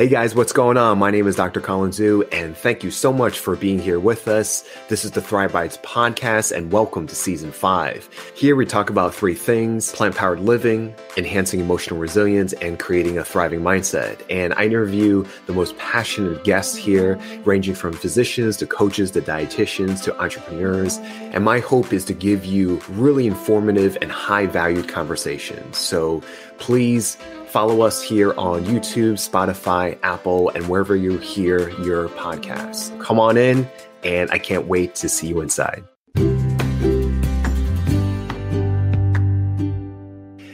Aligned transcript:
Hey 0.00 0.08
guys, 0.08 0.34
what's 0.34 0.54
going 0.54 0.78
on? 0.78 0.98
My 0.98 1.10
name 1.10 1.26
is 1.26 1.36
Dr. 1.36 1.60
Colin 1.60 1.90
Zhu, 1.90 2.26
and 2.32 2.56
thank 2.56 2.82
you 2.82 2.90
so 2.90 3.12
much 3.12 3.38
for 3.38 3.54
being 3.54 3.78
here 3.78 4.00
with 4.00 4.28
us. 4.28 4.66
This 4.88 5.04
is 5.04 5.10
the 5.10 5.20
Thrive 5.20 5.52
Bites 5.52 5.76
podcast, 5.82 6.56
and 6.56 6.72
welcome 6.72 7.06
to 7.06 7.14
season 7.14 7.52
five. 7.52 8.08
Here 8.34 8.56
we 8.56 8.64
talk 8.64 8.88
about 8.88 9.14
three 9.14 9.34
things 9.34 9.92
plant 9.92 10.16
powered 10.16 10.40
living, 10.40 10.94
enhancing 11.18 11.60
emotional 11.60 12.00
resilience, 12.00 12.54
and 12.54 12.78
creating 12.78 13.18
a 13.18 13.24
thriving 13.24 13.60
mindset. 13.60 14.22
And 14.30 14.54
I 14.54 14.64
interview 14.64 15.26
the 15.44 15.52
most 15.52 15.76
passionate 15.76 16.44
guests 16.44 16.74
here, 16.74 17.20
ranging 17.44 17.74
from 17.74 17.92
physicians 17.92 18.56
to 18.56 18.66
coaches 18.66 19.10
to 19.10 19.20
dietitians 19.20 20.02
to 20.04 20.18
entrepreneurs. 20.18 20.96
And 21.34 21.44
my 21.44 21.58
hope 21.58 21.92
is 21.92 22.06
to 22.06 22.14
give 22.14 22.46
you 22.46 22.80
really 22.88 23.26
informative 23.26 23.98
and 24.00 24.10
high 24.10 24.46
valued 24.46 24.88
conversations. 24.88 25.76
So 25.76 26.22
please 26.56 27.18
Follow 27.50 27.80
us 27.80 28.00
here 28.00 28.32
on 28.38 28.64
YouTube, 28.64 29.14
Spotify, 29.14 29.98
Apple, 30.04 30.50
and 30.50 30.68
wherever 30.68 30.94
you 30.94 31.18
hear 31.18 31.70
your 31.80 32.08
podcasts. 32.10 32.96
Come 33.00 33.18
on 33.18 33.36
in, 33.36 33.68
and 34.04 34.30
I 34.30 34.38
can't 34.38 34.68
wait 34.68 34.94
to 34.96 35.08
see 35.08 35.26
you 35.26 35.40
inside. 35.40 35.82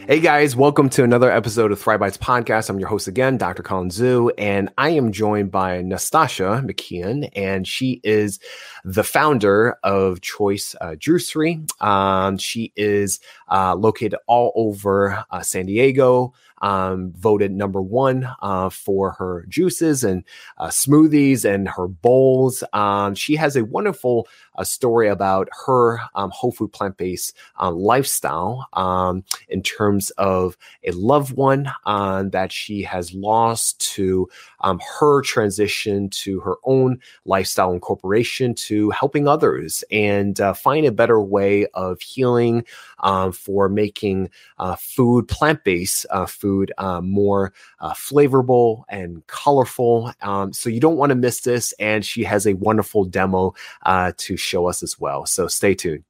Hey 0.09 0.20
guys, 0.20 0.54
welcome 0.54 0.88
to 0.90 1.02
another 1.02 1.30
episode 1.30 1.73
of 1.73 1.80
Thrive 1.80 1.98
Bites 1.98 2.16
Podcast. 2.16 2.70
I'm 2.70 2.78
your 2.78 2.88
host 2.88 3.09
again, 3.09 3.37
Dr. 3.37 3.62
Colin 3.62 3.90
Zhu, 3.90 4.30
and 4.38 4.70
I 4.78 4.90
am 4.90 5.10
joined 5.12 5.51
by 5.51 5.82
Nastasha 5.82 6.65
McKeon, 6.65 7.28
and 7.34 7.66
she 7.66 8.01
is 8.04 8.38
the 8.84 9.02
founder 9.02 9.76
of 9.82 10.20
Choice 10.20 10.76
uh, 10.80 10.92
Juicery. 10.92 11.68
Um, 11.82 12.38
she 12.38 12.73
is 12.76 13.18
uh, 13.51 13.74
located 13.74 14.15
all 14.28 14.52
over 14.54 15.24
uh, 15.30 15.42
San 15.42 15.66
Diego, 15.66 16.32
um, 16.62 17.12
voted 17.16 17.52
number 17.52 17.83
one 17.83 18.28
uh, 18.42 18.70
for 18.70 19.12
her 19.12 19.45
juices 19.48 20.05
and 20.05 20.24
uh, 20.59 20.69
smoothies 20.69 21.45
and 21.45 21.69
her 21.69 21.88
bowls. 21.88 22.65
Um, 22.73 23.15
she 23.15 23.37
has 23.37 23.57
a 23.57 23.65
wonderful 23.65 24.29
uh, 24.57 24.65
story 24.65 25.09
about 25.09 25.49
her 25.66 26.01
um, 26.15 26.30
whole 26.30 26.52
food 26.52 26.73
plant 26.73 26.96
based 26.96 27.37
uh, 27.60 27.71
lifestyle 27.71 28.66
um, 28.73 29.24
in 29.48 29.63
terms 29.63 30.10
of 30.13 30.57
a 30.85 30.90
loved 30.93 31.37
one 31.37 31.71
uh, 31.85 32.23
that 32.24 32.52
she 32.52 32.82
has 32.82 33.13
lost 33.13 33.80
to 33.80 34.29
um, 34.60 34.80
her 34.98 35.23
transition 35.23 36.09
to 36.10 36.40
her 36.40 36.57
own 36.65 36.98
lifestyle 37.24 37.73
incorporation 37.73 38.54
to 38.54 38.90
helping 38.90 39.29
others 39.29 39.85
and 39.90 40.40
uh, 40.40 40.52
find 40.52 40.87
a 40.87 40.93
better 40.93 41.20
way 41.20 41.66
of 41.74 42.01
healing 42.01 42.65
um, 43.01 43.32
for 43.32 43.68
making 43.68 44.30
uh, 44.59 44.76
food, 44.76 45.29
plant 45.29 45.63
based 45.65 46.07
uh, 46.10 46.26
food, 46.26 46.73
uh, 46.79 47.01
more 47.01 47.52
flavorful 47.82 48.85
and 48.88 49.26
colorful. 49.26 50.13
Um, 50.23 50.52
so 50.52 50.68
you 50.68 50.80
don't 50.80 50.96
want 50.96 51.10
to 51.10 51.16
miss 51.16 51.41
this. 51.41 51.73
And 51.74 52.04
she 52.04 52.24
has 52.24 52.46
a 52.46 52.54
wonderful 52.54 53.04
demo 53.04 53.54
to 53.85 54.37
show 54.46 54.68
us 54.68 54.82
as 54.82 54.98
well. 54.98 55.26
So 55.26 55.48
stay 55.48 55.74
tuned. 55.74 56.04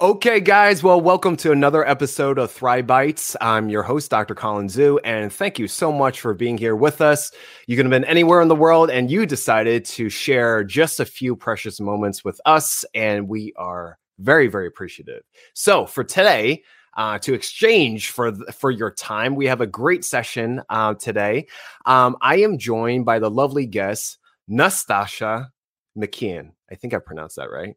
Okay, 0.00 0.40
guys. 0.40 0.82
Well, 0.82 1.00
welcome 1.00 1.36
to 1.36 1.52
another 1.52 1.86
episode 1.86 2.36
of 2.36 2.50
Thrive 2.50 2.88
Bites. 2.88 3.36
I'm 3.40 3.68
your 3.68 3.84
host, 3.84 4.10
Dr. 4.10 4.34
Colin 4.34 4.66
Zhu, 4.66 4.98
and 5.04 5.32
thank 5.32 5.60
you 5.60 5.68
so 5.68 5.92
much 5.92 6.20
for 6.20 6.34
being 6.34 6.58
here 6.58 6.74
with 6.74 7.00
us. 7.00 7.30
You 7.68 7.76
could 7.76 7.84
have 7.84 7.90
been 7.90 8.04
anywhere 8.06 8.40
in 8.40 8.48
the 8.48 8.56
world, 8.56 8.90
and 8.90 9.08
you 9.08 9.26
decided 9.26 9.84
to 9.84 10.08
share 10.08 10.64
just 10.64 10.98
a 10.98 11.04
few 11.04 11.36
precious 11.36 11.78
moments 11.78 12.24
with 12.24 12.40
us, 12.46 12.84
and 12.94 13.28
we 13.28 13.52
are 13.54 13.96
very, 14.18 14.48
very 14.48 14.66
appreciative. 14.66 15.22
So, 15.54 15.86
for 15.86 16.02
today, 16.02 16.64
uh, 16.96 17.20
to 17.20 17.32
exchange 17.32 18.10
for 18.10 18.32
for 18.52 18.72
your 18.72 18.90
time, 18.90 19.36
we 19.36 19.46
have 19.46 19.60
a 19.60 19.68
great 19.68 20.04
session 20.04 20.62
uh, 20.68 20.94
today. 20.94 21.46
Um, 21.86 22.16
I 22.20 22.38
am 22.38 22.58
joined 22.58 23.04
by 23.04 23.20
the 23.20 23.30
lovely 23.30 23.66
guest 23.66 24.18
Nastasha 24.50 25.50
McKeon. 25.96 26.50
I 26.70 26.74
think 26.74 26.94
I 26.94 26.98
pronounced 26.98 27.36
that 27.36 27.50
right. 27.50 27.76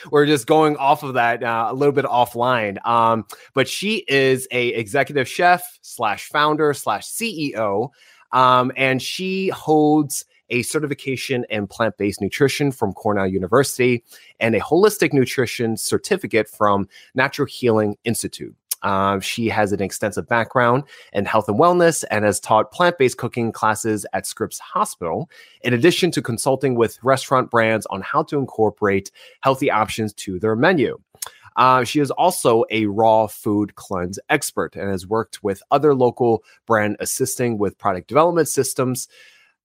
We're 0.10 0.26
just 0.26 0.46
going 0.46 0.76
off 0.76 1.02
of 1.02 1.14
that 1.14 1.42
uh, 1.42 1.68
a 1.70 1.74
little 1.74 1.92
bit 1.92 2.04
offline. 2.04 2.84
Um, 2.86 3.24
but 3.54 3.68
she 3.68 4.04
is 4.08 4.48
a 4.50 4.68
executive 4.68 5.28
chef 5.28 5.78
slash 5.82 6.28
founder 6.28 6.74
slash 6.74 7.06
CEO, 7.06 7.90
um, 8.32 8.72
and 8.76 9.00
she 9.00 9.48
holds 9.50 10.24
a 10.50 10.62
certification 10.62 11.44
in 11.50 11.66
plant 11.66 11.96
based 11.98 12.20
nutrition 12.20 12.72
from 12.72 12.92
Cornell 12.92 13.26
University 13.26 14.02
and 14.40 14.54
a 14.54 14.60
holistic 14.60 15.12
nutrition 15.12 15.76
certificate 15.76 16.48
from 16.48 16.88
Natural 17.14 17.46
Healing 17.46 17.96
Institute. 18.04 18.54
Uh, 18.82 19.20
she 19.20 19.48
has 19.48 19.72
an 19.72 19.82
extensive 19.82 20.28
background 20.28 20.84
in 21.12 21.24
health 21.24 21.48
and 21.48 21.58
wellness 21.58 22.04
and 22.10 22.24
has 22.24 22.40
taught 22.40 22.72
plant 22.72 22.98
based 22.98 23.18
cooking 23.18 23.52
classes 23.52 24.06
at 24.12 24.26
Scripps 24.26 24.58
Hospital, 24.58 25.28
in 25.62 25.74
addition 25.74 26.10
to 26.12 26.22
consulting 26.22 26.74
with 26.74 26.98
restaurant 27.02 27.50
brands 27.50 27.86
on 27.86 28.00
how 28.02 28.22
to 28.24 28.38
incorporate 28.38 29.10
healthy 29.40 29.70
options 29.70 30.12
to 30.14 30.38
their 30.38 30.56
menu. 30.56 30.98
Uh, 31.56 31.82
she 31.82 31.98
is 31.98 32.12
also 32.12 32.64
a 32.70 32.86
raw 32.86 33.26
food 33.26 33.74
cleanse 33.74 34.18
expert 34.28 34.76
and 34.76 34.88
has 34.90 35.08
worked 35.08 35.42
with 35.42 35.60
other 35.72 35.92
local 35.92 36.44
brand 36.66 36.96
assisting 37.00 37.58
with 37.58 37.76
product 37.78 38.06
development 38.06 38.46
systems, 38.46 39.08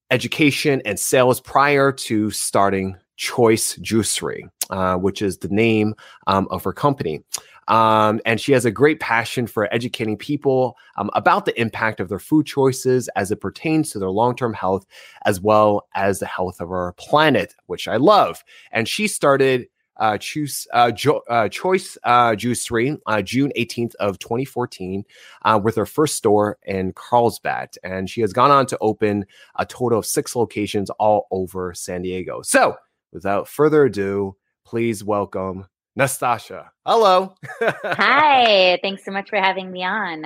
education, 0.09 0.81
and 0.85 0.99
sales 0.99 1.39
prior 1.39 1.91
to 1.91 2.31
starting 2.31 2.97
Choice 3.15 3.77
Juicery, 3.77 4.49
uh, 4.71 4.95
which 4.97 5.21
is 5.21 5.37
the 5.37 5.49
name 5.49 5.93
um, 6.25 6.47
of 6.49 6.63
her 6.63 6.73
company. 6.73 7.23
Um, 7.67 8.19
and 8.25 8.39
she 8.39 8.51
has 8.51 8.65
a 8.65 8.71
great 8.71 8.99
passion 8.99 9.47
for 9.47 9.73
educating 9.73 10.17
people 10.17 10.77
um, 10.97 11.09
about 11.13 11.45
the 11.45 11.59
impact 11.59 11.99
of 11.99 12.09
their 12.09 12.19
food 12.19 12.45
choices 12.45 13.09
as 13.15 13.31
it 13.31 13.41
pertains 13.41 13.91
to 13.91 13.99
their 13.99 14.09
long 14.09 14.35
term 14.35 14.53
health, 14.53 14.85
as 15.25 15.39
well 15.41 15.87
as 15.95 16.19
the 16.19 16.25
health 16.25 16.59
of 16.59 16.71
our 16.71 16.93
planet, 16.93 17.55
which 17.67 17.87
I 17.87 17.97
love. 17.97 18.43
And 18.71 18.87
she 18.87 19.07
started 19.07 19.67
uh, 19.97 20.17
choose 20.17 20.67
uh, 20.73 20.91
jo- 20.91 21.21
uh, 21.29 21.47
choice 21.49 21.97
uh, 22.03 22.31
juicery 22.31 22.97
uh, 23.05 23.21
June 23.21 23.51
18th 23.57 23.95
of 23.95 24.17
2014 24.19 25.03
uh, 25.43 25.59
with 25.63 25.75
her 25.75 25.85
first 25.85 26.15
store 26.15 26.57
in 26.63 26.93
Carlsbad, 26.93 27.75
and 27.83 28.09
she 28.09 28.21
has 28.21 28.33
gone 28.33 28.51
on 28.51 28.65
to 28.67 28.77
open 28.81 29.25
a 29.57 29.65
total 29.65 29.99
of 29.99 30.05
six 30.05 30.35
locations 30.35 30.89
all 30.91 31.27
over 31.31 31.73
San 31.73 32.01
Diego. 32.01 32.41
So, 32.41 32.75
without 33.11 33.47
further 33.47 33.85
ado, 33.85 34.35
please 34.65 35.03
welcome 35.03 35.67
Nastasha. 35.97 36.69
Hello. 36.85 37.35
Hi. 37.61 38.79
Thanks 38.81 39.05
so 39.05 39.11
much 39.11 39.29
for 39.29 39.37
having 39.37 39.71
me 39.71 39.83
on. 39.83 40.23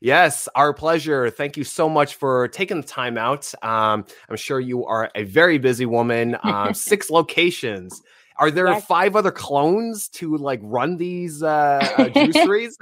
Yes, 0.00 0.48
our 0.54 0.72
pleasure. 0.72 1.30
Thank 1.30 1.56
you 1.56 1.64
so 1.64 1.88
much 1.88 2.14
for 2.14 2.48
taking 2.48 2.80
the 2.80 2.86
time 2.86 3.18
out. 3.18 3.52
Um, 3.62 4.04
I'm 4.28 4.36
sure 4.36 4.60
you 4.60 4.86
are 4.86 5.10
a 5.14 5.24
very 5.24 5.58
busy 5.58 5.86
woman. 5.86 6.36
Uh, 6.36 6.72
six 6.72 7.10
locations. 7.10 8.02
Are 8.38 8.50
there 8.50 8.68
yes. 8.68 8.84
five 8.84 9.16
other 9.16 9.30
clones 9.30 10.08
to 10.10 10.36
like 10.36 10.60
run 10.62 10.98
these 10.98 11.42
uh, 11.42 11.78
uh 11.98 12.04
juiceries? 12.14 12.76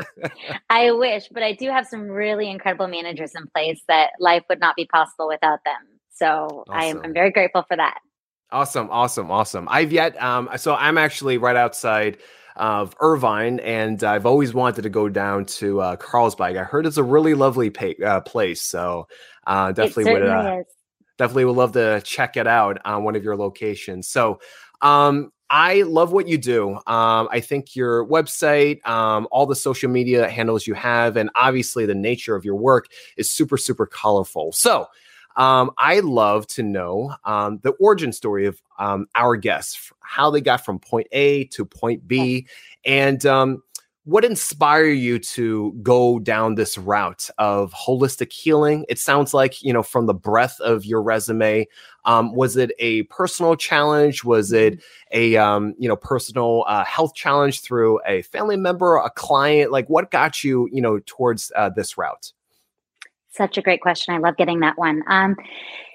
I 0.69 0.91
wish, 0.91 1.29
but 1.31 1.45
I 1.45 1.53
do 1.53 1.71
have 1.71 1.87
some 1.87 2.09
really 2.09 2.51
incredible 2.51 2.89
managers 2.89 3.33
in 3.37 3.47
place 3.55 3.81
that 3.87 4.11
life 4.19 4.43
would 4.49 4.59
not 4.59 4.75
be 4.75 4.87
possible 4.87 5.29
without 5.29 5.61
them. 5.65 5.77
So 6.11 6.65
awesome. 6.69 6.99
I'm, 6.99 7.05
I'm 7.05 7.13
very 7.13 7.31
grateful 7.31 7.65
for 7.69 7.77
that. 7.77 7.99
Awesome, 8.51 8.89
awesome, 8.91 9.31
awesome. 9.31 9.67
I've 9.71 9.93
yet, 9.93 10.21
um, 10.23 10.49
so 10.57 10.75
I'm 10.75 10.99
actually 10.99 11.39
right 11.39 11.57
outside 11.57 12.19
of 12.57 12.95
Irvine, 13.01 13.59
and 13.61 14.03
I've 14.05 14.27
always 14.27 14.55
wanted 14.55 14.83
to 14.83 14.91
go 14.91 15.09
down 15.09 15.45
to 15.47 15.81
uh, 15.81 15.97
Carlsbad. 15.97 16.57
I 16.57 16.63
heard 16.63 16.87
it's 16.87 16.97
a 16.97 17.03
really 17.03 17.35
lovely 17.35 17.73
uh, 18.05 18.21
place, 18.21 18.63
so 18.63 19.09
uh, 19.47 19.73
definitely 19.73 20.13
would 20.13 20.23
uh, 20.23 20.63
definitely 21.19 21.47
would 21.47 21.57
love 21.57 21.73
to 21.73 22.01
check 22.05 22.37
it 22.37 22.47
out 22.47 22.79
on 22.85 23.03
one 23.03 23.17
of 23.17 23.25
your 23.25 23.37
locations. 23.37 24.09
So, 24.09 24.41
um, 24.83 25.33
I 25.51 25.83
love 25.83 26.13
what 26.13 26.27
you 26.27 26.39
do. 26.39 26.75
Um, 26.87 27.29
I 27.31 27.41
think 27.41 27.77
your 27.77 28.07
website, 28.07 28.87
um, 28.89 29.29
all 29.31 29.47
the 29.47 29.57
social 29.57 29.91
media 29.91 30.29
handles 30.29 30.67
you 30.67 30.75
have, 30.75 31.17
and 31.17 31.31
obviously 31.35 31.87
the 31.87 31.95
nature 31.95 32.35
of 32.35 32.45
your 32.45 32.57
work 32.57 32.87
is 33.17 33.31
super, 33.31 33.57
super 33.57 33.87
colorful. 33.87 34.53
So, 34.53 34.87
um, 35.37 35.71
I 35.79 36.01
love 36.01 36.47
to 36.49 36.63
know 36.63 37.15
um, 37.25 37.59
the 37.63 37.73
origin 37.73 38.13
story 38.13 38.47
of 38.47 38.61
um, 38.79 39.07
our 39.15 39.37
guests, 39.37 39.93
how 40.01 40.31
they 40.31 40.41
got 40.41 40.65
from 40.65 40.79
point 40.79 41.09
A 41.13 41.45
to 41.47 41.65
point 41.65 42.07
B, 42.07 42.47
and 42.85 43.25
um, 43.27 43.63
what 44.05 44.25
inspired 44.25 44.93
you 44.93 45.19
to 45.19 45.73
go 45.83 46.19
down 46.19 46.55
this 46.55 46.77
route 46.77 47.31
of 47.39 47.73
holistic 47.73 48.33
healing? 48.33 48.85
It 48.89 48.99
sounds 48.99 49.33
like 49.33 49.63
you 49.63 49.73
know 49.73 49.83
from 49.83 50.07
the 50.07 50.15
breadth 50.15 50.61
of 50.61 50.85
your 50.85 51.03
resume. 51.03 51.67
Um, 52.05 52.35
was 52.35 52.57
it 52.57 52.71
a 52.79 53.05
personal 53.05 53.57
challenge? 53.57 54.23
Was 54.23 54.53
it 54.53 54.75
mm-hmm. 54.75 55.19
a 55.19 55.37
um, 55.37 55.75
you 55.79 55.89
know 55.89 55.97
personal 55.97 56.65
uh, 56.69 56.85
health 56.85 57.15
challenge 57.15 57.63
through 57.63 58.01
a 58.07 58.23
family 58.23 58.57
member, 58.57 58.97
a 58.97 59.11
client? 59.11 59.73
Like 59.73 59.89
what 59.89 60.11
got 60.11 60.45
you 60.45 60.69
you 60.71 60.83
know 60.83 61.01
towards 61.07 61.51
uh, 61.57 61.71
this 61.71 61.97
route? 61.97 62.33
Such 63.37 63.59
a 63.59 63.63
great 63.63 63.81
question. 63.81 64.15
I 64.15 64.19
love 64.19 64.37
getting 64.37 64.61
that 64.61 64.79
one. 64.79 65.03
Um, 65.09 65.37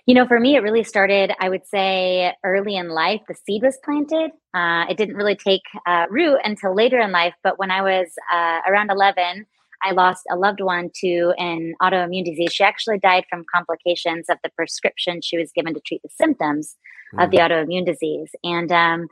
you 0.05 0.15
know, 0.15 0.27
for 0.27 0.39
me, 0.39 0.55
it 0.55 0.63
really 0.63 0.83
started, 0.83 1.31
I 1.39 1.49
would 1.49 1.65
say, 1.67 2.33
early 2.43 2.75
in 2.75 2.89
life. 2.89 3.21
The 3.27 3.35
seed 3.35 3.61
was 3.61 3.77
planted. 3.83 4.31
Uh, 4.53 4.85
it 4.89 4.97
didn't 4.97 5.15
really 5.15 5.35
take 5.35 5.61
uh, 5.85 6.07
root 6.09 6.39
until 6.43 6.75
later 6.75 6.99
in 6.99 7.11
life. 7.11 7.35
But 7.43 7.59
when 7.59 7.69
I 7.69 7.81
was 7.81 8.07
uh, 8.33 8.59
around 8.67 8.89
11, 8.91 9.45
I 9.83 9.91
lost 9.91 10.23
a 10.31 10.35
loved 10.35 10.61
one 10.61 10.89
to 11.01 11.33
an 11.37 11.75
autoimmune 11.81 12.25
disease. 12.25 12.51
She 12.51 12.63
actually 12.63 12.99
died 12.99 13.25
from 13.29 13.45
complications 13.53 14.25
of 14.29 14.37
the 14.43 14.49
prescription 14.49 15.21
she 15.21 15.37
was 15.37 15.51
given 15.53 15.73
to 15.73 15.79
treat 15.79 16.01
the 16.01 16.09
symptoms 16.09 16.75
mm. 17.13 17.23
of 17.23 17.31
the 17.31 17.37
mm. 17.37 17.49
autoimmune 17.49 17.85
disease. 17.85 18.31
And 18.43 18.71
um, 18.71 19.07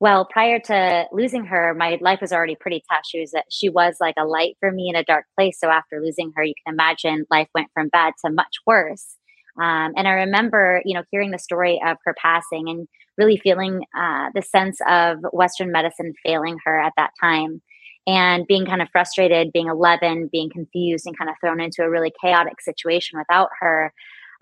well, 0.00 0.24
prior 0.24 0.58
to 0.58 1.04
losing 1.12 1.44
her, 1.44 1.74
my 1.74 1.98
life 2.00 2.22
was 2.22 2.32
already 2.32 2.56
pretty 2.58 2.82
tough. 2.90 3.02
She 3.06 3.20
was 3.20 3.34
a, 3.34 3.42
she 3.50 3.68
was 3.68 3.96
like 4.00 4.14
a 4.18 4.24
light 4.24 4.56
for 4.58 4.72
me 4.72 4.88
in 4.88 4.96
a 4.96 5.04
dark 5.04 5.26
place. 5.36 5.60
So 5.60 5.68
after 5.68 6.00
losing 6.02 6.32
her, 6.36 6.42
you 6.42 6.54
can 6.64 6.74
imagine 6.74 7.26
life 7.30 7.48
went 7.54 7.68
from 7.74 7.88
bad 7.88 8.14
to 8.24 8.32
much 8.32 8.56
worse. 8.66 9.16
Um, 9.60 9.92
and 9.96 10.08
I 10.08 10.12
remember, 10.12 10.80
you 10.86 10.94
know, 10.94 11.02
hearing 11.10 11.32
the 11.32 11.38
story 11.38 11.80
of 11.86 11.98
her 12.06 12.14
passing 12.14 12.70
and 12.70 12.88
really 13.18 13.36
feeling 13.36 13.84
uh, 13.94 14.30
the 14.34 14.40
sense 14.40 14.78
of 14.88 15.18
Western 15.34 15.70
medicine 15.70 16.14
failing 16.24 16.56
her 16.64 16.80
at 16.80 16.94
that 16.96 17.10
time 17.20 17.60
and 18.06 18.46
being 18.46 18.64
kind 18.64 18.80
of 18.80 18.88
frustrated, 18.90 19.52
being 19.52 19.68
11, 19.68 20.30
being 20.32 20.48
confused, 20.50 21.06
and 21.06 21.18
kind 21.18 21.28
of 21.28 21.36
thrown 21.40 21.60
into 21.60 21.82
a 21.82 21.90
really 21.90 22.12
chaotic 22.22 22.60
situation 22.62 23.18
without 23.18 23.50
her. 23.60 23.92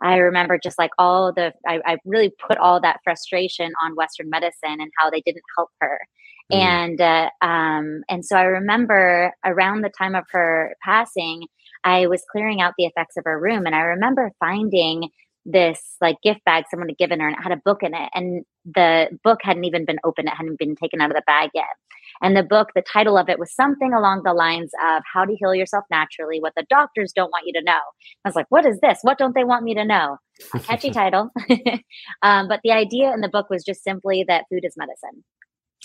I 0.01 0.17
remember 0.17 0.59
just 0.63 0.79
like 0.79 0.91
all 0.99 1.33
the, 1.33 1.53
I, 1.67 1.81
I 1.85 1.97
really 2.05 2.31
put 2.47 2.59
all 2.59 2.81
that 2.81 3.01
frustration 3.03 3.73
on 3.83 3.97
Western 3.97 4.31
medicine 4.31 4.81
and 4.81 4.91
how 4.99 5.11
they 5.11 5.21
didn't 5.21 5.43
help 5.57 5.71
her. 5.81 6.01
Mm. 6.53 6.57
And 6.57 7.01
uh, 7.01 7.31
um, 7.45 8.03
and 8.09 8.25
so 8.25 8.37
I 8.37 8.45
remember 8.45 9.33
around 9.45 9.83
the 9.83 9.91
time 9.91 10.15
of 10.15 10.25
her 10.31 10.75
passing, 10.83 11.43
I 11.85 12.07
was 12.07 12.25
clearing 12.31 12.61
out 12.61 12.75
the 12.79 12.87
effects 12.87 13.17
of 13.17 13.25
her 13.25 13.39
room, 13.39 13.67
and 13.67 13.75
I 13.75 13.81
remember 13.81 14.33
finding 14.41 15.11
this 15.45 15.97
like 16.01 16.17
gift 16.23 16.45
bag 16.45 16.65
someone 16.71 16.89
had 16.89 16.99
given 16.99 17.21
her 17.21 17.27
and 17.27 17.37
it 17.37 17.43
had 17.43 17.53
a 17.53 17.63
book 17.65 17.83
in 17.83 17.95
it 17.95 18.11
and 18.15 18.45
the 18.67 19.09
book 19.25 19.39
hadn't 19.43 19.65
even 19.65 19.87
been 19.87 19.99
opened 20.05 20.29
it 20.29 20.35
hadn't 20.37 20.59
been 20.59 20.77
taken 20.77 21.01
out 21.01 21.11
of 21.11 21.17
the 21.17 21.23
bag 21.27 21.49
yet 21.55 21.65
and 22.23 22.37
the 22.37 22.43
book 22.43 22.69
the 22.75 22.83
title 22.83 23.17
of 23.17 23.29
it 23.29 23.39
was 23.39 23.55
something 23.55 23.93
along 23.93 24.23
the 24.25 24.33
lines 24.33 24.71
of 24.91 25.03
how 25.13 25.25
to 25.25 25.35
heal 25.37 25.55
yourself 25.55 25.85
naturally 25.91 26.41
what 26.41 26.53
the 26.57 26.67
doctors 26.69 27.13
don't 27.15 27.31
want 27.31 27.47
you 27.47 27.53
to 27.55 27.65
know. 27.65 27.79
I 28.25 28.29
was 28.29 28.37
like 28.37 28.47
what 28.49 28.67
is 28.67 28.79
this? 28.81 28.99
What 29.03 29.19
don't 29.19 29.35
they 29.35 29.45
want 29.45 29.65
me 29.65 29.75
to 29.75 29.85
know? 29.85 30.19
A 30.55 30.61
catchy 30.61 30.91
title. 31.03 31.31
Um, 32.23 32.49
but 32.49 32.61
the 32.65 32.73
idea 32.73 33.13
in 33.13 33.21
the 33.21 33.29
book 33.29 33.49
was 33.51 33.65
just 33.65 33.85
simply 33.85 34.25
that 34.27 34.45
food 34.51 34.65
is 34.65 34.75
medicine. 34.77 35.25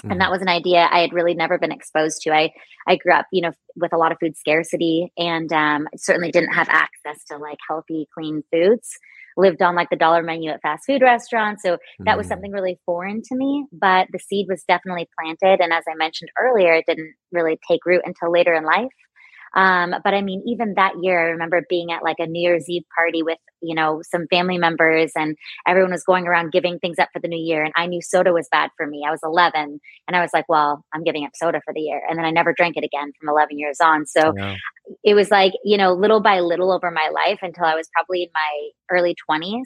And 0.03 0.19
that 0.19 0.25
mm-hmm. 0.25 0.31
was 0.31 0.41
an 0.41 0.49
idea 0.49 0.89
i 0.91 0.99
had 0.99 1.13
really 1.13 1.35
never 1.35 1.59
been 1.59 1.71
exposed 1.71 2.21
to. 2.23 2.33
I 2.33 2.51
i 2.87 2.95
grew 2.95 3.13
up 3.13 3.25
you 3.31 3.41
know 3.41 3.51
with 3.75 3.93
a 3.93 3.97
lot 3.97 4.11
of 4.11 4.17
food 4.19 4.35
scarcity 4.37 5.11
and 5.17 5.51
um, 5.53 5.87
certainly 5.95 6.31
didn't 6.31 6.53
have 6.53 6.69
access 6.69 7.23
to 7.25 7.37
like 7.37 7.57
healthy 7.67 8.07
clean 8.13 8.43
foods 8.51 8.97
lived 9.37 9.61
on 9.61 9.75
like 9.75 9.89
the 9.89 9.95
dollar 9.95 10.23
menu 10.23 10.51
at 10.51 10.61
fast 10.61 10.85
food 10.85 11.01
restaurants. 11.01 11.63
So 11.63 11.77
that 11.99 12.17
was 12.17 12.25
mm. 12.27 12.29
something 12.29 12.51
really 12.51 12.79
foreign 12.85 13.21
to 13.23 13.35
me, 13.35 13.65
but 13.71 14.07
the 14.11 14.19
seed 14.19 14.47
was 14.49 14.63
definitely 14.67 15.07
planted. 15.19 15.63
And 15.63 15.73
as 15.73 15.83
I 15.89 15.95
mentioned 15.95 16.29
earlier, 16.39 16.73
it 16.75 16.85
didn't 16.87 17.13
really 17.31 17.59
take 17.69 17.85
root 17.85 18.01
until 18.05 18.31
later 18.31 18.53
in 18.53 18.63
life. 18.63 18.91
Um, 19.55 19.93
but 20.03 20.13
I 20.13 20.21
mean, 20.21 20.43
even 20.47 20.73
that 20.75 20.93
year, 21.01 21.19
I 21.19 21.31
remember 21.31 21.63
being 21.69 21.91
at 21.91 22.03
like 22.03 22.17
a 22.19 22.25
New 22.25 22.41
Year's 22.41 22.67
Eve 22.67 22.83
party 22.95 23.21
with, 23.21 23.37
you 23.61 23.75
know, 23.75 24.01
some 24.03 24.27
family 24.29 24.57
members 24.57 25.11
and 25.15 25.37
everyone 25.67 25.91
was 25.91 26.03
going 26.03 26.27
around 26.27 26.51
giving 26.51 26.79
things 26.79 26.97
up 26.99 27.09
for 27.13 27.19
the 27.19 27.27
new 27.27 27.37
year. 27.37 27.63
And 27.63 27.73
I 27.75 27.85
knew 27.85 28.01
soda 28.01 28.33
was 28.33 28.47
bad 28.51 28.71
for 28.75 28.87
me. 28.87 29.03
I 29.07 29.11
was 29.11 29.19
11 29.23 29.79
and 30.07 30.15
I 30.17 30.21
was 30.21 30.31
like, 30.33 30.49
well, 30.49 30.83
I'm 30.93 31.03
giving 31.03 31.23
up 31.23 31.31
soda 31.35 31.61
for 31.63 31.73
the 31.73 31.81
year. 31.81 32.01
And 32.09 32.17
then 32.17 32.25
I 32.25 32.31
never 32.31 32.53
drank 32.53 32.77
it 32.77 32.83
again 32.83 33.11
from 33.19 33.29
11 33.29 33.59
years 33.59 33.77
on. 33.79 34.05
So 34.07 34.33
yeah. 34.35 34.55
it 35.03 35.13
was 35.13 35.29
like, 35.29 35.53
you 35.63 35.77
know, 35.77 35.93
little 35.93 36.21
by 36.21 36.39
little 36.39 36.71
over 36.71 36.89
my 36.89 37.09
life 37.13 37.39
until 37.41 37.65
I 37.65 37.75
was 37.75 37.87
probably 37.93 38.23
in 38.23 38.29
my 38.33 38.69
early 38.91 39.15
20s 39.29 39.65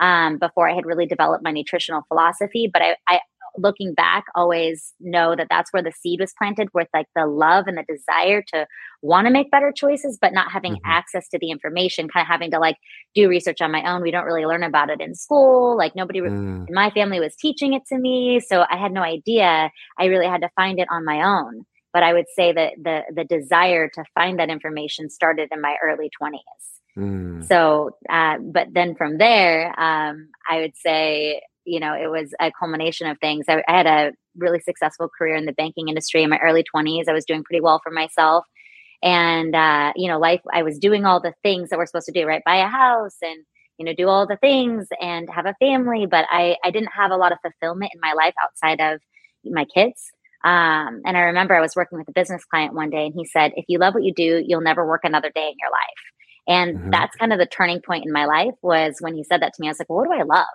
um, 0.00 0.38
before 0.38 0.68
I 0.68 0.74
had 0.74 0.86
really 0.86 1.06
developed 1.06 1.44
my 1.44 1.52
nutritional 1.52 2.02
philosophy. 2.08 2.70
But 2.72 2.82
I, 2.82 2.96
I 3.08 3.20
looking 3.58 3.94
back 3.94 4.24
always 4.34 4.92
know 5.00 5.34
that 5.36 5.46
that's 5.50 5.72
where 5.72 5.82
the 5.82 5.92
seed 5.92 6.20
was 6.20 6.32
planted 6.38 6.68
with 6.74 6.88
like 6.94 7.06
the 7.14 7.26
love 7.26 7.66
and 7.66 7.78
the 7.78 7.84
desire 7.88 8.42
to 8.42 8.66
want 9.02 9.26
to 9.26 9.32
make 9.32 9.50
better 9.50 9.72
choices 9.74 10.18
but 10.20 10.32
not 10.32 10.50
having 10.50 10.74
mm-hmm. 10.74 10.90
access 10.90 11.28
to 11.28 11.38
the 11.38 11.50
information 11.50 12.08
kind 12.08 12.22
of 12.22 12.28
having 12.28 12.50
to 12.50 12.58
like 12.58 12.76
do 13.14 13.28
research 13.28 13.60
on 13.60 13.70
my 13.70 13.82
own 13.90 14.02
we 14.02 14.10
don't 14.10 14.24
really 14.24 14.46
learn 14.46 14.62
about 14.62 14.90
it 14.90 15.00
in 15.00 15.14
school 15.14 15.76
like 15.76 15.94
nobody 15.94 16.20
mm. 16.20 16.68
in 16.68 16.74
my 16.74 16.90
family 16.90 17.20
was 17.20 17.34
teaching 17.36 17.72
it 17.72 17.82
to 17.86 17.98
me 17.98 18.40
so 18.40 18.64
i 18.70 18.76
had 18.76 18.92
no 18.92 19.02
idea 19.02 19.70
i 19.98 20.06
really 20.06 20.26
had 20.26 20.40
to 20.40 20.50
find 20.56 20.78
it 20.78 20.88
on 20.90 21.04
my 21.04 21.22
own 21.22 21.64
but 21.92 22.02
i 22.02 22.12
would 22.12 22.26
say 22.34 22.52
that 22.52 22.72
the 22.82 23.02
the 23.14 23.24
desire 23.24 23.88
to 23.88 24.04
find 24.14 24.38
that 24.38 24.50
information 24.50 25.08
started 25.10 25.48
in 25.52 25.60
my 25.60 25.76
early 25.82 26.10
20s 26.20 26.38
mm. 26.98 27.46
so 27.46 27.90
uh, 28.10 28.38
but 28.38 28.68
then 28.72 28.94
from 28.94 29.18
there 29.18 29.68
um, 29.78 30.28
i 30.48 30.60
would 30.60 30.76
say 30.76 31.40
you 31.66 31.80
know, 31.80 31.94
it 31.94 32.10
was 32.10 32.32
a 32.40 32.52
culmination 32.58 33.08
of 33.08 33.18
things. 33.18 33.46
I, 33.48 33.62
I 33.68 33.76
had 33.76 33.86
a 33.86 34.12
really 34.36 34.60
successful 34.60 35.08
career 35.08 35.34
in 35.34 35.44
the 35.44 35.52
banking 35.52 35.88
industry 35.88 36.22
in 36.22 36.30
my 36.30 36.38
early 36.38 36.64
20s. 36.74 37.08
I 37.08 37.12
was 37.12 37.24
doing 37.24 37.44
pretty 37.44 37.60
well 37.60 37.80
for 37.82 37.90
myself. 37.90 38.46
And, 39.02 39.54
uh, 39.54 39.92
you 39.96 40.08
know, 40.08 40.18
life, 40.18 40.40
I 40.52 40.62
was 40.62 40.78
doing 40.78 41.04
all 41.04 41.20
the 41.20 41.34
things 41.42 41.70
that 41.70 41.78
we're 41.78 41.86
supposed 41.86 42.06
to 42.06 42.12
do, 42.12 42.26
right? 42.26 42.42
Buy 42.46 42.56
a 42.56 42.66
house 42.66 43.16
and, 43.20 43.44
you 43.78 43.84
know, 43.84 43.92
do 43.92 44.08
all 44.08 44.26
the 44.26 44.38
things 44.38 44.88
and 45.00 45.28
have 45.30 45.46
a 45.46 45.54
family. 45.60 46.06
But 46.06 46.26
I, 46.30 46.56
I 46.64 46.70
didn't 46.70 46.92
have 46.96 47.10
a 47.10 47.16
lot 47.16 47.32
of 47.32 47.38
fulfillment 47.42 47.92
in 47.94 48.00
my 48.00 48.14
life 48.14 48.34
outside 48.42 48.80
of 48.80 49.00
my 49.44 49.64
kids. 49.66 50.10
Um, 50.44 51.02
and 51.04 51.16
I 51.16 51.20
remember 51.20 51.54
I 51.54 51.60
was 51.60 51.74
working 51.74 51.98
with 51.98 52.08
a 52.08 52.12
business 52.12 52.44
client 52.44 52.74
one 52.74 52.90
day 52.90 53.06
and 53.06 53.14
he 53.14 53.24
said, 53.24 53.52
if 53.56 53.64
you 53.68 53.78
love 53.78 53.94
what 53.94 54.04
you 54.04 54.14
do, 54.14 54.42
you'll 54.46 54.60
never 54.60 54.86
work 54.86 55.02
another 55.04 55.30
day 55.34 55.48
in 55.48 55.54
your 55.60 55.70
life. 55.70 56.06
And 56.46 56.78
mm-hmm. 56.78 56.90
that's 56.90 57.16
kind 57.16 57.32
of 57.32 57.38
the 57.38 57.46
turning 57.46 57.80
point 57.80 58.06
in 58.06 58.12
my 58.12 58.26
life 58.26 58.54
was 58.62 58.96
when 59.00 59.14
he 59.14 59.24
said 59.24 59.42
that 59.42 59.54
to 59.54 59.60
me. 59.60 59.66
I 59.66 59.70
was 59.70 59.78
like, 59.80 59.90
well, 59.90 59.98
what 59.98 60.14
do 60.14 60.20
I 60.20 60.22
love? 60.22 60.46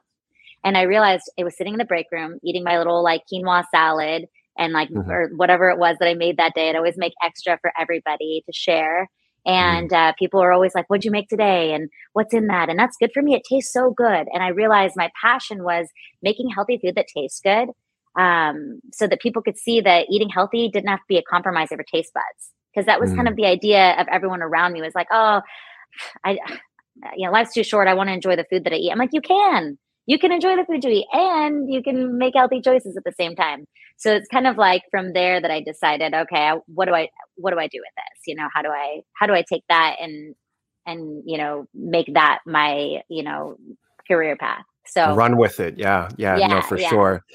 And 0.64 0.78
I 0.78 0.84
realized 0.84 1.24
it 1.38 1.44
was 1.44 1.58
sitting 1.58 1.74
in 1.74 1.80
the 1.80 1.86
break 1.86 2.08
room 2.12 2.40
eating 2.44 2.64
my 2.64 2.78
little 2.78 3.04
like 3.04 3.24
quinoa 3.32 3.64
salad 3.74 4.26
and 4.58 4.74
like 4.74 4.90
mm-hmm. 4.90 5.10
or 5.10 5.30
whatever 5.36 5.70
it 5.70 5.80
was 5.80 5.98
that 6.00 6.08
I 6.08 6.14
made 6.14 6.38
that 6.38 6.54
day. 6.54 6.70
I'd 6.70 6.76
always 6.76 6.98
make 6.98 7.14
extra 7.24 7.58
for 7.62 7.72
everybody 7.80 8.44
to 8.46 8.54
share. 8.54 9.10
And 9.46 9.90
mm-hmm. 9.90 10.10
uh, 10.10 10.14
people 10.20 10.42
are 10.42 10.52
always 10.52 10.76
like, 10.76 10.88
"What'd 10.88 11.04
you 11.04 11.12
make 11.12 11.30
today?" 11.30 11.74
and 11.74 11.90
"What's 12.14 12.34
in 12.34 12.48
that?" 12.48 12.70
And 12.70 12.78
that's 12.78 12.98
good 12.98 13.12
for 13.12 13.24
me. 13.24 13.34
It 13.34 13.44
tastes 13.48 13.74
so 13.74 13.92
good. 13.92 14.28
And 14.32 14.44
I 14.44 14.50
realized 14.50 14.94
my 14.96 15.10
passion 15.20 15.64
was 15.64 15.88
making 16.22 16.50
healthy 16.50 16.78
food 16.78 16.96
that 16.96 17.08
tastes 17.08 17.40
good, 17.40 17.70
um, 18.16 18.82
so 18.94 19.08
that 19.08 19.20
people 19.20 19.42
could 19.42 19.58
see 19.58 19.82
that 19.82 20.08
eating 20.12 20.30
healthy 20.30 20.70
didn't 20.70 20.90
have 20.90 21.00
to 21.00 21.06
be 21.08 21.18
a 21.18 21.24
compromise 21.24 21.72
over 21.72 21.84
taste 21.84 22.14
buds. 22.14 22.52
Because 22.72 22.86
that 22.86 23.00
was 23.00 23.10
mm-hmm. 23.10 23.18
kind 23.18 23.28
of 23.30 23.36
the 23.36 23.46
idea 23.46 24.00
of 24.00 24.08
everyone 24.10 24.44
around 24.44 24.74
me 24.74 24.82
was 24.82 24.94
like, 24.94 25.08
"Oh, 25.12 25.42
I, 26.24 26.38
you 27.16 27.26
know, 27.26 27.32
life's 27.32 27.54
too 27.54 27.64
short. 27.64 27.88
I 27.88 27.96
want 27.96 28.10
to 28.10 28.14
enjoy 28.14 28.36
the 28.36 28.46
food 28.48 28.64
that 28.66 28.74
I 28.74 28.76
eat." 28.76 28.92
I'm 28.92 29.00
like, 29.00 29.14
"You 29.14 29.22
can." 29.22 29.80
You 30.06 30.20
can 30.20 30.32
enjoy 30.32 30.56
the 30.56 30.66
food 30.66 30.84
you 30.84 30.92
eat 30.92 31.06
and 31.14 31.72
you 31.72 31.84
can 31.84 32.18
make 32.18 32.34
healthy 32.36 32.62
choices 32.62 32.98
at 32.98 33.04
the 33.04 33.12
same 33.12 33.36
time. 33.36 33.66
So 33.98 34.14
it's 34.14 34.28
kind 34.28 34.48
of 34.48 34.58
like 34.58 34.84
from 34.90 35.14
there 35.14 35.40
that 35.40 35.52
I 35.52 35.62
decided, 35.62 36.14
okay, 36.14 36.54
what 36.68 36.86
do 36.86 36.94
I 36.94 37.10
what 37.36 37.52
do 37.52 37.60
I 37.60 37.68
do 37.68 37.80
with 37.80 37.94
this? 37.96 38.22
You 38.26 38.36
know, 38.36 38.48
how 38.54 38.62
do 38.62 38.70
I 38.70 39.02
how 39.14 39.28
do 39.28 39.34
I 39.34 39.44
take 39.48 39.64
that 39.70 39.98
and 40.02 40.36
and 40.86 41.24
you 41.26 41.38
know 41.38 41.68
make 41.74 42.14
that 42.14 42.40
my 42.46 43.02
you 43.10 43.24
know 43.24 43.58
career 44.08 44.36
path? 44.36 44.64
So 44.88 45.16
run 45.16 45.38
with 45.38 45.60
it. 45.60 45.78
Yeah. 45.78 46.10
Yeah. 46.18 46.38
yeah 46.38 46.48
no, 46.48 46.62
for 46.62 46.78
yeah. 46.78 46.90
sure. 46.90 47.26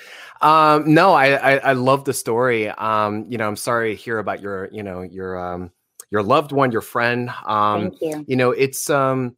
Um, 0.42 0.92
no, 0.92 1.14
I, 1.14 1.54
I, 1.54 1.56
I 1.58 1.72
love 1.72 2.04
the 2.04 2.12
story. 2.12 2.68
Um, 2.68 3.24
you 3.28 3.38
know, 3.38 3.46
I'm 3.46 3.56
sorry 3.56 3.96
to 3.96 4.02
hear 4.02 4.18
about 4.18 4.42
your, 4.42 4.68
you 4.72 4.82
know, 4.82 5.02
your, 5.02 5.38
um, 5.38 5.70
your 6.10 6.22
loved 6.22 6.52
one, 6.52 6.70
your 6.72 6.82
friend. 6.82 7.30
Um, 7.46 7.90
Thank 7.90 8.00
you. 8.02 8.24
you 8.28 8.36
know, 8.36 8.50
it's, 8.50 8.90
um, 8.90 9.36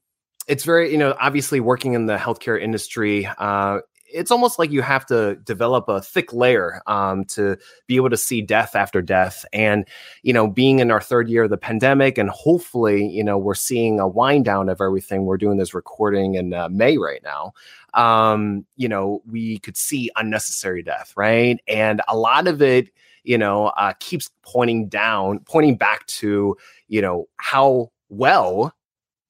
it's 0.49 0.65
very 0.65 0.91
you 0.91 0.99
know 0.99 1.15
obviously 1.21 1.61
working 1.61 1.95
in 1.95 2.07
the 2.07 2.17
healthcare 2.17 2.61
industry 2.61 3.29
uh, 3.39 3.79
it's 4.11 4.31
almost 4.31 4.59
like 4.59 4.71
you 4.71 4.83
have 4.83 5.05
to 5.07 5.37
develop 5.37 5.89
a 5.89 6.01
thick 6.01 6.33
layer 6.33 6.81
um, 6.87 7.25
to 7.27 7.57
be 7.87 7.97
able 7.97 8.11
to 8.11 8.17
see 8.17 8.41
death 8.41 8.75
after 8.75 9.03
death. 9.03 9.45
And 9.53 9.87
you 10.23 10.33
know 10.33 10.49
being 10.49 10.79
in 10.79 10.91
our 10.91 11.01
third 11.01 11.29
year 11.29 11.45
of 11.45 11.51
the 11.51 11.59
pandemic 11.59 12.19
and 12.19 12.31
hopefully 12.31 13.07
you 13.07 13.23
know 13.23 13.39
we're 13.39 13.55
seeing 13.55 14.01
a 14.01 14.09
wind 14.09 14.45
down 14.45 14.69
of 14.69 14.81
everything. 14.81 15.25
We're 15.25 15.37
doing 15.37 15.59
this 15.59 15.75
recording 15.75 16.35
in 16.35 16.55
uh, 16.55 16.69
may 16.69 16.99
right 16.99 17.23
now. 17.23 17.53
Um, 17.95 18.67
you 18.77 18.89
know 18.89 19.23
we 19.27 19.59
could 19.59 19.77
see 19.77 20.11
unnecessary 20.17 20.83
death 20.83 21.13
right? 21.17 21.61
And 21.69 22.03
a 22.09 22.17
lot 22.17 22.49
of 22.49 22.63
it 22.63 22.91
you 23.25 23.39
know 23.39 23.67
uh, 23.69 23.93
keeps 24.01 24.31
pointing 24.43 24.89
down 24.89 25.41
pointing 25.41 25.77
back 25.77 26.07
to 26.07 26.57
you 26.89 27.03
know 27.03 27.29
how 27.37 27.91
well 28.09 28.75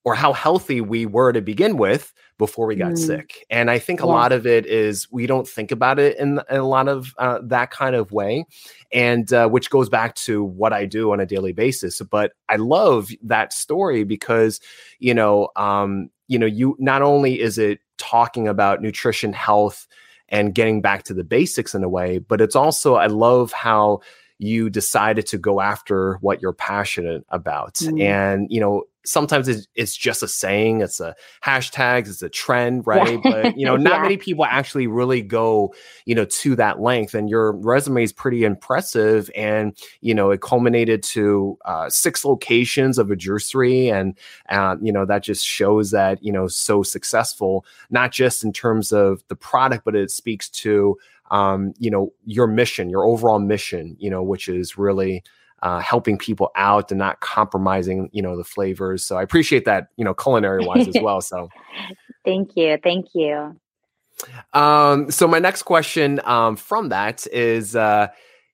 or 0.08 0.14
how 0.14 0.32
healthy 0.32 0.80
we 0.80 1.04
were 1.04 1.34
to 1.34 1.42
begin 1.42 1.76
with 1.76 2.14
before 2.38 2.66
we 2.66 2.74
got 2.74 2.92
mm. 2.92 2.98
sick. 2.98 3.44
And 3.50 3.70
I 3.70 3.78
think 3.78 4.00
a 4.00 4.06
yeah. 4.06 4.12
lot 4.12 4.32
of 4.32 4.46
it 4.46 4.64
is 4.64 5.06
we 5.12 5.26
don't 5.26 5.46
think 5.46 5.70
about 5.70 5.98
it 5.98 6.16
in, 6.16 6.40
in 6.48 6.56
a 6.56 6.66
lot 6.66 6.88
of 6.88 7.14
uh, 7.18 7.40
that 7.42 7.70
kind 7.70 7.94
of 7.94 8.10
way. 8.10 8.46
And 8.90 9.30
uh, 9.34 9.50
which 9.50 9.68
goes 9.68 9.90
back 9.90 10.14
to 10.14 10.42
what 10.42 10.72
I 10.72 10.86
do 10.86 11.12
on 11.12 11.20
a 11.20 11.26
daily 11.26 11.52
basis. 11.52 12.00
But 12.00 12.32
I 12.48 12.56
love 12.56 13.10
that 13.22 13.52
story 13.52 14.04
because, 14.04 14.60
you 14.98 15.12
know, 15.12 15.50
um, 15.56 16.08
you 16.26 16.38
know, 16.38 16.46
you 16.46 16.74
not 16.78 17.02
only 17.02 17.38
is 17.38 17.58
it 17.58 17.80
talking 17.98 18.48
about 18.48 18.80
nutrition, 18.80 19.34
health, 19.34 19.86
and 20.30 20.54
getting 20.54 20.80
back 20.80 21.02
to 21.02 21.12
the 21.12 21.24
basics 21.24 21.74
in 21.74 21.84
a 21.84 21.88
way, 21.88 22.16
but 22.16 22.40
it's 22.40 22.56
also, 22.56 22.94
I 22.94 23.08
love 23.08 23.52
how 23.52 24.00
you 24.38 24.70
decided 24.70 25.26
to 25.26 25.36
go 25.36 25.60
after 25.60 26.14
what 26.22 26.40
you're 26.40 26.54
passionate 26.54 27.26
about. 27.28 27.74
Mm. 27.74 28.00
And, 28.00 28.46
you 28.48 28.60
know, 28.60 28.84
sometimes 29.08 29.48
it's, 29.48 29.66
it's 29.74 29.96
just 29.96 30.22
a 30.22 30.28
saying, 30.28 30.80
it's 30.80 31.00
a 31.00 31.14
hashtag, 31.44 32.08
it's 32.08 32.22
a 32.22 32.28
trend, 32.28 32.86
right? 32.86 33.18
Yeah. 33.24 33.30
But 33.30 33.58
you 33.58 33.66
know, 33.66 33.76
not 33.76 33.96
yeah. 33.96 34.02
many 34.02 34.16
people 34.16 34.44
actually 34.44 34.86
really 34.86 35.22
go, 35.22 35.74
you 36.04 36.14
know, 36.14 36.24
to 36.24 36.56
that 36.56 36.80
length. 36.80 37.14
And 37.14 37.28
your 37.28 37.52
resume 37.52 38.02
is 38.02 38.12
pretty 38.12 38.44
impressive, 38.44 39.30
and 39.34 39.76
you 40.00 40.14
know, 40.14 40.30
it 40.30 40.40
culminated 40.40 41.02
to 41.04 41.58
uh, 41.64 41.90
six 41.90 42.24
locations 42.24 42.98
of 42.98 43.10
a 43.10 43.16
juicery, 43.16 43.92
and 43.92 44.16
uh, 44.48 44.76
you 44.80 44.92
know, 44.92 45.06
that 45.06 45.22
just 45.22 45.46
shows 45.46 45.90
that 45.90 46.22
you 46.22 46.32
know, 46.32 46.46
so 46.46 46.82
successful, 46.82 47.64
not 47.90 48.12
just 48.12 48.44
in 48.44 48.52
terms 48.52 48.92
of 48.92 49.22
the 49.28 49.36
product, 49.36 49.84
but 49.84 49.96
it 49.96 50.10
speaks 50.10 50.48
to 50.48 50.96
um, 51.30 51.74
you 51.78 51.90
know, 51.90 52.12
your 52.24 52.46
mission, 52.46 52.88
your 52.88 53.04
overall 53.04 53.38
mission, 53.38 53.96
you 53.98 54.10
know, 54.10 54.22
which 54.22 54.48
is 54.48 54.78
really 54.78 55.22
uh, 55.62 55.80
helping 55.80 56.18
people 56.18 56.50
out 56.54 56.90
and 56.90 56.98
not 56.98 57.20
compromising, 57.20 58.08
you 58.12 58.22
know, 58.22 58.36
the 58.36 58.44
flavors. 58.44 59.04
So 59.04 59.16
I 59.16 59.22
appreciate 59.22 59.64
that, 59.64 59.88
you 59.96 60.04
know, 60.04 60.14
culinary 60.14 60.64
wise 60.64 60.86
as 60.88 60.96
well. 61.00 61.20
So 61.20 61.48
thank 62.24 62.56
you. 62.56 62.78
Thank 62.82 63.08
you. 63.14 63.56
Um, 64.52 65.10
so 65.10 65.28
my 65.28 65.38
next 65.38 65.62
question 65.62 66.20
um, 66.24 66.56
from 66.56 66.88
that 66.90 67.26
is, 67.28 67.76
uh, 67.76 68.08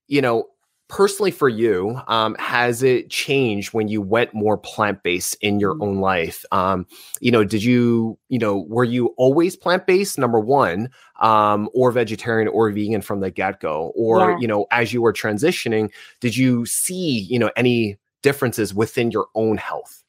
you 0.06 0.20
know, 0.20 0.48
personally 0.88 1.30
for 1.30 1.48
you, 1.48 2.00
um, 2.08 2.36
has 2.38 2.82
it 2.82 3.10
changed 3.10 3.72
when 3.72 3.88
you 3.88 4.02
went 4.02 4.34
more 4.34 4.58
plant 4.58 5.02
based 5.02 5.36
in 5.40 5.58
your 5.58 5.74
mm. 5.74 5.82
own 5.82 5.96
life? 5.96 6.44
Um, 6.52 6.86
you 7.20 7.30
know, 7.30 7.44
did 7.44 7.64
you, 7.64 8.18
you 8.28 8.38
know, 8.38 8.66
were 8.68 8.84
you 8.84 9.08
always 9.16 9.56
plant 9.56 9.86
based, 9.86 10.18
number 10.18 10.38
one, 10.38 10.90
um, 11.20 11.68
or 11.74 11.90
vegetarian 11.90 12.48
or 12.48 12.70
vegan 12.70 13.00
from 13.00 13.20
the 13.20 13.30
get 13.30 13.60
go? 13.60 13.92
Or, 13.96 14.32
yeah. 14.32 14.38
you 14.38 14.46
know, 14.46 14.66
as 14.70 14.92
you 14.92 15.02
were 15.02 15.12
transitioning, 15.12 15.90
did 16.20 16.36
you 16.36 16.66
see, 16.66 17.18
you 17.18 17.38
know, 17.38 17.50
any 17.56 17.96
differences 18.22 18.74
within 18.74 19.10
your 19.10 19.26
own 19.34 19.56
health? 19.56 20.03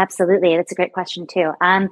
Absolutely. 0.00 0.56
That's 0.56 0.72
a 0.72 0.74
great 0.74 0.92
question, 0.92 1.26
too. 1.26 1.52
Um, 1.60 1.88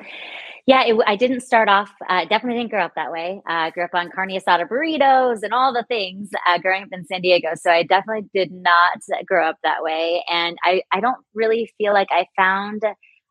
yeah, 0.67 0.85
it, 0.87 0.97
I 1.07 1.17
didn't 1.17 1.41
start 1.41 1.69
off, 1.69 1.91
uh, 2.09 2.25
definitely 2.27 2.59
didn't 2.59 2.71
grow 2.71 2.85
up 2.85 2.95
that 2.97 3.13
way. 3.13 3.41
Uh, 3.49 3.53
I 3.53 3.69
uh, 3.69 3.71
grew 3.71 3.85
up 3.85 3.95
on 3.95 4.11
carne 4.11 4.31
asada 4.31 4.69
burritos 4.69 5.43
and 5.43 5.53
all 5.53 5.73
the 5.73 5.85
things 5.89 6.31
uh, 6.47 6.59
growing 6.59 6.83
up 6.85 6.91
in 6.93 7.07
San 7.07 7.23
Diego. 7.23 7.51
So 7.57 7.71
I 7.71 7.83
definitely 7.85 8.29
did 8.35 8.51
not 8.53 8.99
grow 9.27 9.49
up 9.49 9.57
that 9.65 9.83
way. 9.83 10.23
And 10.29 10.57
I, 10.65 10.83
I 10.93 11.01
don't 11.01 11.19
really 11.35 11.71
feel 11.79 11.93
like 11.95 12.09
I 12.11 12.27
found 12.37 12.83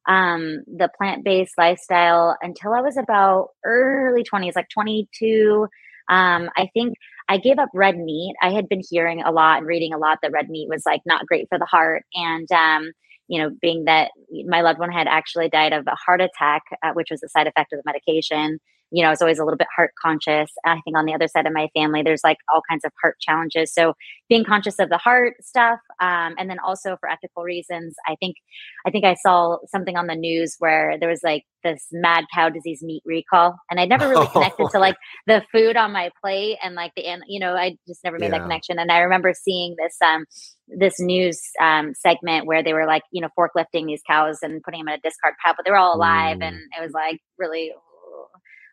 um, 0.07 0.63
the 0.67 0.89
plant 0.97 1.23
based 1.23 1.53
lifestyle 1.57 2.37
until 2.41 2.73
I 2.73 2.81
was 2.81 2.97
about 2.97 3.49
early 3.65 4.23
20s, 4.23 4.55
like 4.55 4.69
22. 4.73 5.67
Um, 6.09 6.49
I 6.57 6.69
think 6.73 6.95
I 7.29 7.37
gave 7.37 7.59
up 7.59 7.69
red 7.73 7.97
meat. 7.97 8.35
I 8.41 8.51
had 8.51 8.69
been 8.69 8.81
hearing 8.89 9.21
a 9.21 9.31
lot 9.31 9.59
and 9.59 9.67
reading 9.67 9.93
a 9.93 9.97
lot 9.97 10.19
that 10.21 10.31
red 10.31 10.49
meat 10.49 10.69
was 10.69 10.83
like 10.85 11.01
not 11.05 11.25
great 11.25 11.47
for 11.49 11.59
the 11.59 11.65
heart. 11.65 12.03
And, 12.13 12.49
um, 12.51 12.91
you 13.27 13.41
know, 13.41 13.49
being 13.61 13.85
that 13.85 14.11
my 14.45 14.61
loved 14.61 14.79
one 14.79 14.91
had 14.91 15.07
actually 15.07 15.49
died 15.49 15.73
of 15.73 15.85
a 15.87 15.95
heart 15.95 16.21
attack, 16.21 16.63
uh, 16.83 16.91
which 16.93 17.09
was 17.11 17.23
a 17.23 17.29
side 17.29 17.47
effect 17.47 17.73
of 17.73 17.77
the 17.77 17.83
medication 17.85 18.59
you 18.91 19.03
know, 19.03 19.09
I 19.09 19.11
was 19.11 19.21
always 19.21 19.39
a 19.39 19.43
little 19.43 19.57
bit 19.57 19.67
heart 19.75 19.91
conscious. 20.01 20.49
I 20.65 20.79
think 20.85 20.97
on 20.97 21.05
the 21.05 21.13
other 21.13 21.27
side 21.27 21.45
of 21.45 21.53
my 21.53 21.67
family, 21.75 22.03
there's 22.03 22.23
like 22.23 22.37
all 22.53 22.61
kinds 22.69 22.85
of 22.85 22.91
heart 23.01 23.17
challenges. 23.19 23.73
So 23.73 23.93
being 24.29 24.45
conscious 24.45 24.79
of 24.79 24.89
the 24.89 24.97
heart 24.97 25.35
stuff, 25.41 25.79
um, 26.01 26.35
and 26.37 26.49
then 26.49 26.59
also 26.59 26.95
for 26.99 27.09
ethical 27.09 27.43
reasons, 27.43 27.95
I 28.07 28.15
think, 28.15 28.37
I 28.85 28.91
think 28.91 29.03
I 29.03 29.15
saw 29.15 29.57
something 29.67 29.97
on 29.97 30.07
the 30.07 30.15
news 30.15 30.55
where 30.59 30.97
there 30.99 31.09
was 31.09 31.21
like 31.23 31.43
this 31.63 31.85
mad 31.91 32.25
cow 32.33 32.49
disease 32.49 32.81
meat 32.81 33.03
recall, 33.05 33.57
and 33.69 33.79
I 33.79 33.85
never 33.85 34.07
really 34.07 34.27
connected 34.31 34.69
to 34.71 34.79
like 34.79 34.95
the 35.25 35.43
food 35.51 35.75
on 35.75 35.91
my 35.91 36.09
plate 36.23 36.57
and 36.63 36.75
like 36.75 36.93
the, 36.95 37.03
you 37.27 37.39
know, 37.39 37.55
I 37.55 37.77
just 37.87 38.03
never 38.05 38.17
made 38.17 38.27
yeah. 38.27 38.37
that 38.37 38.43
connection. 38.43 38.79
And 38.79 38.91
I 38.91 38.99
remember 38.99 39.33
seeing 39.33 39.75
this, 39.77 39.97
um, 40.01 40.25
this 40.69 40.95
news 40.99 41.41
um, 41.61 41.93
segment 41.93 42.45
where 42.45 42.63
they 42.63 42.73
were 42.73 42.85
like, 42.85 43.03
you 43.11 43.21
know, 43.21 43.29
forklifting 43.37 43.87
these 43.87 44.01
cows 44.07 44.39
and 44.41 44.61
putting 44.63 44.79
them 44.79 44.89
in 44.89 44.95
a 44.95 45.01
discard 45.01 45.33
pile, 45.43 45.53
but 45.55 45.65
they 45.65 45.71
were 45.71 45.77
all 45.77 45.95
alive, 45.95 46.37
mm. 46.37 46.47
and 46.47 46.57
it 46.77 46.81
was 46.81 46.91
like 46.93 47.19
really 47.37 47.73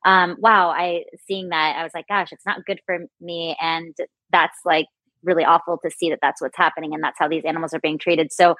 um, 0.04 0.36
wow, 0.38 0.70
I 0.70 1.04
seeing 1.26 1.48
that, 1.48 1.76
I 1.76 1.82
was 1.82 1.92
like, 1.94 2.08
gosh, 2.08 2.28
it's 2.32 2.46
not 2.46 2.64
good 2.66 2.80
for 2.86 2.98
me. 3.20 3.56
And 3.60 3.94
that's 4.30 4.58
like 4.64 4.86
really 5.22 5.44
awful 5.44 5.78
to 5.82 5.90
see 5.90 6.10
that 6.10 6.18
that's 6.20 6.42
what's 6.42 6.56
happening 6.56 6.92
and 6.94 7.02
that's 7.02 7.18
how 7.18 7.28
these 7.28 7.44
animals 7.44 7.72
are 7.72 7.80
being 7.80 7.98
treated. 7.98 8.32
So, 8.32 8.54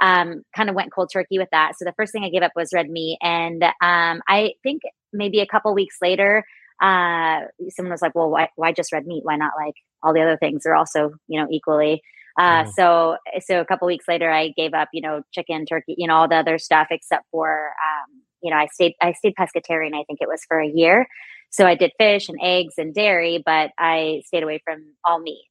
um, 0.00 0.42
kind 0.54 0.68
of 0.68 0.76
went 0.76 0.92
cold 0.92 1.10
turkey 1.12 1.38
with 1.38 1.48
that. 1.50 1.72
So 1.76 1.84
the 1.84 1.94
first 1.96 2.12
thing 2.12 2.24
I 2.24 2.30
gave 2.30 2.42
up 2.42 2.52
was 2.54 2.72
red 2.72 2.88
meat. 2.88 3.18
And 3.20 3.62
um, 3.64 4.22
I 4.28 4.52
think 4.62 4.82
maybe 5.12 5.40
a 5.40 5.46
couple 5.46 5.74
weeks 5.74 5.96
later, 6.00 6.44
uh, 6.80 7.40
someone 7.70 7.92
was 7.92 8.02
like, 8.02 8.14
well, 8.14 8.30
why, 8.30 8.48
why 8.56 8.72
just 8.72 8.92
red 8.92 9.06
meat? 9.06 9.24
Why 9.24 9.36
not 9.36 9.52
like 9.56 9.74
all 10.02 10.14
the 10.14 10.22
other 10.22 10.36
things 10.36 10.64
are 10.66 10.74
also, 10.74 11.12
you 11.28 11.40
know, 11.40 11.48
equally. 11.50 12.02
Uh, 12.38 12.64
so, 12.76 13.16
so 13.40 13.60
a 13.60 13.64
couple 13.64 13.86
weeks 13.86 14.06
later, 14.08 14.28
I 14.28 14.52
gave 14.56 14.74
up, 14.74 14.88
you 14.92 15.00
know, 15.00 15.22
chicken, 15.32 15.66
turkey, 15.66 15.94
you 15.96 16.08
know, 16.08 16.14
all 16.14 16.28
the 16.28 16.34
other 16.36 16.58
stuff 16.58 16.88
except 16.90 17.24
for, 17.30 17.68
um, 17.68 18.22
you 18.44 18.50
know, 18.50 18.56
I 18.56 18.66
stayed 18.66 18.92
I 19.00 19.12
stayed 19.12 19.34
pescatarian. 19.34 19.94
I 19.94 20.04
think 20.04 20.20
it 20.20 20.28
was 20.28 20.44
for 20.46 20.60
a 20.60 20.68
year. 20.68 21.06
So 21.50 21.66
I 21.66 21.74
did 21.74 21.92
fish 21.98 22.28
and 22.28 22.38
eggs 22.42 22.74
and 22.78 22.94
dairy, 22.94 23.42
but 23.44 23.70
I 23.78 24.22
stayed 24.26 24.42
away 24.42 24.60
from 24.64 24.84
all 25.04 25.18
meat. 25.18 25.46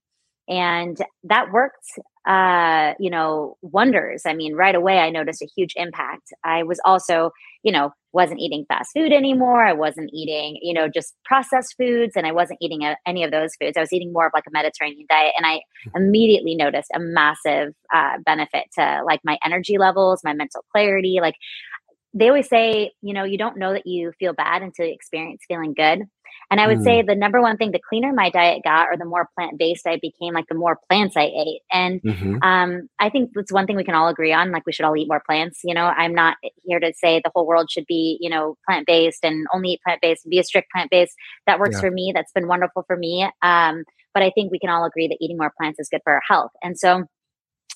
And 0.50 0.98
that 1.24 1.52
worked, 1.54 1.88
uh, 2.28 2.94
you 3.00 3.10
know, 3.10 3.56
wonders. 3.62 4.24
I 4.26 4.34
mean, 4.34 4.54
right 4.54 4.76
away, 4.76 5.00
I 5.00 5.10
noticed 5.10 5.42
a 5.42 5.48
huge 5.56 5.74
impact. 5.78 6.34
I 6.44 6.64
was 6.64 6.82
also, 6.84 7.32
you 7.64 7.72
know, 7.72 7.94
wasn't 8.12 8.42
eating 8.42 8.66
fast 8.68 8.92
food 8.94 9.14
anymore. 9.14 9.66
I 9.66 9.72
wasn't 9.72 10.10
eating, 10.14 10.60
you 10.62 10.74
know, 10.74 10.90
just 10.90 11.16
processed 11.24 11.76
foods, 11.78 12.18
and 12.18 12.28
I 12.28 12.34
wasn't 12.34 12.60
eating 12.62 12.84
a, 12.84 12.98
any 13.08 13.24
of 13.24 13.32
those 13.32 13.56
foods. 13.56 13.78
I 13.78 13.80
was 13.80 13.94
eating 13.94 14.12
more 14.12 14.28
of 14.28 14.34
like 14.34 14.44
a 14.46 14.52
Mediterranean 14.52 15.08
diet, 15.10 15.34
and 15.38 15.46
I 15.46 15.62
hmm. 15.86 16.04
immediately 16.04 16.56
noticed 16.56 16.92
a 16.94 17.00
massive 17.00 17.74
uh, 17.94 18.18
benefit 18.26 18.66
to 18.78 19.02
like 19.06 19.22
my 19.24 19.38
energy 19.46 19.78
levels, 19.78 20.20
my 20.26 20.34
mental 20.34 20.66
clarity. 20.74 21.20
Like 21.22 21.36
they 22.14 22.28
always 22.28 22.48
say, 22.48 22.92
you 23.02 23.14
know, 23.14 23.24
you 23.24 23.38
don't 23.38 23.58
know 23.58 23.74
that 23.74 23.88
you 23.88 24.12
feel 24.20 24.34
bad 24.34 24.62
until 24.62 24.86
you 24.86 24.94
experience 24.94 25.42
feeling 25.48 25.74
good. 25.74 26.04
And 26.52 26.60
I 26.60 26.68
would 26.68 26.80
mm. 26.80 26.84
say 26.84 27.02
the 27.02 27.16
number 27.16 27.42
one 27.42 27.58
thing, 27.58 27.72
the 27.72 27.80
cleaner 27.80 28.12
my 28.14 28.30
diet 28.30 28.64
got, 28.64 28.88
or 28.90 28.98
the 28.98 29.06
more 29.06 29.30
plant 29.36 29.58
based 29.58 29.88
I 29.88 29.98
became, 30.02 30.34
like 30.34 30.48
the 30.48 30.56
more 30.56 30.80
plants 30.90 31.16
I 31.18 31.24
ate. 31.24 31.62
And 31.72 32.02
mm-hmm. 32.02 32.44
um, 32.44 32.90
I 33.00 33.10
think 33.10 33.32
that's 33.34 33.52
one 33.52 33.66
thing 33.66 33.76
we 33.76 33.84
can 33.84 33.96
all 33.96 34.08
agree 34.08 34.34
on. 34.34 34.52
Like 34.52 34.66
we 34.66 34.74
should 34.74 34.86
all 34.86 34.96
eat 34.96 35.08
more 35.08 35.22
plants. 35.26 35.62
You 35.64 35.74
know, 35.74 35.86
I'm 35.86 36.14
not 36.14 36.38
here 36.64 36.80
to 36.80 36.94
say 36.96 37.22
the 37.24 37.32
whole 37.34 37.48
world 37.48 37.72
should 37.72 37.86
be, 37.88 38.18
you 38.20 38.30
know, 38.30 38.58
plant 38.68 38.86
based 38.88 39.24
and 39.24 39.46
only 39.54 39.70
eat 39.70 39.82
plant 39.86 40.02
based, 40.02 40.30
be 40.30 40.40
a 40.40 40.44
strict 40.44 40.72
plant 40.72 40.92
based. 40.92 41.14
That 41.48 41.60
works 41.60 41.76
yeah. 41.76 41.82
for 41.82 41.92
me. 41.92 42.12
That's 42.14 42.32
been 42.32 42.48
wonderful 42.48 42.84
for 42.88 42.98
me. 42.98 43.28
Um, 43.42 43.84
but 44.14 44.22
I 44.22 44.32
think 44.32 44.52
we 44.52 44.60
can 44.60 44.70
all 44.70 44.86
agree 44.86 45.08
that 45.08 45.18
eating 45.20 45.38
more 45.38 45.54
plants 45.58 45.80
is 45.80 45.90
good 45.90 46.02
for 46.04 46.14
our 46.14 46.22
health. 46.28 46.52
And 46.62 46.78
so 46.78 47.06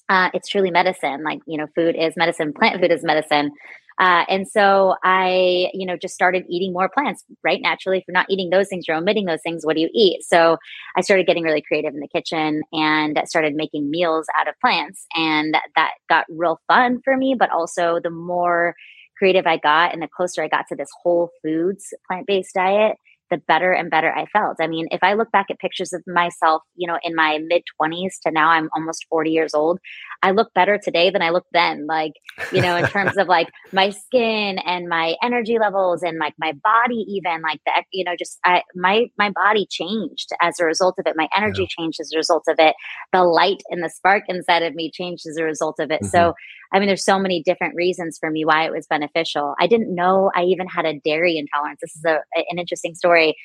uh, 0.10 0.30
it's 0.34 0.50
truly 0.50 0.72
medicine. 0.72 1.24
Like, 1.24 1.40
you 1.46 1.58
know, 1.58 1.68
food 1.76 1.96
is 1.98 2.16
medicine, 2.16 2.54
plant 2.54 2.82
food 2.82 2.92
is 2.92 3.04
medicine. 3.04 3.52
Uh, 4.00 4.24
and 4.30 4.48
so 4.48 4.96
I, 5.04 5.70
you 5.74 5.86
know, 5.86 5.98
just 5.98 6.14
started 6.14 6.46
eating 6.48 6.72
more 6.72 6.88
plants, 6.88 7.24
right? 7.44 7.60
Naturally, 7.62 7.98
if 7.98 8.04
you're 8.08 8.14
not 8.14 8.28
eating 8.30 8.52
those 8.52 8.68
things, 8.70 8.88
you're 8.88 8.98
omitting 8.98 9.26
those 9.26 9.42
things. 9.42 9.66
What 9.66 9.76
do 9.76 9.82
you 9.82 9.90
eat? 9.92 10.24
So 10.24 10.58
I 10.96 11.02
started 11.02 11.26
getting 11.26 11.44
really 11.44 11.64
creative 11.64 11.96
in 11.96 12.00
the 12.00 12.08
kitchen 12.08 12.62
and 12.72 13.20
started 13.26 13.56
making 13.56 13.90
meals 13.90 14.28
out 14.40 14.48
of 14.48 14.54
plants. 14.62 15.08
And 15.16 15.56
that 15.76 15.94
got 16.10 16.26
real 16.30 16.60
fun 16.68 17.02
for 17.04 17.18
me. 17.18 17.36
But 17.38 17.50
also, 17.50 18.00
the 18.02 18.12
more 18.12 18.76
creative 19.18 19.48
I 19.48 19.58
got 19.58 19.94
and 19.94 20.02
the 20.02 20.08
closer 20.08 20.44
I 20.44 20.48
got 20.48 20.68
to 20.70 20.76
this 20.76 20.90
whole 21.02 21.32
foods 21.44 21.92
plant 22.08 22.28
based 22.28 22.54
diet, 22.54 22.98
the 23.30 23.38
better 23.48 23.72
and 23.72 23.90
better 23.90 24.12
I 24.12 24.26
felt. 24.28 24.58
I 24.60 24.68
mean, 24.68 24.88
if 24.92 25.04
I 25.04 25.14
look 25.14 25.32
back 25.32 25.48
at 25.50 25.60
pictures 25.60 25.94
of 25.94 26.04
myself, 26.08 26.62
you 26.76 26.88
know, 26.88 26.98
in 27.04 27.16
my 27.16 27.40
mid 27.46 27.64
20s 27.82 28.20
to 28.26 28.32
now 28.32 28.50
I'm 28.50 28.70
almost 28.76 29.06
40 29.10 29.32
years 29.32 29.54
old, 29.54 29.80
I 30.24 30.32
look 30.32 30.54
better 30.54 30.80
today 30.82 31.10
than 31.10 31.22
I 31.22 31.30
looked 31.30 31.52
then. 31.54 31.86
Like, 31.88 32.14
you 32.52 32.62
know, 32.62 32.76
in 32.78 32.86
terms 32.90 33.18
of 33.18 33.28
like 33.28 33.50
my 33.72 33.90
skin 33.90 34.60
and 34.66 34.88
my 34.88 35.16
energy 35.22 35.58
levels 35.60 36.04
and 36.04 36.18
like 36.20 36.34
my 36.40 36.54
body, 36.64 37.06
even 37.08 37.42
like 37.42 37.60
that, 37.66 37.84
you 37.92 38.04
know, 38.04 38.16
just 38.18 38.40
I, 38.46 38.64
my, 38.76 39.08
my 39.18 39.32
body 39.32 39.68
changed 39.70 40.30
as 40.42 40.60
a 40.60 40.66
result 40.66 40.96
of 41.00 41.06
it. 41.08 41.16
My 41.16 41.28
energy 41.36 41.64
yeah. 41.64 41.84
changed 41.84 42.00
as 42.00 42.12
a 42.14 42.18
result 42.18 42.44
of 42.48 42.56
it. 42.60 42.76
The 43.12 43.24
light 43.24 43.62
and 43.70 43.84
the 43.84 43.90
spark 43.90 44.24
inside 44.28 44.64
of 44.64 44.76
me 44.76 44.92
changed 44.92 45.26
as 45.28 45.38
a 45.38 45.44
result 45.44 45.80
of 45.80 45.92
it. 45.92 46.02
Mm-hmm. 46.02 46.08
So, 46.08 46.34
I 46.74 46.80
mean, 46.80 46.88
there's 46.88 47.06
so 47.06 47.20
many 47.20 47.42
different 47.44 47.76
reasons 47.76 48.18
for 48.20 48.30
me 48.30 48.46
why 48.46 48.66
it 48.66 48.72
was 48.72 48.88
beneficial. 48.88 49.56
I 49.60 49.68
didn't 49.68 49.94
know 49.94 50.32
I 50.36 50.44
even 50.44 50.68
had 50.68 50.86
a 50.86 51.00
dairy 51.04 51.38
intolerance. 51.38 51.80
This 51.82 51.96
is 51.96 52.06
a, 52.06 52.20
an 52.36 52.60
interesting 52.60 52.96
story. 52.96 53.36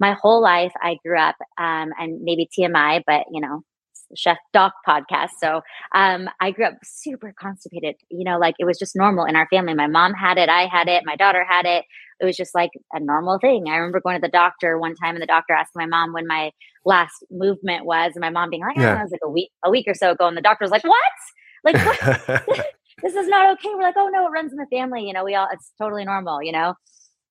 My 0.00 0.16
whole 0.20 0.40
life, 0.40 0.72
I 0.80 0.96
grew 1.04 1.18
up, 1.18 1.36
um, 1.58 1.90
and 1.98 2.20
maybe 2.22 2.48
TMI, 2.56 3.02
but 3.06 3.24
you 3.32 3.40
know, 3.40 3.62
chef 4.16 4.38
doc 4.52 4.72
podcast. 4.86 5.30
So 5.40 5.62
um, 5.94 6.28
I 6.40 6.50
grew 6.50 6.66
up 6.66 6.74
super 6.84 7.34
constipated. 7.38 7.96
You 8.10 8.24
know, 8.24 8.38
like 8.38 8.54
it 8.58 8.64
was 8.64 8.78
just 8.78 8.96
normal 8.96 9.24
in 9.24 9.36
our 9.36 9.48
family. 9.48 9.74
My 9.74 9.86
mom 9.86 10.14
had 10.14 10.38
it, 10.38 10.48
I 10.48 10.66
had 10.66 10.88
it, 10.88 11.02
my 11.04 11.16
daughter 11.16 11.44
had 11.48 11.66
it. 11.66 11.84
It 12.20 12.24
was 12.24 12.36
just 12.36 12.54
like 12.54 12.70
a 12.92 13.00
normal 13.00 13.38
thing. 13.38 13.66
I 13.68 13.76
remember 13.76 14.00
going 14.00 14.16
to 14.16 14.20
the 14.20 14.30
doctor 14.30 14.78
one 14.78 14.94
time, 14.96 15.14
and 15.14 15.22
the 15.22 15.26
doctor 15.26 15.52
asked 15.52 15.72
my 15.76 15.86
mom 15.86 16.12
when 16.12 16.26
my 16.26 16.50
last 16.84 17.24
movement 17.30 17.84
was, 17.84 18.12
and 18.14 18.20
my 18.20 18.30
mom 18.30 18.50
being 18.50 18.62
like, 18.62 18.76
"Oh, 18.76 18.82
yeah. 18.82 18.98
it 18.98 19.02
was 19.02 19.12
like 19.12 19.20
a 19.24 19.30
week, 19.30 19.50
a 19.64 19.70
week 19.70 19.86
or 19.86 19.94
so 19.94 20.10
ago," 20.12 20.26
and 20.26 20.36
the 20.36 20.42
doctor 20.42 20.64
was 20.64 20.72
like, 20.72 20.84
"What?" 20.84 20.96
Like, 21.64 21.76
this 23.02 23.14
is 23.14 23.28
not 23.28 23.52
okay. 23.54 23.70
We're 23.74 23.82
like, 23.82 23.96
oh 23.96 24.10
no, 24.12 24.26
it 24.26 24.30
runs 24.30 24.52
in 24.52 24.58
the 24.58 24.66
family. 24.70 25.06
You 25.06 25.12
know, 25.12 25.24
we 25.24 25.34
all, 25.34 25.48
it's 25.52 25.72
totally 25.78 26.04
normal, 26.04 26.42
you 26.42 26.52
know? 26.52 26.74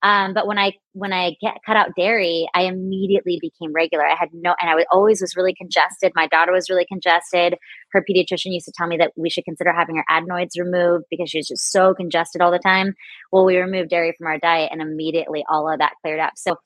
Um, 0.03 0.33
but 0.35 0.45
when 0.45 0.59
I 0.59 0.73
when 0.93 1.11
I 1.11 1.35
get 1.41 1.57
cut 1.65 1.75
out 1.75 1.89
dairy, 1.97 2.47
I 2.53 2.63
immediately 2.63 3.39
became 3.41 3.73
regular. 3.73 4.05
I 4.05 4.15
had 4.15 4.29
no, 4.31 4.53
and 4.59 4.69
I 4.69 4.75
was, 4.75 4.85
always 4.91 5.21
was 5.21 5.35
really 5.35 5.55
congested. 5.55 6.11
My 6.15 6.27
daughter 6.27 6.51
was 6.51 6.69
really 6.69 6.85
congested. 6.85 7.55
Her 7.91 8.05
pediatrician 8.07 8.53
used 8.53 8.67
to 8.67 8.71
tell 8.77 8.87
me 8.87 8.97
that 8.97 9.13
we 9.17 9.29
should 9.29 9.45
consider 9.45 9.73
having 9.73 9.95
her 9.95 10.05
adenoids 10.07 10.57
removed 10.57 11.05
because 11.09 11.31
she 11.31 11.39
was 11.39 11.47
just 11.47 11.71
so 11.71 11.95
congested 11.95 12.41
all 12.41 12.51
the 12.51 12.59
time. 12.59 12.93
Well, 13.31 13.45
we 13.45 13.57
removed 13.57 13.89
dairy 13.89 14.13
from 14.15 14.27
our 14.27 14.37
diet, 14.37 14.69
and 14.71 14.81
immediately 14.81 15.43
all 15.49 15.67
of 15.69 15.79
that 15.79 15.93
cleared 16.03 16.19
up. 16.19 16.33
So 16.35 16.57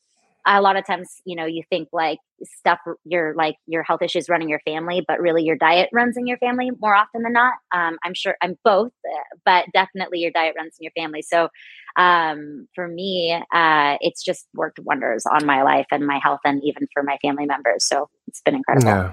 a 0.46 0.62
lot 0.62 0.78
of 0.78 0.86
times, 0.86 1.22
you 1.26 1.36
know, 1.36 1.46
you 1.46 1.64
think 1.70 1.90
like 1.92 2.20
stuff 2.44 2.80
your 3.06 3.34
like 3.36 3.56
your 3.68 3.84
health 3.84 4.02
issues 4.02 4.30
running 4.30 4.50
your 4.50 4.62
family, 4.66 5.04
but 5.08 5.20
really 5.20 5.44
your 5.44 5.56
diet 5.56 5.90
runs 5.94 6.18
in 6.18 6.26
your 6.26 6.38
family 6.38 6.72
more 6.80 6.96
often 6.96 7.24
than 7.24 7.34
not. 7.34 7.54
Um, 7.74 7.98
I'm 8.04 8.14
sure 8.14 8.36
I'm 8.42 8.56
both, 8.64 8.92
uh, 9.06 9.38
but 9.46 9.66
definitely 9.74 10.20
your 10.20 10.32
diet 10.32 10.56
runs 10.58 10.76
in 10.80 10.84
your 10.84 10.94
family. 10.96 11.22
So 11.22 11.50
um, 11.98 12.68
for 12.74 12.88
me, 12.88 13.34
uh, 13.54 13.98
it's 14.02 14.24
just 14.24 14.48
worked 14.54 14.80
wonders 14.80 15.24
on 15.26 15.46
my 15.46 15.64
life 15.64 15.88
and 15.92 16.08
my 16.08 16.20
health, 16.22 16.40
and 16.46 16.62
even 16.64 16.88
for 16.94 17.04
my 17.04 17.18
family 17.22 17.46
members. 17.46 17.86
So 17.88 18.10
it's 18.28 18.42
been 18.42 18.56
incredible. 18.56 18.88
Yeah. 18.88 19.12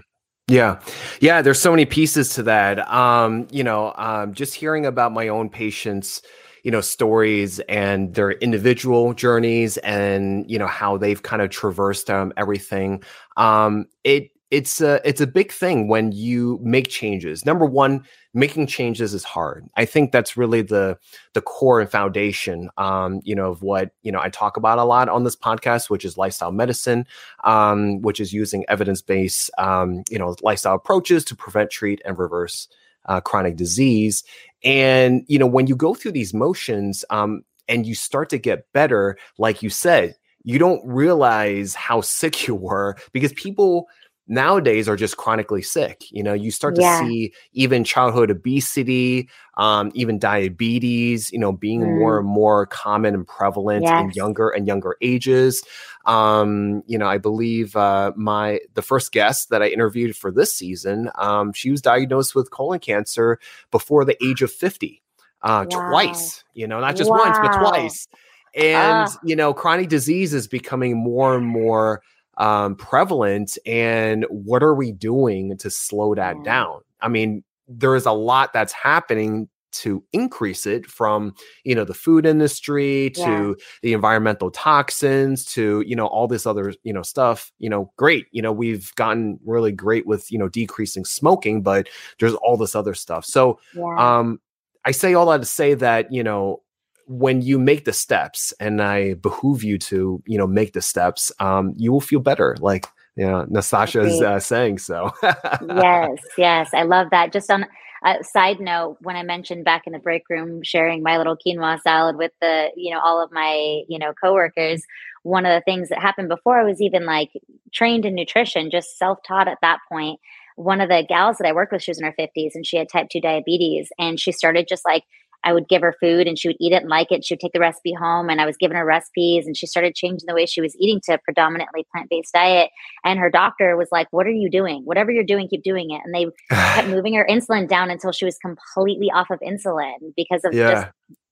Yeah. 0.50 0.80
Yeah. 1.20 1.42
There's 1.42 1.60
so 1.60 1.70
many 1.70 1.84
pieces 1.84 2.30
to 2.36 2.42
that. 2.44 2.90
Um, 2.90 3.48
you 3.50 3.62
know, 3.62 3.92
um, 3.96 4.32
just 4.32 4.54
hearing 4.54 4.86
about 4.86 5.12
my 5.12 5.28
own 5.28 5.50
patients, 5.50 6.22
you 6.64 6.70
know 6.70 6.80
stories 6.80 7.60
and 7.60 8.14
their 8.14 8.32
individual 8.32 9.14
journeys 9.14 9.76
and 9.78 10.50
you 10.50 10.58
know 10.58 10.66
how 10.66 10.96
they've 10.96 11.22
kind 11.22 11.42
of 11.42 11.50
traversed 11.50 12.10
um, 12.10 12.32
everything. 12.36 13.02
Um, 13.36 13.86
it 14.04 14.30
it's 14.50 14.80
a 14.80 15.00
it's 15.04 15.20
a 15.20 15.26
big 15.26 15.52
thing 15.52 15.88
when 15.88 16.12
you 16.12 16.58
make 16.62 16.88
changes. 16.88 17.44
Number 17.44 17.66
one 17.66 18.04
making 18.32 18.66
changes 18.66 19.12
is 19.12 19.24
hard. 19.24 19.68
I 19.76 19.84
think 19.84 20.10
that's 20.10 20.36
really 20.36 20.62
the 20.62 20.98
the 21.34 21.42
core 21.42 21.80
and 21.80 21.90
foundation 21.90 22.70
um, 22.78 23.20
you 23.24 23.34
know 23.34 23.50
of 23.50 23.62
what 23.62 23.90
you 24.02 24.10
know 24.10 24.20
i 24.20 24.28
talk 24.28 24.56
about 24.56 24.78
a 24.78 24.84
lot 24.84 25.08
on 25.08 25.24
this 25.24 25.36
podcast 25.36 25.90
which 25.90 26.04
is 26.04 26.16
lifestyle 26.16 26.52
medicine 26.52 27.06
um, 27.44 28.00
which 28.02 28.20
is 28.20 28.32
using 28.32 28.64
evidence-based 28.68 29.50
um, 29.58 30.02
you 30.10 30.18
know 30.18 30.34
lifestyle 30.42 30.74
approaches 30.74 31.24
to 31.24 31.36
prevent 31.36 31.70
treat 31.70 32.00
and 32.04 32.18
reverse 32.18 32.68
uh, 33.08 33.20
chronic 33.20 33.56
disease. 33.56 34.22
And 34.62 35.24
you 35.26 35.38
know, 35.38 35.46
when 35.46 35.66
you 35.66 35.76
go 35.76 35.94
through 35.94 36.12
these 36.12 36.32
motions, 36.32 37.04
um, 37.10 37.42
and 37.68 37.86
you 37.86 37.94
start 37.94 38.30
to 38.30 38.38
get 38.38 38.72
better, 38.72 39.16
like 39.38 39.62
you 39.62 39.70
said, 39.70 40.16
you 40.42 40.58
don't 40.58 40.84
realize 40.86 41.74
how 41.74 42.00
sick 42.00 42.46
you 42.48 42.54
were 42.54 42.96
because 43.12 43.32
people 43.34 43.86
nowadays 44.28 44.88
are 44.88 44.96
just 44.96 45.16
chronically 45.16 45.62
sick. 45.62 46.04
You 46.10 46.22
know, 46.22 46.34
you 46.34 46.50
start 46.50 46.76
to 46.76 46.82
yeah. 46.82 47.00
see 47.00 47.32
even 47.52 47.82
childhood 47.82 48.30
obesity, 48.30 49.28
um, 49.56 49.90
even 49.94 50.18
diabetes, 50.18 51.32
you 51.32 51.38
know, 51.38 51.52
being 51.52 51.80
mm. 51.80 51.98
more 51.98 52.18
and 52.18 52.28
more 52.28 52.66
common 52.66 53.14
and 53.14 53.26
prevalent 53.26 53.84
yes. 53.84 54.04
in 54.04 54.10
younger 54.10 54.50
and 54.50 54.66
younger 54.66 54.96
ages. 55.00 55.64
Um, 56.04 56.82
you 56.86 56.98
know, 56.98 57.06
I 57.06 57.18
believe 57.18 57.74
uh, 57.74 58.12
my 58.16 58.60
the 58.74 58.82
first 58.82 59.12
guest 59.12 59.50
that 59.50 59.62
I 59.62 59.68
interviewed 59.68 60.14
for 60.14 60.30
this 60.30 60.54
season, 60.54 61.10
um, 61.16 61.52
she 61.52 61.70
was 61.70 61.82
diagnosed 61.82 62.34
with 62.34 62.50
colon 62.50 62.78
cancer 62.78 63.38
before 63.70 64.04
the 64.04 64.16
age 64.24 64.42
of 64.42 64.52
fifty, 64.52 65.02
uh, 65.42 65.66
wow. 65.68 65.90
twice. 65.90 66.44
You 66.54 66.66
know, 66.66 66.80
not 66.80 66.96
just 66.96 67.10
wow. 67.10 67.18
once 67.18 67.38
but 67.38 67.58
twice. 67.58 68.08
And 68.54 69.08
uh. 69.08 69.12
you 69.24 69.36
know, 69.36 69.52
chronic 69.52 69.88
disease 69.88 70.34
is 70.34 70.46
becoming 70.46 70.96
more 70.96 71.36
and 71.36 71.46
more 71.46 72.02
um, 72.38 72.76
prevalent. 72.76 73.58
And 73.66 74.24
what 74.30 74.62
are 74.62 74.74
we 74.74 74.92
doing 74.92 75.56
to 75.58 75.70
slow 75.70 76.14
that 76.14 76.36
mm. 76.36 76.44
down? 76.44 76.80
I 77.00 77.08
mean, 77.08 77.44
there 77.68 77.94
is 77.94 78.06
a 78.06 78.12
lot 78.12 78.52
that's 78.52 78.72
happening 78.72 79.48
to 79.70 80.02
increase 80.12 80.66
it 80.66 80.86
from 80.86 81.34
you 81.64 81.74
know 81.74 81.84
the 81.84 81.94
food 81.94 82.24
industry 82.24 83.10
to 83.10 83.20
yeah. 83.58 83.64
the 83.82 83.92
environmental 83.92 84.50
toxins 84.50 85.44
to 85.44 85.84
you 85.86 85.94
know 85.94 86.06
all 86.06 86.26
this 86.26 86.46
other 86.46 86.72
you 86.84 86.92
know 86.92 87.02
stuff 87.02 87.52
you 87.58 87.68
know 87.68 87.92
great 87.96 88.26
you 88.32 88.40
know 88.40 88.50
we've 88.50 88.94
gotten 88.94 89.38
really 89.44 89.70
great 89.70 90.06
with 90.06 90.30
you 90.32 90.38
know 90.38 90.48
decreasing 90.48 91.04
smoking 91.04 91.62
but 91.62 91.88
there's 92.18 92.34
all 92.34 92.56
this 92.56 92.74
other 92.74 92.94
stuff 92.94 93.24
so 93.26 93.60
yeah. 93.74 94.18
um 94.18 94.40
i 94.86 94.90
say 94.90 95.12
all 95.12 95.26
that 95.26 95.38
to 95.38 95.44
say 95.44 95.74
that 95.74 96.10
you 96.10 96.22
know 96.22 96.62
when 97.08 97.40
you 97.42 97.58
make 97.58 97.84
the 97.84 97.92
steps 97.92 98.52
and 98.60 98.82
i 98.82 99.14
behoove 99.14 99.64
you 99.64 99.78
to 99.78 100.22
you 100.26 100.38
know 100.38 100.46
make 100.46 100.72
the 100.74 100.82
steps 100.82 101.32
um 101.40 101.72
you 101.76 101.90
will 101.90 102.00
feel 102.00 102.20
better 102.20 102.56
like 102.60 102.86
you 103.16 103.26
know 103.26 103.46
nastasha 103.46 104.04
is 104.04 104.20
uh, 104.20 104.38
saying 104.38 104.78
so 104.78 105.10
yes 105.22 106.18
yes 106.36 106.70
i 106.74 106.82
love 106.82 107.08
that 107.10 107.32
just 107.32 107.50
on 107.50 107.66
uh, 108.04 108.22
side 108.22 108.60
note, 108.60 108.96
when 109.00 109.16
I 109.16 109.22
mentioned 109.22 109.64
back 109.64 109.86
in 109.86 109.92
the 109.92 109.98
break 109.98 110.22
room 110.30 110.62
sharing 110.62 111.02
my 111.02 111.18
little 111.18 111.36
quinoa 111.36 111.80
salad 111.80 112.16
with 112.16 112.32
the, 112.40 112.70
you 112.76 112.92
know, 112.94 113.00
all 113.00 113.22
of 113.22 113.32
my, 113.32 113.82
you 113.88 113.98
know, 113.98 114.12
coworkers, 114.22 114.84
one 115.24 115.44
of 115.44 115.50
the 115.50 115.62
things 115.62 115.88
that 115.88 116.00
happened 116.00 116.28
before 116.28 116.60
I 116.60 116.64
was 116.64 116.80
even 116.80 117.04
like 117.04 117.30
trained 117.72 118.04
in 118.04 118.14
nutrition, 118.14 118.70
just 118.70 118.98
self 118.98 119.18
taught 119.26 119.48
at 119.48 119.58
that 119.62 119.80
point. 119.90 120.20
One 120.56 120.80
of 120.80 120.88
the 120.88 121.04
gals 121.08 121.38
that 121.38 121.48
I 121.48 121.52
worked 121.52 121.72
with, 121.72 121.82
she 121.82 121.90
was 121.90 121.98
in 121.98 122.06
her 122.06 122.14
50s 122.18 122.54
and 122.54 122.66
she 122.66 122.76
had 122.76 122.88
type 122.88 123.08
2 123.10 123.20
diabetes. 123.20 123.90
And 123.98 124.18
she 124.18 124.32
started 124.32 124.66
just 124.68 124.84
like 124.84 125.04
I 125.44 125.52
would 125.52 125.68
give 125.68 125.82
her 125.82 125.94
food 126.00 126.26
and 126.26 126.38
she 126.38 126.48
would 126.48 126.56
eat 126.60 126.72
it 126.72 126.82
and 126.82 126.88
like 126.88 127.12
it. 127.12 127.24
She 127.24 127.34
would 127.34 127.40
take 127.40 127.52
the 127.52 127.60
recipe 127.60 127.92
home 127.92 128.28
and 128.28 128.40
I 128.40 128.46
was 128.46 128.56
giving 128.56 128.76
her 128.76 128.84
recipes 128.84 129.46
and 129.46 129.56
she 129.56 129.66
started 129.66 129.94
changing 129.94 130.26
the 130.26 130.34
way 130.34 130.46
she 130.46 130.60
was 130.60 130.74
eating 130.78 131.00
to 131.04 131.14
a 131.14 131.18
predominantly 131.18 131.86
plant 131.92 132.10
based 132.10 132.32
diet. 132.32 132.70
And 133.04 133.18
her 133.18 133.30
doctor 133.30 133.76
was 133.76 133.88
like, 133.92 134.08
What 134.10 134.26
are 134.26 134.30
you 134.30 134.50
doing? 134.50 134.82
Whatever 134.84 135.10
you're 135.10 135.24
doing, 135.24 135.48
keep 135.48 135.62
doing 135.62 135.90
it. 135.90 136.00
And 136.04 136.14
they 136.14 136.26
kept 136.74 136.88
moving 136.88 137.14
her 137.14 137.26
insulin 137.28 137.68
down 137.68 137.90
until 137.90 138.12
she 138.12 138.24
was 138.24 138.36
completely 138.38 139.10
off 139.10 139.30
of 139.30 139.40
insulin 139.40 140.12
because 140.16 140.44
of 140.44 140.54
yeah. 140.54 140.70
just 140.72 140.86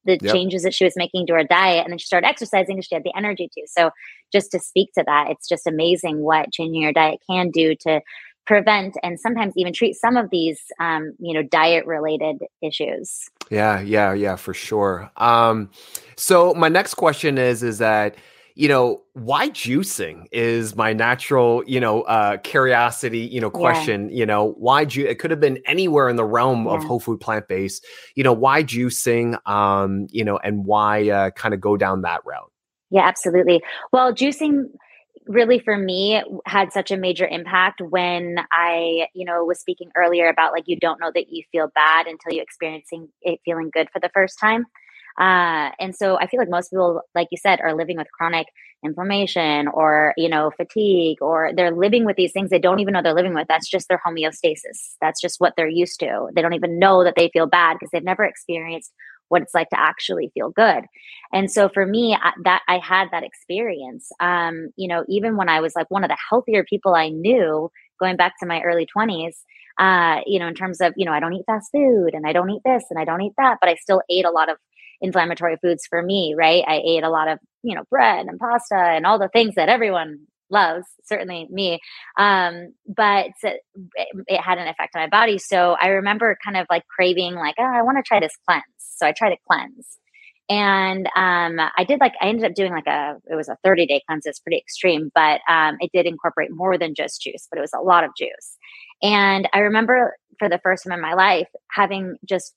the 0.06 0.18
yep. 0.22 0.32
changes 0.32 0.62
that 0.62 0.72
she 0.72 0.84
was 0.84 0.94
making 0.96 1.26
to 1.26 1.34
her 1.34 1.44
diet. 1.44 1.84
And 1.84 1.92
then 1.92 1.98
she 1.98 2.06
started 2.06 2.28
exercising 2.28 2.76
because 2.76 2.86
she 2.86 2.94
had 2.94 3.04
the 3.04 3.16
energy 3.16 3.50
to. 3.52 3.66
So, 3.66 3.90
just 4.32 4.50
to 4.52 4.60
speak 4.60 4.90
to 4.94 5.04
that, 5.06 5.30
it's 5.30 5.48
just 5.48 5.66
amazing 5.66 6.20
what 6.20 6.52
changing 6.52 6.82
your 6.82 6.92
diet 6.92 7.20
can 7.28 7.50
do 7.50 7.74
to 7.80 8.00
prevent 8.46 8.94
and 9.02 9.18
sometimes 9.18 9.52
even 9.56 9.72
treat 9.72 9.94
some 9.94 10.16
of 10.16 10.30
these 10.30 10.60
um, 10.80 11.12
you 11.18 11.34
know 11.34 11.42
diet 11.42 11.86
related 11.86 12.36
issues. 12.62 13.28
Yeah 13.50 13.80
yeah 13.80 14.12
yeah 14.12 14.36
for 14.36 14.54
sure. 14.54 15.10
Um, 15.16 15.70
so 16.16 16.54
my 16.54 16.68
next 16.68 16.94
question 16.94 17.38
is 17.38 17.62
is 17.62 17.78
that 17.78 18.16
you 18.56 18.68
know 18.68 19.02
why 19.12 19.50
juicing 19.50 20.26
is 20.32 20.74
my 20.74 20.94
natural 20.94 21.62
you 21.66 21.78
know 21.78 22.02
uh 22.02 22.38
curiosity 22.38 23.18
you 23.18 23.38
know 23.38 23.50
question 23.50 24.08
yeah. 24.08 24.16
you 24.16 24.26
know 24.26 24.54
why 24.56 24.84
ju- 24.84 25.06
it 25.06 25.18
could 25.18 25.30
have 25.30 25.40
been 25.40 25.60
anywhere 25.66 26.08
in 26.08 26.16
the 26.16 26.24
realm 26.24 26.64
yeah. 26.64 26.72
of 26.72 26.82
whole 26.82 26.98
food 26.98 27.20
plant 27.20 27.46
based 27.48 27.84
you 28.14 28.24
know 28.24 28.32
why 28.32 28.64
juicing 28.64 29.38
um 29.46 30.06
you 30.10 30.24
know 30.24 30.38
and 30.38 30.64
why 30.64 31.08
uh, 31.10 31.30
kind 31.30 31.52
of 31.52 31.60
go 31.60 31.76
down 31.76 32.00
that 32.00 32.22
route? 32.24 32.50
Yeah 32.90 33.06
absolutely. 33.06 33.62
Well 33.92 34.12
juicing 34.12 34.64
really 35.26 35.58
for 35.58 35.76
me 35.76 36.22
had 36.44 36.72
such 36.72 36.90
a 36.90 36.96
major 36.96 37.26
impact 37.26 37.80
when 37.80 38.36
I, 38.52 39.08
you 39.14 39.24
know, 39.24 39.44
was 39.44 39.60
speaking 39.60 39.90
earlier 39.96 40.28
about 40.28 40.52
like 40.52 40.64
you 40.66 40.78
don't 40.78 41.00
know 41.00 41.10
that 41.14 41.30
you 41.30 41.42
feel 41.52 41.68
bad 41.74 42.06
until 42.06 42.32
you 42.32 42.42
experiencing 42.42 43.08
it 43.22 43.40
feeling 43.44 43.70
good 43.72 43.88
for 43.92 44.00
the 44.00 44.10
first 44.14 44.38
time. 44.38 44.66
Uh, 45.18 45.70
and 45.80 45.94
so 45.96 46.18
I 46.18 46.26
feel 46.26 46.38
like 46.38 46.50
most 46.50 46.70
people, 46.70 47.00
like 47.14 47.28
you 47.30 47.38
said, 47.38 47.60
are 47.60 47.74
living 47.74 47.96
with 47.96 48.10
chronic 48.12 48.46
inflammation 48.84 49.66
or, 49.68 50.12
you 50.16 50.28
know, 50.28 50.50
fatigue, 50.56 51.18
or 51.22 51.52
they're 51.56 51.74
living 51.74 52.04
with 52.04 52.16
these 52.16 52.32
things 52.32 52.50
they 52.50 52.58
don't 52.58 52.80
even 52.80 52.92
know 52.92 53.02
they're 53.02 53.14
living 53.14 53.34
with. 53.34 53.48
That's 53.48 53.68
just 53.68 53.88
their 53.88 54.00
homeostasis. 54.06 54.96
That's 55.00 55.20
just 55.20 55.40
what 55.40 55.54
they're 55.56 55.68
used 55.68 56.00
to. 56.00 56.28
They 56.34 56.42
don't 56.42 56.52
even 56.52 56.78
know 56.78 57.02
that 57.02 57.14
they 57.16 57.30
feel 57.32 57.46
bad 57.46 57.74
because 57.74 57.90
they've 57.92 58.04
never 58.04 58.24
experienced 58.24 58.92
what 59.28 59.42
it's 59.42 59.54
like 59.54 59.68
to 59.70 59.80
actually 59.80 60.30
feel 60.34 60.50
good. 60.50 60.84
And 61.32 61.50
so 61.50 61.68
for 61.68 61.86
me, 61.86 62.14
I, 62.14 62.32
that 62.44 62.62
I 62.68 62.78
had 62.78 63.08
that 63.12 63.24
experience. 63.24 64.10
Um, 64.20 64.68
you 64.76 64.88
know, 64.88 65.04
even 65.08 65.36
when 65.36 65.48
I 65.48 65.60
was 65.60 65.74
like 65.74 65.90
one 65.90 66.04
of 66.04 66.10
the 66.10 66.18
healthier 66.28 66.64
people 66.64 66.94
I 66.94 67.08
knew, 67.08 67.70
going 67.98 68.16
back 68.16 68.34
to 68.40 68.46
my 68.46 68.60
early 68.62 68.86
twenties. 68.86 69.42
Uh, 69.78 70.20
you 70.24 70.38
know, 70.38 70.46
in 70.46 70.54
terms 70.54 70.80
of 70.80 70.94
you 70.96 71.04
know, 71.04 71.12
I 71.12 71.20
don't 71.20 71.34
eat 71.34 71.44
fast 71.46 71.70
food 71.70 72.14
and 72.14 72.26
I 72.26 72.32
don't 72.32 72.50
eat 72.50 72.62
this 72.64 72.84
and 72.90 72.98
I 72.98 73.04
don't 73.04 73.20
eat 73.20 73.34
that, 73.36 73.58
but 73.60 73.68
I 73.68 73.74
still 73.74 74.02
ate 74.08 74.24
a 74.24 74.30
lot 74.30 74.50
of 74.50 74.56
inflammatory 75.02 75.58
foods 75.60 75.86
for 75.86 76.02
me. 76.02 76.34
Right? 76.36 76.64
I 76.66 76.80
ate 76.84 77.02
a 77.02 77.10
lot 77.10 77.28
of 77.28 77.38
you 77.62 77.74
know 77.74 77.84
bread 77.90 78.26
and 78.26 78.38
pasta 78.38 78.76
and 78.76 79.04
all 79.04 79.18
the 79.18 79.28
things 79.28 79.54
that 79.56 79.68
everyone 79.68 80.20
loves 80.50 80.86
certainly 81.04 81.46
me 81.50 81.80
um 82.18 82.72
but 82.86 83.26
it, 83.42 83.60
it, 84.26 84.40
had 84.40 84.58
an 84.58 84.68
effect 84.68 84.94
on 84.94 85.02
my 85.02 85.08
body. 85.08 85.38
So 85.38 85.76
i 85.80 85.88
remember 85.88 86.36
kind 86.44 86.56
of 86.56 86.66
like 86.70 86.84
craving 86.94 87.34
like 87.34 87.54
oh 87.58 87.64
i 87.64 87.82
want 87.82 87.98
to 87.98 88.02
try 88.02 88.20
this 88.20 88.36
cleanse. 88.46 88.62
So 88.78 89.06
i 89.06 89.12
tried 89.12 89.32
a 89.32 89.36
cleanse. 89.48 89.98
And 90.48 91.06
um 91.16 91.58
i 91.76 91.84
did 91.84 92.00
like 92.00 92.14
i 92.20 92.26
ended 92.26 92.44
up 92.44 92.54
doing 92.54 92.72
like 92.72 92.86
a 92.86 93.16
it 93.30 93.34
was 93.34 93.48
a 93.48 93.56
30 93.64 93.86
day 93.86 94.02
cleanse 94.06 94.26
it's 94.26 94.38
pretty 94.40 94.58
extreme 94.58 95.10
but 95.14 95.40
um 95.48 95.76
it 95.80 95.90
did 95.92 96.06
incorporate 96.06 96.50
more 96.52 96.78
than 96.78 96.94
just 96.94 97.20
juice 97.20 97.48
but 97.50 97.58
it 97.58 97.62
was 97.62 97.74
a 97.74 97.82
lot 97.82 98.04
of 98.04 98.10
juice. 98.16 98.56
And 99.02 99.48
i 99.52 99.58
remember 99.58 100.16
for 100.38 100.48
the 100.48 100.60
first 100.62 100.84
time 100.84 100.92
in 100.92 101.00
my 101.00 101.14
life 101.14 101.48
having 101.70 102.16
just 102.24 102.54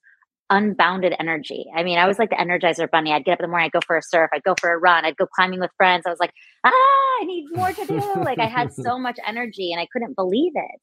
unbounded 0.50 1.14
energy. 1.20 1.66
I 1.76 1.84
mean, 1.84 1.98
I 1.98 2.08
was 2.08 2.20
like 2.20 2.30
the 2.30 2.36
energizer 2.36 2.90
bunny. 2.90 3.14
I'd 3.14 3.26
get 3.26 3.34
up 3.34 3.40
in 3.40 3.44
the 3.44 3.48
morning, 3.50 3.66
I'd 3.66 3.72
go 3.72 3.86
for 3.86 3.98
a 3.98 4.02
surf, 4.02 4.30
I'd 4.34 4.44
go 4.44 4.56
for 4.60 4.72
a 4.74 4.78
run, 4.78 5.06
I'd 5.06 5.18
go 5.18 5.28
climbing 5.28 5.60
with 5.60 5.72
friends. 5.78 6.04
I 6.06 6.10
was 6.10 6.20
like, 6.20 6.34
ah, 6.64 6.72
I 6.72 7.24
need 7.26 7.48
more 7.54 7.72
to 7.72 7.86
do. 7.86 8.14
like 8.24 8.40
I 8.40 8.48
had 8.48 8.74
so 8.74 8.98
much 8.98 9.20
energy 9.26 9.72
and 9.72 9.80
I 9.82 9.88
couldn't 9.92 10.16
believe 10.16 10.54
it. 10.56 10.82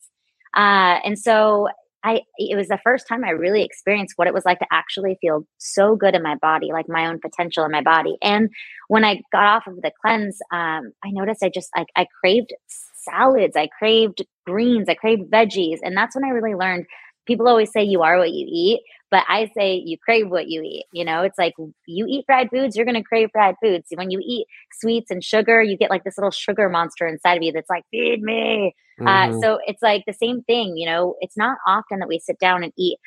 Uh, 0.54 1.00
and 1.04 1.18
so 1.18 1.68
I 2.06 2.20
it 2.38 2.56
was 2.56 2.68
the 2.68 2.78
first 2.84 3.08
time 3.08 3.24
I 3.24 3.30
really 3.30 3.62
experienced 3.62 4.14
what 4.16 4.28
it 4.28 4.34
was 4.34 4.44
like 4.44 4.60
to 4.60 4.66
actually 4.70 5.18
feel 5.20 5.44
so 5.58 5.96
good 5.96 6.14
in 6.14 6.22
my 6.22 6.36
body, 6.36 6.68
like 6.72 6.86
my 6.88 7.06
own 7.06 7.18
potential 7.18 7.64
in 7.64 7.72
my 7.72 7.82
body. 7.82 8.16
And 8.22 8.48
when 8.88 9.04
I 9.04 9.22
got 9.32 9.44
off 9.44 9.66
of 9.66 9.82
the 9.82 9.90
cleanse, 10.00 10.38
um, 10.52 10.92
I 11.04 11.10
noticed 11.10 11.42
I 11.42 11.48
just 11.48 11.70
like 11.76 11.88
I 11.96 12.06
craved 12.20 12.54
salads, 12.94 13.56
I 13.56 13.68
craved 13.78 14.24
greens, 14.46 14.88
I 14.88 14.94
craved 14.94 15.30
veggies, 15.30 15.78
and 15.82 15.96
that's 15.96 16.14
when 16.14 16.24
I 16.24 16.28
really 16.28 16.54
learned. 16.54 16.86
People 17.26 17.48
always 17.48 17.72
say 17.72 17.82
you 17.82 18.02
are 18.02 18.18
what 18.18 18.30
you 18.30 18.46
eat, 18.48 18.82
but 19.10 19.24
I 19.28 19.50
say 19.56 19.74
you 19.74 19.96
crave 19.98 20.28
what 20.28 20.48
you 20.48 20.62
eat. 20.62 20.86
You 20.92 21.04
know, 21.04 21.22
it's 21.22 21.38
like 21.38 21.54
you 21.86 22.06
eat 22.08 22.24
fried 22.26 22.48
foods, 22.50 22.76
you're 22.76 22.84
going 22.84 22.96
to 22.96 23.02
crave 23.02 23.30
fried 23.32 23.54
foods. 23.62 23.86
When 23.94 24.10
you 24.10 24.20
eat 24.24 24.46
sweets 24.80 25.10
and 25.10 25.22
sugar, 25.22 25.62
you 25.62 25.76
get 25.76 25.90
like 25.90 26.04
this 26.04 26.18
little 26.18 26.30
sugar 26.30 26.68
monster 26.68 27.06
inside 27.06 27.36
of 27.36 27.42
you 27.42 27.52
that's 27.52 27.70
like, 27.70 27.84
feed 27.90 28.22
me. 28.22 28.74
Uh, 29.00 29.04
mm-hmm. 29.04 29.36
Uh, 29.36 29.40
so 29.40 29.58
it's 29.66 29.82
like 29.82 30.04
the 30.06 30.12
same 30.12 30.42
thing. 30.42 30.76
You 30.76 30.86
know, 30.86 31.14
it's 31.20 31.36
not 31.36 31.58
often 31.66 32.00
that 32.00 32.08
we 32.08 32.18
sit 32.18 32.38
down 32.38 32.64
and 32.64 32.72
eat 32.76 32.98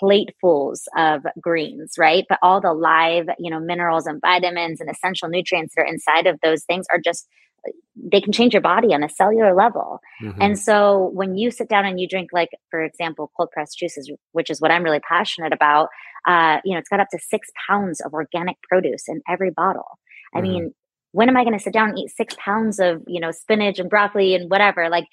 platefuls 0.00 0.82
of 0.96 1.22
greens, 1.40 1.94
right? 1.98 2.24
But 2.28 2.38
all 2.42 2.60
the 2.60 2.72
live, 2.72 3.26
you 3.38 3.50
know, 3.50 3.58
minerals 3.58 4.06
and 4.06 4.20
vitamins 4.20 4.80
and 4.80 4.90
essential 4.90 5.28
nutrients 5.28 5.74
that 5.74 5.82
are 5.82 5.86
inside 5.86 6.26
of 6.26 6.38
those 6.42 6.64
things 6.64 6.86
are 6.90 7.00
just 7.00 7.26
they 7.96 8.20
can 8.20 8.32
change 8.32 8.54
your 8.54 8.62
body 8.62 8.94
on 8.94 9.02
a 9.02 9.08
cellular 9.08 9.54
level. 9.54 10.00
Mm-hmm. 10.22 10.40
And 10.40 10.58
so 10.58 11.10
when 11.12 11.36
you 11.36 11.50
sit 11.50 11.68
down 11.68 11.84
and 11.84 12.00
you 12.00 12.06
drink, 12.06 12.30
like, 12.32 12.50
for 12.70 12.82
example, 12.82 13.30
cold 13.36 13.50
pressed 13.50 13.78
juices, 13.78 14.10
which 14.32 14.50
is 14.50 14.60
what 14.60 14.70
I'm 14.70 14.84
really 14.84 15.00
passionate 15.00 15.52
about, 15.52 15.88
uh, 16.26 16.58
you 16.64 16.72
know, 16.72 16.78
it's 16.78 16.88
got 16.88 17.00
up 17.00 17.08
to 17.10 17.18
six 17.18 17.48
pounds 17.68 18.00
of 18.00 18.12
organic 18.12 18.56
produce 18.62 19.08
in 19.08 19.20
every 19.28 19.50
bottle. 19.50 19.98
I 20.34 20.38
mm-hmm. 20.38 20.48
mean, 20.48 20.74
when 21.12 21.28
am 21.28 21.36
I 21.36 21.42
going 21.42 21.56
to 21.56 21.62
sit 21.62 21.72
down 21.72 21.90
and 21.90 21.98
eat 21.98 22.10
six 22.10 22.36
pounds 22.42 22.78
of, 22.78 23.02
you 23.06 23.20
know, 23.20 23.30
spinach 23.30 23.78
and 23.78 23.90
broccoli 23.90 24.34
and 24.34 24.50
whatever? 24.50 24.88
Like, 24.88 25.06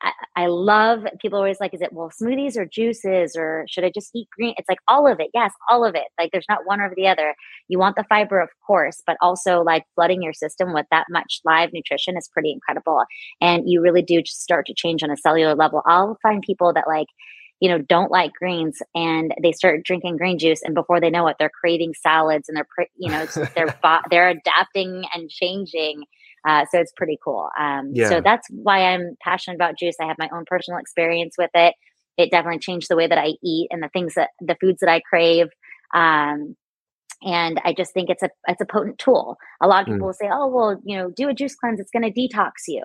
I, 0.00 0.12
I, 0.36 0.46
love 0.46 1.04
people 1.20 1.38
always 1.38 1.58
like, 1.60 1.74
is 1.74 1.82
it 1.82 1.92
well 1.92 2.10
smoothies 2.10 2.56
or 2.56 2.64
juices 2.64 3.34
or 3.36 3.64
should 3.68 3.84
I 3.84 3.90
just 3.90 4.10
eat 4.14 4.28
green? 4.30 4.54
It's 4.56 4.68
like 4.68 4.78
all 4.86 5.06
of 5.06 5.18
it. 5.18 5.28
Yes, 5.34 5.52
all 5.68 5.84
of 5.84 5.94
it. 5.94 6.04
Like 6.18 6.30
there's 6.30 6.46
not 6.48 6.66
one 6.66 6.80
over 6.80 6.94
the 6.94 7.08
other. 7.08 7.34
You 7.68 7.78
want 7.78 7.96
the 7.96 8.04
fiber, 8.04 8.40
of 8.40 8.50
course, 8.64 9.02
but 9.06 9.16
also 9.20 9.62
like 9.62 9.84
flooding 9.94 10.22
your 10.22 10.32
system 10.32 10.72
with 10.72 10.86
that 10.90 11.06
much 11.10 11.40
live 11.44 11.72
nutrition 11.72 12.16
is 12.16 12.28
pretty 12.28 12.52
incredible. 12.52 13.04
And 13.40 13.68
you 13.68 13.80
really 13.80 14.02
do 14.02 14.22
just 14.22 14.42
start 14.42 14.66
to 14.66 14.74
change 14.74 15.02
on 15.02 15.10
a 15.10 15.16
cellular 15.16 15.54
level. 15.54 15.82
I'll 15.86 16.18
find 16.22 16.42
people 16.42 16.72
that 16.74 16.86
like, 16.86 17.08
you 17.60 17.68
know, 17.68 17.78
don't 17.78 18.12
like 18.12 18.32
greens 18.34 18.78
and 18.94 19.34
they 19.42 19.50
start 19.50 19.84
drinking 19.84 20.16
green 20.16 20.38
juice 20.38 20.62
and 20.62 20.76
before 20.76 21.00
they 21.00 21.10
know 21.10 21.26
it, 21.26 21.36
they're 21.40 21.50
craving 21.60 21.94
salads 22.00 22.48
and 22.48 22.56
they're, 22.56 22.86
you 22.96 23.10
know, 23.10 23.26
they're, 23.56 23.74
they're 24.10 24.28
adapting 24.28 25.04
and 25.12 25.28
changing 25.28 26.04
uh, 26.46 26.64
so 26.70 26.78
it's 26.78 26.92
pretty 26.96 27.18
cool. 27.22 27.48
Um, 27.58 27.90
yeah. 27.92 28.08
So 28.08 28.20
that's 28.20 28.46
why 28.50 28.92
I'm 28.92 29.16
passionate 29.22 29.56
about 29.56 29.78
juice. 29.78 29.96
I 30.00 30.06
have 30.06 30.18
my 30.18 30.28
own 30.32 30.44
personal 30.46 30.78
experience 30.78 31.36
with 31.38 31.50
it. 31.54 31.74
It 32.16 32.30
definitely 32.30 32.58
changed 32.58 32.88
the 32.88 32.96
way 32.96 33.06
that 33.06 33.18
I 33.18 33.34
eat 33.42 33.68
and 33.70 33.82
the 33.82 33.88
things 33.88 34.14
that 34.14 34.30
the 34.40 34.56
foods 34.60 34.80
that 34.80 34.90
I 34.90 35.00
crave. 35.00 35.46
Um, 35.94 36.56
and 37.22 37.60
I 37.64 37.72
just 37.72 37.92
think 37.92 38.10
it's 38.10 38.22
a 38.22 38.30
it's 38.46 38.60
a 38.60 38.66
potent 38.66 38.98
tool. 38.98 39.36
A 39.60 39.66
lot 39.66 39.80
of 39.80 39.86
people 39.86 40.00
mm. 40.00 40.06
will 40.06 40.12
say, 40.12 40.28
"Oh, 40.32 40.46
well, 40.46 40.80
you 40.84 40.96
know, 40.96 41.10
do 41.10 41.28
a 41.28 41.34
juice 41.34 41.56
cleanse. 41.56 41.80
It's 41.80 41.90
going 41.90 42.12
to 42.12 42.20
detox 42.20 42.52
you." 42.68 42.82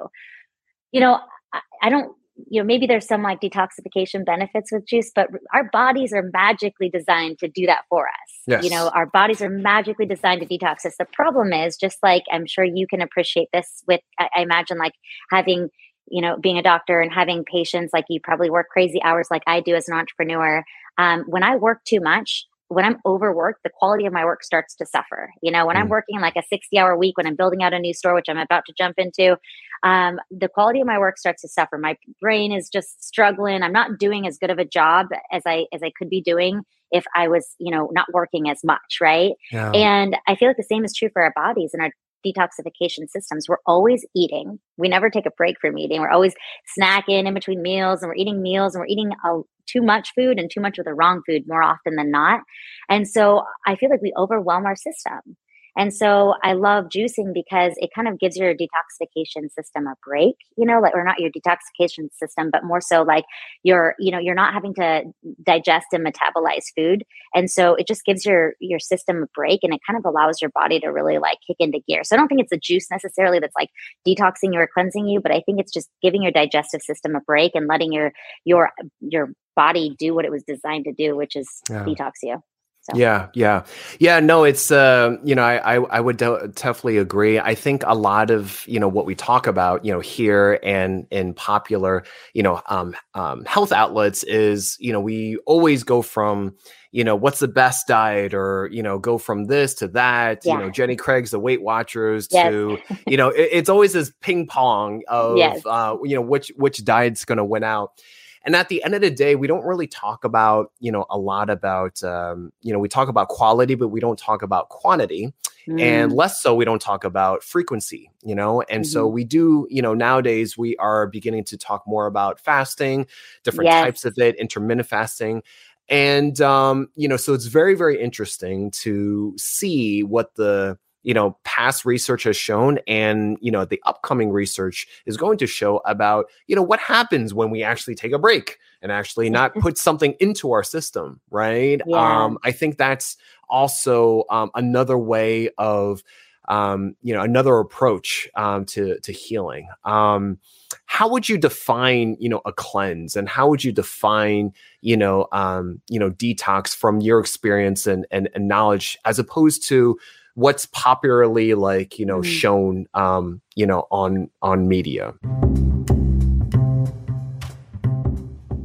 You 0.91 1.01
know, 1.01 1.19
I, 1.53 1.61
I 1.83 1.89
don't 1.89 2.15
you 2.35 2.61
know 2.61 2.65
maybe 2.65 2.87
there's 2.87 3.07
some 3.07 3.21
like 3.21 3.41
detoxification 3.41 4.25
benefits 4.25 4.71
with 4.71 4.87
juice 4.87 5.11
but 5.13 5.27
our 5.53 5.69
bodies 5.71 6.11
are 6.13 6.29
magically 6.33 6.89
designed 6.89 7.37
to 7.39 7.47
do 7.47 7.65
that 7.65 7.83
for 7.89 8.07
us. 8.07 8.41
Yes. 8.47 8.63
you 8.63 8.69
know 8.69 8.89
our 8.89 9.05
bodies 9.05 9.41
are 9.41 9.49
magically 9.49 10.05
designed 10.05 10.41
to 10.41 10.47
detox 10.47 10.85
us. 10.85 10.95
The 10.97 11.05
problem 11.13 11.53
is 11.53 11.77
just 11.77 11.97
like 12.01 12.23
i'm 12.31 12.45
sure 12.45 12.63
you 12.63 12.87
can 12.87 13.01
appreciate 13.01 13.49
this 13.53 13.83
with 13.87 14.01
i, 14.19 14.29
I 14.35 14.41
imagine 14.41 14.77
like 14.77 14.93
having 15.31 15.69
you 16.07 16.21
know 16.21 16.37
being 16.37 16.57
a 16.57 16.63
doctor 16.63 17.01
and 17.01 17.13
having 17.13 17.43
patients 17.45 17.91
like 17.93 18.05
you 18.09 18.19
probably 18.21 18.49
work 18.49 18.67
crazy 18.69 19.01
hours 19.03 19.27
like 19.31 19.43
i 19.47 19.61
do 19.61 19.75
as 19.75 19.87
an 19.87 19.95
entrepreneur. 19.95 20.63
Um, 20.97 21.23
when 21.27 21.43
i 21.43 21.55
work 21.55 21.83
too 21.85 22.01
much 22.01 22.45
when 22.69 22.85
I'm 22.85 22.97
overworked, 23.05 23.61
the 23.63 23.69
quality 23.69 24.05
of 24.05 24.13
my 24.13 24.25
work 24.25 24.43
starts 24.43 24.75
to 24.75 24.85
suffer. 24.85 25.29
You 25.41 25.51
know, 25.51 25.65
when 25.65 25.75
mm. 25.75 25.81
I'm 25.81 25.89
working 25.89 26.19
like 26.19 26.35
a 26.35 26.43
60 26.49 26.77
hour 26.77 26.97
week, 26.97 27.17
when 27.17 27.27
I'm 27.27 27.35
building 27.35 27.63
out 27.63 27.73
a 27.73 27.79
new 27.79 27.93
store, 27.93 28.13
which 28.13 28.25
I'm 28.29 28.37
about 28.37 28.63
to 28.67 28.73
jump 28.77 28.95
into, 28.97 29.37
um, 29.83 30.19
the 30.31 30.47
quality 30.47 30.81
of 30.81 30.87
my 30.87 30.97
work 30.97 31.17
starts 31.17 31.41
to 31.41 31.47
suffer. 31.47 31.77
My 31.77 31.97
brain 32.21 32.51
is 32.51 32.69
just 32.69 33.03
struggling. 33.03 33.61
I'm 33.61 33.73
not 33.73 33.99
doing 33.99 34.25
as 34.27 34.37
good 34.37 34.49
of 34.49 34.59
a 34.59 34.65
job 34.65 35.07
as 35.31 35.43
I 35.45 35.65
as 35.73 35.83
I 35.83 35.91
could 35.97 36.09
be 36.09 36.21
doing 36.21 36.61
if 36.91 37.05
I 37.15 37.27
was, 37.27 37.55
you 37.59 37.71
know, 37.71 37.89
not 37.91 38.07
working 38.13 38.49
as 38.49 38.59
much, 38.63 38.99
right? 39.01 39.33
Yeah. 39.51 39.71
And 39.71 40.15
I 40.27 40.35
feel 40.35 40.47
like 40.47 40.57
the 40.57 40.63
same 40.63 40.85
is 40.85 40.93
true 40.95 41.09
for 41.11 41.23
our 41.23 41.33
bodies 41.35 41.71
and 41.73 41.81
our 41.81 41.91
detoxification 42.25 43.09
systems. 43.09 43.49
We're 43.49 43.57
always 43.65 44.05
eating. 44.15 44.59
We 44.77 44.87
never 44.87 45.09
take 45.09 45.25
a 45.25 45.31
break 45.31 45.59
from 45.59 45.77
eating. 45.77 46.01
We're 46.01 46.11
always 46.11 46.33
snacking 46.79 47.27
in 47.27 47.33
between 47.33 47.61
meals 47.61 48.01
and 48.01 48.09
we're 48.09 48.15
eating 48.15 48.41
meals 48.41 48.75
and 48.75 48.81
we're 48.81 48.87
eating 48.87 49.11
a, 49.25 49.41
too 49.73 49.81
much 49.81 50.11
food 50.15 50.39
and 50.39 50.49
too 50.51 50.61
much 50.61 50.77
of 50.77 50.85
the 50.85 50.93
wrong 50.93 51.21
food 51.27 51.43
more 51.47 51.63
often 51.63 51.95
than 51.95 52.11
not. 52.11 52.41
And 52.89 53.07
so 53.07 53.43
I 53.67 53.75
feel 53.75 53.89
like 53.89 54.01
we 54.01 54.13
overwhelm 54.17 54.65
our 54.65 54.75
system. 54.75 55.35
And 55.75 55.93
so 55.93 56.35
I 56.43 56.53
love 56.53 56.85
juicing 56.85 57.33
because 57.33 57.73
it 57.77 57.89
kind 57.95 58.07
of 58.07 58.19
gives 58.19 58.37
your 58.37 58.53
detoxification 58.53 59.51
system 59.51 59.87
a 59.87 59.95
break, 60.05 60.35
you 60.55 60.65
know, 60.65 60.79
like, 60.79 60.93
or 60.93 61.03
not 61.03 61.19
your 61.19 61.31
detoxification 61.31 62.13
system, 62.13 62.49
but 62.51 62.63
more 62.63 62.81
so 62.81 63.01
like 63.01 63.25
you're, 63.63 63.95
you 63.97 64.11
know, 64.11 64.19
you're 64.19 64.35
not 64.35 64.53
having 64.53 64.73
to 64.75 65.03
digest 65.43 65.87
and 65.91 66.05
metabolize 66.05 66.65
food. 66.75 67.03
And 67.33 67.49
so 67.49 67.73
it 67.75 67.87
just 67.87 68.05
gives 68.05 68.25
your, 68.25 68.53
your 68.59 68.79
system 68.79 69.23
a 69.23 69.27
break 69.33 69.61
and 69.63 69.73
it 69.73 69.81
kind 69.85 69.97
of 69.97 70.05
allows 70.05 70.41
your 70.41 70.51
body 70.51 70.79
to 70.79 70.87
really 70.87 71.17
like 71.17 71.39
kick 71.47 71.57
into 71.59 71.79
gear. 71.87 72.03
So 72.03 72.15
I 72.15 72.19
don't 72.19 72.27
think 72.27 72.41
it's 72.41 72.51
the 72.51 72.57
juice 72.57 72.87
necessarily 72.91 73.39
that's 73.39 73.55
like 73.59 73.69
detoxing 74.07 74.53
you 74.53 74.59
or 74.59 74.69
cleansing 74.71 75.07
you, 75.07 75.21
but 75.21 75.31
I 75.31 75.41
think 75.41 75.59
it's 75.59 75.73
just 75.73 75.89
giving 76.03 76.21
your 76.21 76.31
digestive 76.31 76.81
system 76.81 77.15
a 77.15 77.21
break 77.21 77.53
and 77.55 77.67
letting 77.67 77.91
your, 77.91 78.13
your, 78.45 78.69
your 78.99 79.29
body 79.55 79.95
do 79.97 80.13
what 80.13 80.25
it 80.25 80.31
was 80.31 80.43
designed 80.43 80.85
to 80.85 80.93
do, 80.93 81.15
which 81.15 81.35
is 81.35 81.47
yeah. 81.69 81.83
detox 81.83 82.11
you. 82.21 82.43
So. 82.83 82.97
Yeah, 82.97 83.29
yeah, 83.33 83.63
yeah. 83.99 84.19
No, 84.19 84.43
it's 84.43 84.69
uh, 84.69 85.15
you 85.23 85.35
know, 85.35 85.43
I 85.43 85.75
I, 85.75 85.81
I 85.83 86.01
would 86.01 86.17
de- 86.17 86.49
definitely 86.49 86.97
agree. 86.97 87.39
I 87.39 87.55
think 87.55 87.81
a 87.85 87.95
lot 87.95 88.29
of 88.29 88.67
you 88.67 88.77
know 88.77 88.89
what 88.89 89.05
we 89.05 89.15
talk 89.15 89.47
about, 89.47 89.85
you 89.85 89.93
know, 89.93 90.01
here 90.01 90.59
and 90.61 91.07
in 91.09 91.33
popular, 91.33 92.03
you 92.33 92.43
know, 92.43 92.61
um, 92.67 92.93
um, 93.13 93.45
health 93.45 93.71
outlets 93.71 94.23
is 94.23 94.75
you 94.81 94.91
know 94.91 94.99
we 94.99 95.37
always 95.45 95.85
go 95.85 96.01
from 96.01 96.55
you 96.91 97.05
know 97.05 97.15
what's 97.15 97.39
the 97.39 97.47
best 97.47 97.87
diet 97.87 98.33
or 98.33 98.69
you 98.71 98.83
know 98.83 98.99
go 98.99 99.17
from 99.17 99.45
this 99.45 99.73
to 99.75 99.87
that 99.87 100.45
yeah. 100.45 100.53
you 100.53 100.59
know 100.59 100.69
jenny 100.69 100.95
craig's 100.95 101.31
the 101.31 101.39
weight 101.39 101.61
watchers 101.61 102.27
yes. 102.31 102.51
to 102.51 102.77
you 103.07 103.17
know 103.17 103.29
it, 103.29 103.49
it's 103.51 103.69
always 103.69 103.93
this 103.93 104.11
ping 104.21 104.45
pong 104.45 105.01
of 105.07 105.37
yes. 105.37 105.61
uh, 105.65 105.97
you 106.03 106.15
know 106.15 106.21
which 106.21 106.51
which 106.55 106.83
diet's 106.85 107.25
going 107.25 107.39
to 107.39 107.43
win 107.43 107.63
out 107.63 107.99
and 108.43 108.55
at 108.55 108.69
the 108.69 108.83
end 108.83 108.93
of 108.93 109.01
the 109.01 109.09
day, 109.09 109.35
we 109.35 109.47
don't 109.47 109.63
really 109.63 109.87
talk 109.87 110.23
about, 110.23 110.71
you 110.79 110.91
know, 110.91 111.05
a 111.09 111.17
lot 111.17 111.49
about, 111.49 112.03
um, 112.03 112.51
you 112.61 112.73
know, 112.73 112.79
we 112.79 112.89
talk 112.89 113.07
about 113.07 113.29
quality, 113.29 113.75
but 113.75 113.87
we 113.87 113.99
don't 113.99 114.19
talk 114.19 114.41
about 114.41 114.69
quantity. 114.69 115.33
Mm. 115.67 115.81
And 115.81 116.11
less 116.11 116.41
so, 116.41 116.53
we 116.53 116.65
don't 116.65 116.81
talk 116.81 117.05
about 117.05 117.41
frequency, 117.41 118.11
you 118.21 118.35
know? 118.35 118.61
And 118.63 118.83
mm-hmm. 118.83 118.91
so 118.91 119.07
we 119.07 119.23
do, 119.23 119.65
you 119.69 119.81
know, 119.81 119.93
nowadays 119.93 120.57
we 120.57 120.75
are 120.75 121.07
beginning 121.07 121.45
to 121.45 121.57
talk 121.57 121.83
more 121.87 122.05
about 122.05 122.37
fasting, 122.39 123.07
different 123.43 123.69
yes. 123.69 123.83
types 123.83 124.05
of 124.05 124.17
it, 124.17 124.35
intermittent 124.35 124.87
fasting. 124.87 125.41
And, 125.87 126.39
um, 126.41 126.89
you 126.95 127.07
know, 127.07 127.17
so 127.17 127.33
it's 127.33 127.45
very, 127.45 127.75
very 127.75 128.01
interesting 128.01 128.71
to 128.71 129.33
see 129.37 130.03
what 130.03 130.35
the, 130.35 130.77
you 131.03 131.13
know 131.13 131.37
past 131.43 131.85
research 131.85 132.23
has 132.23 132.35
shown 132.35 132.79
and 132.87 133.37
you 133.41 133.51
know 133.51 133.65
the 133.65 133.81
upcoming 133.85 134.31
research 134.31 134.87
is 135.05 135.17
going 135.17 135.37
to 135.37 135.47
show 135.47 135.81
about 135.85 136.25
you 136.47 136.55
know 136.55 136.63
what 136.63 136.79
happens 136.79 137.33
when 137.33 137.49
we 137.49 137.63
actually 137.63 137.95
take 137.95 138.11
a 138.11 138.19
break 138.19 138.57
and 138.81 138.91
actually 138.91 139.29
not 139.29 139.53
put 139.55 139.77
something 139.77 140.15
into 140.19 140.51
our 140.51 140.63
system 140.63 141.19
right? 141.29 141.81
Yeah. 141.85 142.25
um 142.25 142.37
i 142.43 142.51
think 142.51 142.77
that's 142.77 143.17
also 143.49 144.23
um, 144.29 144.49
another 144.55 144.97
way 144.97 145.49
of 145.57 146.03
um 146.49 146.95
you 147.01 147.13
know 147.13 147.21
another 147.21 147.57
approach 147.59 148.27
um 148.35 148.65
to 148.65 148.99
to 148.99 149.11
healing. 149.11 149.69
Um 149.85 150.39
how 150.85 151.07
would 151.07 151.29
you 151.29 151.37
define 151.37 152.17
you 152.19 152.27
know 152.27 152.41
a 152.45 152.51
cleanse 152.51 153.15
and 153.15 153.29
how 153.29 153.47
would 153.47 153.63
you 153.63 153.71
define 153.71 154.51
you 154.81 154.97
know 154.97 155.27
um 155.31 155.81
you 155.87 155.99
know 155.99 156.11
detox 156.11 156.75
from 156.75 156.99
your 156.99 157.19
experience 157.19 157.87
and 157.87 158.05
and, 158.11 158.29
and 158.35 158.47
knowledge 158.47 158.97
as 159.05 159.19
opposed 159.19 159.63
to 159.67 159.97
what's 160.35 160.65
popularly 160.67 161.53
like 161.53 161.99
you 161.99 162.05
know 162.05 162.19
mm. 162.19 162.25
shown 162.25 162.87
um 162.93 163.41
you 163.55 163.65
know 163.65 163.87
on 163.91 164.29
on 164.41 164.67
media. 164.67 165.13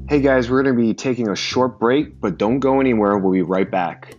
Hey 0.08 0.20
guys 0.20 0.50
we're 0.50 0.62
going 0.62 0.74
to 0.74 0.82
be 0.82 0.94
taking 0.94 1.28
a 1.28 1.36
short 1.36 1.78
break 1.78 2.20
but 2.20 2.38
don't 2.38 2.60
go 2.60 2.80
anywhere. 2.80 3.18
We'll 3.18 3.32
be 3.32 3.42
right 3.42 3.70
back 3.70 4.16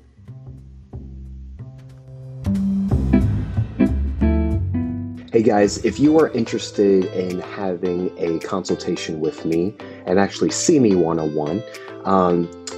Hey 5.32 5.44
guys, 5.44 5.86
if 5.86 6.00
you 6.00 6.20
are 6.20 6.30
interested 6.30 7.06
in 7.06 7.40
having 7.40 8.12
a 8.18 8.40
consultation 8.40 9.20
with 9.20 9.46
me 9.46 9.76
and 10.08 10.18
actually 10.18 10.50
see 10.50 10.80
me 10.80 10.96
one 10.96 11.20
on 11.20 11.36
one, 11.36 11.62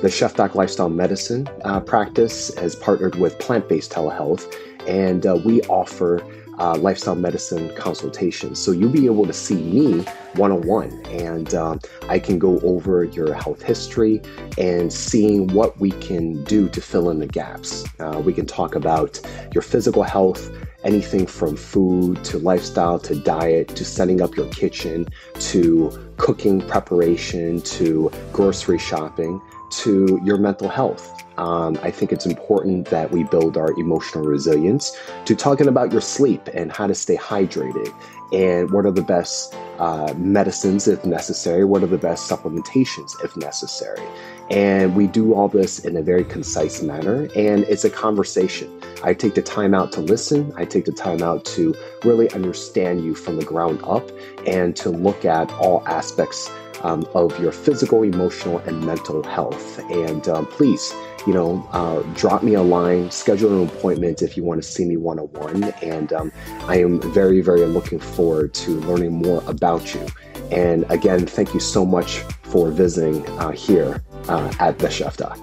the 0.01 0.09
Chef 0.09 0.35
Doc 0.35 0.53
Lifestyle 0.53 0.89
Medicine 0.89 1.47
uh, 1.63 1.79
practice 1.79 2.53
has 2.55 2.75
partnered 2.75 3.15
with 3.15 3.39
Plant 3.39 3.69
Based 3.69 3.89
Telehealth, 3.93 4.53
and 4.85 5.25
uh, 5.25 5.39
we 5.45 5.61
offer 5.61 6.21
uh, 6.59 6.75
lifestyle 6.75 7.15
medicine 7.15 7.73
consultations. 7.75 8.59
So 8.59 8.71
you'll 8.71 8.91
be 8.91 9.05
able 9.05 9.25
to 9.27 9.33
see 9.33 9.55
me 9.55 10.01
one 10.33 10.51
on 10.51 10.67
one, 10.67 10.91
and 11.05 11.53
um, 11.53 11.79
I 12.09 12.19
can 12.19 12.37
go 12.37 12.59
over 12.59 13.05
your 13.05 13.33
health 13.33 13.61
history 13.61 14.21
and 14.57 14.91
seeing 14.91 15.47
what 15.53 15.79
we 15.79 15.91
can 15.91 16.43
do 16.43 16.67
to 16.67 16.81
fill 16.81 17.09
in 17.11 17.19
the 17.19 17.27
gaps. 17.27 17.85
Uh, 17.99 18.21
we 18.23 18.33
can 18.33 18.45
talk 18.45 18.75
about 18.75 19.21
your 19.53 19.61
physical 19.61 20.03
health 20.03 20.51
anything 20.83 21.25
from 21.25 21.55
food 21.55 22.23
to 22.25 22.37
lifestyle 22.39 22.99
to 22.99 23.15
diet 23.15 23.69
to 23.69 23.85
setting 23.85 24.21
up 24.21 24.35
your 24.35 24.47
kitchen 24.47 25.07
to 25.39 25.91
cooking 26.17 26.61
preparation 26.61 27.61
to 27.61 28.11
grocery 28.31 28.79
shopping 28.79 29.41
to 29.71 30.19
your 30.23 30.37
mental 30.37 30.67
health. 30.67 31.11
Um, 31.37 31.79
I 31.81 31.91
think 31.91 32.11
it's 32.11 32.25
important 32.25 32.89
that 32.89 33.11
we 33.11 33.23
build 33.23 33.57
our 33.57 33.71
emotional 33.79 34.25
resilience 34.25 34.95
to 35.25 35.35
talking 35.35 35.67
about 35.67 35.91
your 35.91 36.01
sleep 36.01 36.47
and 36.53 36.71
how 36.71 36.87
to 36.87 36.93
stay 36.93 37.15
hydrated 37.15 37.93
and 38.33 38.69
what 38.71 38.85
are 38.85 38.91
the 38.91 39.01
best 39.01 39.55
uh, 39.79 40.13
medicines 40.17 40.87
if 40.87 41.03
necessary, 41.05 41.65
what 41.65 41.83
are 41.83 41.87
the 41.87 41.97
best 41.97 42.29
supplementations 42.29 43.11
if 43.23 43.35
necessary. 43.37 44.05
And 44.51 44.97
we 44.97 45.07
do 45.07 45.33
all 45.33 45.47
this 45.47 45.79
in 45.79 45.95
a 45.95 46.01
very 46.01 46.25
concise 46.25 46.81
manner, 46.81 47.29
and 47.37 47.63
it's 47.63 47.85
a 47.85 47.89
conversation. 47.89 48.69
I 49.01 49.13
take 49.13 49.33
the 49.33 49.41
time 49.41 49.73
out 49.73 49.93
to 49.93 50.01
listen, 50.01 50.51
I 50.57 50.65
take 50.65 50.83
the 50.83 50.91
time 50.91 51.23
out 51.23 51.45
to 51.45 51.73
really 52.03 52.29
understand 52.31 53.01
you 53.01 53.15
from 53.15 53.37
the 53.37 53.45
ground 53.45 53.79
up 53.85 54.11
and 54.45 54.75
to 54.75 54.89
look 54.89 55.23
at 55.23 55.49
all 55.53 55.87
aspects 55.87 56.51
um, 56.81 57.07
of 57.15 57.39
your 57.39 57.53
physical, 57.53 58.03
emotional, 58.03 58.57
and 58.59 58.85
mental 58.85 59.23
health. 59.23 59.79
And 59.89 60.27
um, 60.27 60.45
please, 60.47 60.93
you 61.25 61.33
know, 61.33 61.65
uh, 61.71 62.01
drop 62.13 62.43
me 62.43 62.55
a 62.55 62.61
line, 62.61 63.09
schedule 63.09 63.61
an 63.61 63.69
appointment 63.69 64.21
if 64.21 64.35
you 64.35 64.43
want 64.43 64.61
to 64.61 64.67
see 64.67 64.83
me 64.83 64.97
one 64.97 65.17
on 65.17 65.27
one. 65.27 65.63
And 65.81 66.11
um, 66.11 66.31
I 66.63 66.81
am 66.81 66.99
very, 67.13 67.39
very 67.39 67.65
looking 67.67 67.99
forward 67.99 68.53
to 68.55 68.71
learning 68.81 69.13
more 69.13 69.41
about 69.47 69.95
you. 69.95 70.05
And 70.51 70.85
again, 70.89 71.25
thank 71.25 71.53
you 71.53 71.61
so 71.61 71.85
much 71.85 72.19
for 72.43 72.69
visiting 72.69 73.25
uh, 73.39 73.51
here 73.51 74.03
uh, 74.29 74.53
at 74.59 74.79
the 74.79 74.89
Chef 74.89 75.17
Doc. 75.17 75.39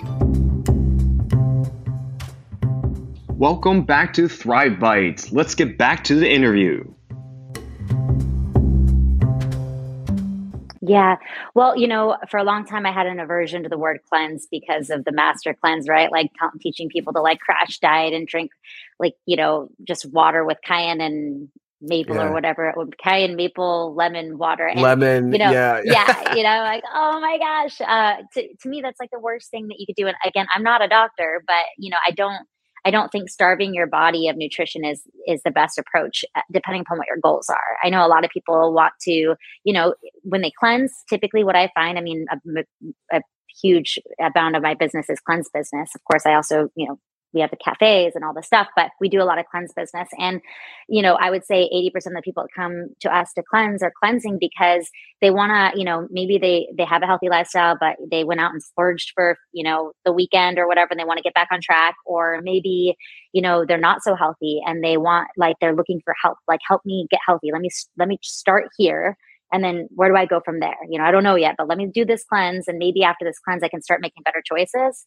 Welcome 3.39 3.85
back 3.85 4.15
to 4.15 4.29
Thrive 4.29 4.81
Bites. 4.81 5.31
Let's 5.31 5.55
get 5.55 5.79
back 5.79 6.05
to 6.05 6.17
the 6.17 6.29
interview. 6.29 6.85
Yeah. 10.89 11.17
Well, 11.55 11.77
you 11.77 11.87
know, 11.87 12.17
for 12.31 12.39
a 12.39 12.45
long 12.45 12.65
time 12.65 12.87
I 12.87 12.93
had 12.93 13.07
an 13.07 13.21
aversion 13.21 13.63
to 13.63 13.69
the 13.69 13.77
word 13.77 14.01
cleanse 14.09 14.47
because 14.51 14.89
of 14.89 15.05
the 15.05 15.13
master 15.13 15.53
cleanse, 15.53 15.87
right? 15.87 16.11
Like 16.11 16.33
t- 16.33 16.59
teaching 16.61 16.89
people 16.89 17.13
to 17.13 17.21
like 17.21 17.41
crash 17.41 17.79
diet 17.79 18.15
and 18.15 18.27
drink 18.27 18.53
like, 18.99 19.15
you 19.27 19.37
know, 19.37 19.69
just 19.85 20.11
water 20.11 20.45
with 20.45 20.59
cayenne 20.65 21.03
and 21.03 21.49
maple 21.81 22.17
yeah. 22.17 22.25
or 22.25 22.33
whatever 22.33 22.69
it 22.69 22.77
would 22.77 22.97
cayenne 22.99 23.37
maple 23.37 23.95
lemon 23.95 24.37
water 24.37 24.67
and, 24.67 24.81
lemon 24.81 25.33
you 25.33 25.39
know 25.39 25.51
yeah 25.51 25.81
yeah. 25.85 26.35
you 26.35 26.43
know 26.43 26.61
like 26.61 26.83
oh 26.93 27.21
my 27.21 27.39
gosh 27.39 27.81
uh 27.81 28.23
to, 28.33 28.49
to 28.61 28.69
me 28.69 28.81
that's 28.83 28.99
like 28.99 29.11
the 29.13 29.21
worst 29.21 29.51
thing 29.51 29.69
that 29.69 29.77
you 29.79 29.87
could 29.87 29.95
do 29.95 30.07
and 30.07 30.17
again 30.25 30.47
i'm 30.55 30.63
not 30.63 30.83
a 30.83 30.89
doctor 30.89 31.43
but 31.47 31.65
you 31.79 31.91
know 31.91 31.97
i 32.07 32.11
don't 32.11 32.47
i 32.85 32.91
don't 32.91 33.11
think 33.11 33.29
starving 33.29 33.75
your 33.75 33.87
body 33.87 34.29
of 34.29 34.37
nutrition 34.37 34.85
is 34.85 35.03
is 35.27 35.41
the 35.45 35.51
best 35.51 35.79
approach 35.79 36.25
uh, 36.35 36.41
depending 36.53 36.83
upon 36.83 36.99
what 36.99 37.07
your 37.07 37.19
goals 37.23 37.49
are. 37.49 37.77
I 37.83 37.91
know 37.91 38.05
a 38.05 38.09
lot 38.09 38.25
of 38.25 38.31
people 38.31 38.73
want 38.73 38.95
to 39.03 39.35
you 39.65 39.73
know 39.73 39.95
when 40.23 40.43
they 40.43 40.53
cleanse 40.59 40.93
typically 41.09 41.45
what 41.45 41.57
i 41.57 41.71
find 41.75 41.99
i 41.99 42.01
mean 42.01 42.27
a, 42.31 43.17
a 43.17 43.21
huge 43.63 43.99
amount 44.21 44.57
of 44.57 44.63
my 44.63 44.75
business 44.75 45.11
is 45.11 45.19
cleanse 45.21 45.49
business. 45.53 45.91
Of 45.95 46.03
course 46.05 46.27
i 46.27 46.35
also 46.35 46.71
you 46.75 46.89
know 46.89 46.99
we 47.33 47.41
have 47.41 47.51
the 47.51 47.57
cafes 47.57 48.13
and 48.15 48.25
all 48.25 48.35
the 48.35 48.43
stuff, 48.43 48.69
but 48.75 48.91
we 49.01 49.09
do 49.09 49.23
a 49.23 49.25
lot 49.25 49.39
of 49.39 49.47
cleanse 49.51 49.73
business. 49.75 50.09
And, 50.19 50.41
you 50.89 51.03
know, 51.03 51.15
I 51.15 51.31
would 51.31 51.45
say 51.45 51.69
80% 51.73 52.07
of 52.07 52.15
the 52.15 52.23
people 52.23 52.43
that 52.43 52.61
come 52.61 52.89
to 53.01 53.15
us 53.15 53.33
to 53.35 53.43
cleanse 53.49 53.83
are 53.83 53.93
cleansing 54.03 54.39
because 54.41 54.89
they 55.21 55.31
want 55.31 55.51
to, 55.51 55.79
you 55.79 55.85
know, 55.85 56.07
maybe 56.11 56.39
they, 56.39 56.69
they 56.77 56.85
have 56.85 57.03
a 57.03 57.07
healthy 57.07 57.29
lifestyle, 57.29 57.77
but 57.79 57.97
they 58.11 58.25
went 58.25 58.41
out 58.41 58.53
and 58.53 58.63
splurged 58.63 59.13
for, 59.15 59.37
you 59.53 59.65
know, 59.65 59.93
the 60.05 60.13
weekend 60.13 60.59
or 60.59 60.67
whatever, 60.67 60.89
and 60.91 61.01
they 61.01 61.05
want 61.05 61.19
to 61.19 61.23
get 61.23 61.35
back 61.35 61.49
on 61.53 61.61
track. 61.63 61.95
Or 62.07 62.41
maybe, 62.43 62.97
you 63.33 63.43
know, 63.43 63.65
they're 63.67 63.79
not 63.79 64.03
so 64.03 64.15
healthy 64.15 64.61
and 64.65 64.83
they 64.83 64.97
want, 64.97 65.29
like, 65.37 65.57
they're 65.61 65.75
looking 65.75 66.01
for 66.05 66.15
help, 66.23 66.39
like, 66.49 66.61
help 66.67 66.83
me 66.85 67.07
get 67.11 67.21
healthy. 67.27 67.51
Let 67.53 67.61
me, 67.61 67.71
let 67.99 68.09
me 68.09 68.19
start 68.23 68.69
here 68.77 69.17
and 69.53 69.65
then 69.65 69.89
where 69.95 70.09
do 70.09 70.17
I 70.17 70.27
go 70.27 70.41
from 70.45 70.61
there? 70.61 70.77
You 70.89 70.99
know, 70.99 71.05
I 71.05 71.11
don't 71.11 71.23
know 71.23 71.35
yet, 71.35 71.55
but 71.57 71.69
let 71.69 71.79
me 71.79 71.87
do 71.87 72.05
this 72.05 72.25
cleanse. 72.29 72.69
And 72.69 72.79
maybe 72.79 73.03
after 73.03 73.25
this 73.25 73.39
cleanse, 73.39 73.63
I 73.63 73.69
can 73.69 73.83
start 73.83 74.01
making 74.03 74.23
better 74.25 74.43
choices. 74.45 75.07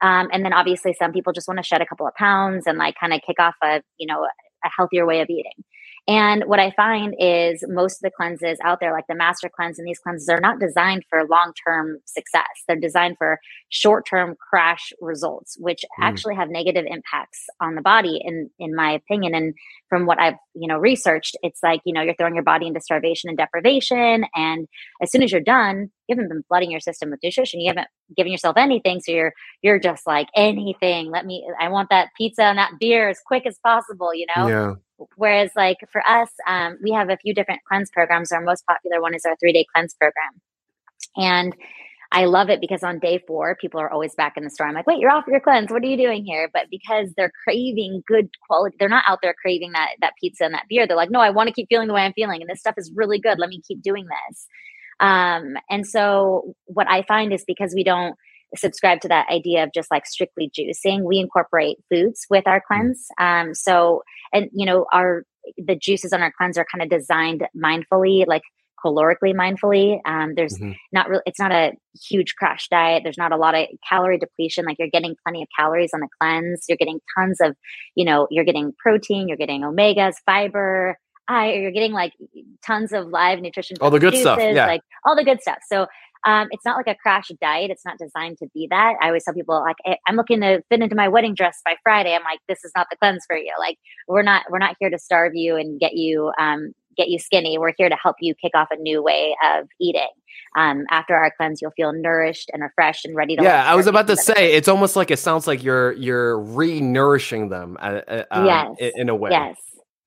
Um, 0.00 0.28
and 0.32 0.44
then 0.44 0.52
obviously 0.52 0.94
some 0.98 1.12
people 1.12 1.32
just 1.32 1.48
want 1.48 1.58
to 1.58 1.64
shed 1.64 1.82
a 1.82 1.86
couple 1.86 2.06
of 2.06 2.14
pounds 2.14 2.66
and 2.66 2.78
like 2.78 2.94
kind 3.00 3.12
of 3.12 3.20
kick 3.26 3.40
off 3.40 3.54
a, 3.62 3.82
you 3.98 4.06
know, 4.06 4.24
a 4.64 4.68
healthier 4.76 5.06
way 5.06 5.20
of 5.20 5.28
eating. 5.28 5.64
And 6.08 6.44
what 6.46 6.58
I 6.58 6.70
find 6.70 7.14
is 7.18 7.62
most 7.68 7.96
of 7.96 8.00
the 8.00 8.10
cleanses 8.10 8.58
out 8.64 8.80
there, 8.80 8.92
like 8.92 9.06
the 9.10 9.14
master 9.14 9.50
cleanse 9.54 9.78
and 9.78 9.86
these 9.86 9.98
cleanses, 9.98 10.30
are 10.30 10.40
not 10.40 10.58
designed 10.58 11.04
for 11.10 11.26
long 11.26 11.52
term 11.66 11.98
success. 12.06 12.46
They're 12.66 12.80
designed 12.80 13.18
for 13.18 13.38
short 13.68 14.06
term 14.08 14.34
crash 14.48 14.90
results, 15.02 15.58
which 15.60 15.82
mm. 15.82 16.04
actually 16.04 16.34
have 16.34 16.48
negative 16.48 16.86
impacts 16.88 17.44
on 17.60 17.74
the 17.74 17.82
body, 17.82 18.22
in 18.24 18.48
in 18.58 18.74
my 18.74 18.90
opinion. 18.90 19.34
And 19.34 19.54
from 19.90 20.06
what 20.06 20.18
I've 20.18 20.38
you 20.54 20.66
know 20.66 20.78
researched, 20.78 21.36
it's 21.42 21.62
like 21.62 21.82
you 21.84 21.92
know 21.92 22.00
you're 22.00 22.14
throwing 22.14 22.34
your 22.34 22.42
body 22.42 22.66
into 22.66 22.80
starvation 22.80 23.28
and 23.28 23.36
deprivation, 23.36 24.24
and 24.34 24.66
as 25.02 25.12
soon 25.12 25.22
as 25.22 25.30
you're 25.30 25.42
done, 25.42 25.90
you 26.06 26.16
haven't 26.16 26.30
been 26.30 26.42
flooding 26.48 26.70
your 26.70 26.80
system 26.80 27.10
with 27.10 27.20
nutrition. 27.22 27.60
You 27.60 27.68
haven't 27.68 27.88
given 28.16 28.32
yourself 28.32 28.56
anything, 28.56 29.00
so 29.00 29.12
you're 29.12 29.34
you're 29.60 29.78
just 29.78 30.06
like 30.06 30.28
anything. 30.34 31.10
Let 31.10 31.26
me. 31.26 31.46
I 31.60 31.68
want 31.68 31.90
that 31.90 32.08
pizza 32.16 32.44
and 32.44 32.56
that 32.56 32.72
beer 32.80 33.10
as 33.10 33.20
quick 33.26 33.44
as 33.44 33.58
possible. 33.62 34.14
You 34.14 34.26
know. 34.34 34.48
Yeah 34.48 34.74
Whereas, 35.16 35.50
like 35.56 35.78
for 35.92 36.06
us, 36.06 36.30
um, 36.46 36.78
we 36.82 36.92
have 36.92 37.10
a 37.10 37.16
few 37.16 37.34
different 37.34 37.60
cleanse 37.68 37.90
programs. 37.90 38.32
Our 38.32 38.40
most 38.40 38.66
popular 38.66 39.00
one 39.00 39.14
is 39.14 39.24
our 39.24 39.36
three 39.36 39.52
day 39.52 39.66
cleanse 39.74 39.94
program. 39.94 40.40
And 41.16 41.54
I 42.10 42.24
love 42.24 42.48
it 42.48 42.60
because 42.60 42.82
on 42.82 43.00
day 43.00 43.22
four, 43.26 43.56
people 43.60 43.80
are 43.80 43.90
always 43.90 44.14
back 44.14 44.34
in 44.36 44.44
the 44.44 44.50
store. 44.50 44.66
I'm 44.66 44.74
like, 44.74 44.86
wait, 44.86 44.98
you're 44.98 45.10
off 45.10 45.26
your 45.28 45.40
cleanse. 45.40 45.70
What 45.70 45.82
are 45.82 45.86
you 45.86 45.96
doing 45.96 46.24
here? 46.24 46.48
But 46.52 46.68
because 46.70 47.12
they're 47.16 47.32
craving 47.44 48.02
good 48.06 48.30
quality, 48.46 48.76
they're 48.80 48.88
not 48.88 49.04
out 49.06 49.18
there 49.22 49.34
craving 49.40 49.72
that 49.72 49.90
that 50.00 50.14
pizza 50.20 50.44
and 50.44 50.54
that 50.54 50.64
beer. 50.68 50.86
They're 50.86 50.96
like, 50.96 51.10
no, 51.10 51.20
I 51.20 51.30
want 51.30 51.48
to 51.48 51.52
keep 51.52 51.68
feeling 51.68 51.88
the 51.88 51.94
way 51.94 52.02
I'm 52.02 52.14
feeling, 52.14 52.40
and 52.40 52.48
this 52.48 52.60
stuff 52.60 52.76
is 52.78 52.92
really 52.94 53.18
good. 53.18 53.38
Let 53.38 53.50
me 53.50 53.60
keep 53.66 53.82
doing 53.82 54.06
this. 54.06 54.46
Um, 55.00 55.56
and 55.68 55.86
so 55.86 56.54
what 56.64 56.88
I 56.88 57.02
find 57.02 57.32
is 57.32 57.44
because 57.46 57.72
we 57.74 57.84
don't 57.84 58.16
subscribe 58.56 59.00
to 59.00 59.08
that 59.08 59.28
idea 59.30 59.62
of 59.62 59.70
just 59.74 59.90
like 59.90 60.06
strictly 60.06 60.50
juicing. 60.56 61.02
We 61.02 61.18
incorporate 61.18 61.78
foods 61.90 62.26
with 62.30 62.46
our 62.46 62.60
mm-hmm. 62.60 62.74
cleanse. 62.74 63.06
Um, 63.18 63.54
so, 63.54 64.02
and 64.32 64.48
you 64.52 64.66
know, 64.66 64.86
our 64.92 65.24
the 65.56 65.76
juices 65.76 66.12
on 66.12 66.22
our 66.22 66.32
cleanse 66.36 66.58
are 66.58 66.66
kind 66.70 66.82
of 66.82 66.90
designed 66.90 67.46
mindfully, 67.56 68.26
like 68.26 68.42
calorically 68.84 69.34
mindfully. 69.34 69.98
Um, 70.04 70.34
there's 70.34 70.54
mm-hmm. 70.54 70.72
not 70.92 71.08
really, 71.08 71.22
it's 71.26 71.40
not 71.40 71.52
a 71.52 71.72
huge 72.08 72.34
crash 72.36 72.68
diet. 72.68 73.02
There's 73.02 73.18
not 73.18 73.32
a 73.32 73.36
lot 73.36 73.54
of 73.54 73.66
calorie 73.88 74.18
depletion. 74.18 74.64
Like 74.64 74.76
you're 74.78 74.88
getting 74.88 75.16
plenty 75.24 75.42
of 75.42 75.48
calories 75.58 75.90
on 75.94 76.00
the 76.00 76.08
cleanse. 76.20 76.64
You're 76.68 76.76
getting 76.76 77.00
tons 77.16 77.40
of, 77.40 77.56
you 77.94 78.04
know, 78.04 78.28
you're 78.30 78.44
getting 78.44 78.72
protein, 78.78 79.28
you're 79.28 79.36
getting 79.36 79.62
omegas, 79.62 80.14
fiber. 80.24 80.96
I, 81.30 81.52
you're 81.52 81.72
getting 81.72 81.92
like 81.92 82.14
tons 82.66 82.92
of 82.92 83.08
live 83.08 83.40
nutrition. 83.40 83.76
All 83.80 83.90
the 83.90 83.98
good 83.98 84.12
juices, 84.12 84.22
stuff. 84.22 84.38
Yeah. 84.40 84.66
Like 84.66 84.80
all 85.04 85.14
the 85.14 85.24
good 85.24 85.42
stuff. 85.42 85.58
So 85.68 85.86
um, 86.24 86.48
it's 86.50 86.64
not 86.64 86.76
like 86.76 86.88
a 86.88 86.98
crash 87.00 87.28
diet. 87.40 87.70
It's 87.70 87.84
not 87.84 87.98
designed 87.98 88.38
to 88.38 88.48
be 88.54 88.66
that. 88.70 88.94
I 89.00 89.06
always 89.06 89.24
tell 89.24 89.34
people 89.34 89.60
like, 89.60 89.76
I'm 90.06 90.16
looking 90.16 90.40
to 90.40 90.62
fit 90.68 90.80
into 90.82 90.96
my 90.96 91.08
wedding 91.08 91.34
dress 91.34 91.60
by 91.64 91.76
Friday. 91.82 92.14
I'm 92.14 92.24
like, 92.24 92.40
this 92.48 92.64
is 92.64 92.72
not 92.76 92.88
the 92.90 92.96
cleanse 92.96 93.24
for 93.26 93.36
you. 93.36 93.52
Like, 93.58 93.78
we're 94.08 94.22
not 94.22 94.44
we're 94.50 94.58
not 94.58 94.76
here 94.80 94.90
to 94.90 94.98
starve 94.98 95.34
you 95.34 95.56
and 95.56 95.78
get 95.78 95.94
you 95.94 96.32
um, 96.38 96.72
get 96.96 97.08
you 97.08 97.18
skinny. 97.18 97.58
We're 97.58 97.72
here 97.76 97.88
to 97.88 97.96
help 98.02 98.16
you 98.20 98.34
kick 98.34 98.52
off 98.54 98.68
a 98.70 98.76
new 98.76 99.02
way 99.02 99.36
of 99.44 99.68
eating. 99.80 100.08
Um, 100.56 100.84
after 100.90 101.14
our 101.14 101.32
cleanse, 101.36 101.60
you'll 101.60 101.72
feel 101.72 101.92
nourished 101.92 102.50
and 102.52 102.62
refreshed 102.62 103.04
and 103.04 103.14
ready 103.14 103.36
to. 103.36 103.42
Yeah, 103.42 103.70
I 103.70 103.74
was 103.74 103.86
about 103.86 104.06
to 104.08 104.16
say 104.16 104.54
it's 104.54 104.68
almost 104.68 104.96
like 104.96 105.10
it 105.10 105.18
sounds 105.18 105.46
like 105.46 105.62
you're 105.62 105.92
you're 105.92 106.38
re-nourishing 106.38 107.50
them. 107.50 107.76
Uh, 107.80 108.00
uh, 108.08 108.24
um, 108.30 108.46
yes, 108.46 108.68
in, 108.78 108.92
in 108.96 109.08
a 109.08 109.14
way. 109.14 109.30
Yes, 109.30 109.56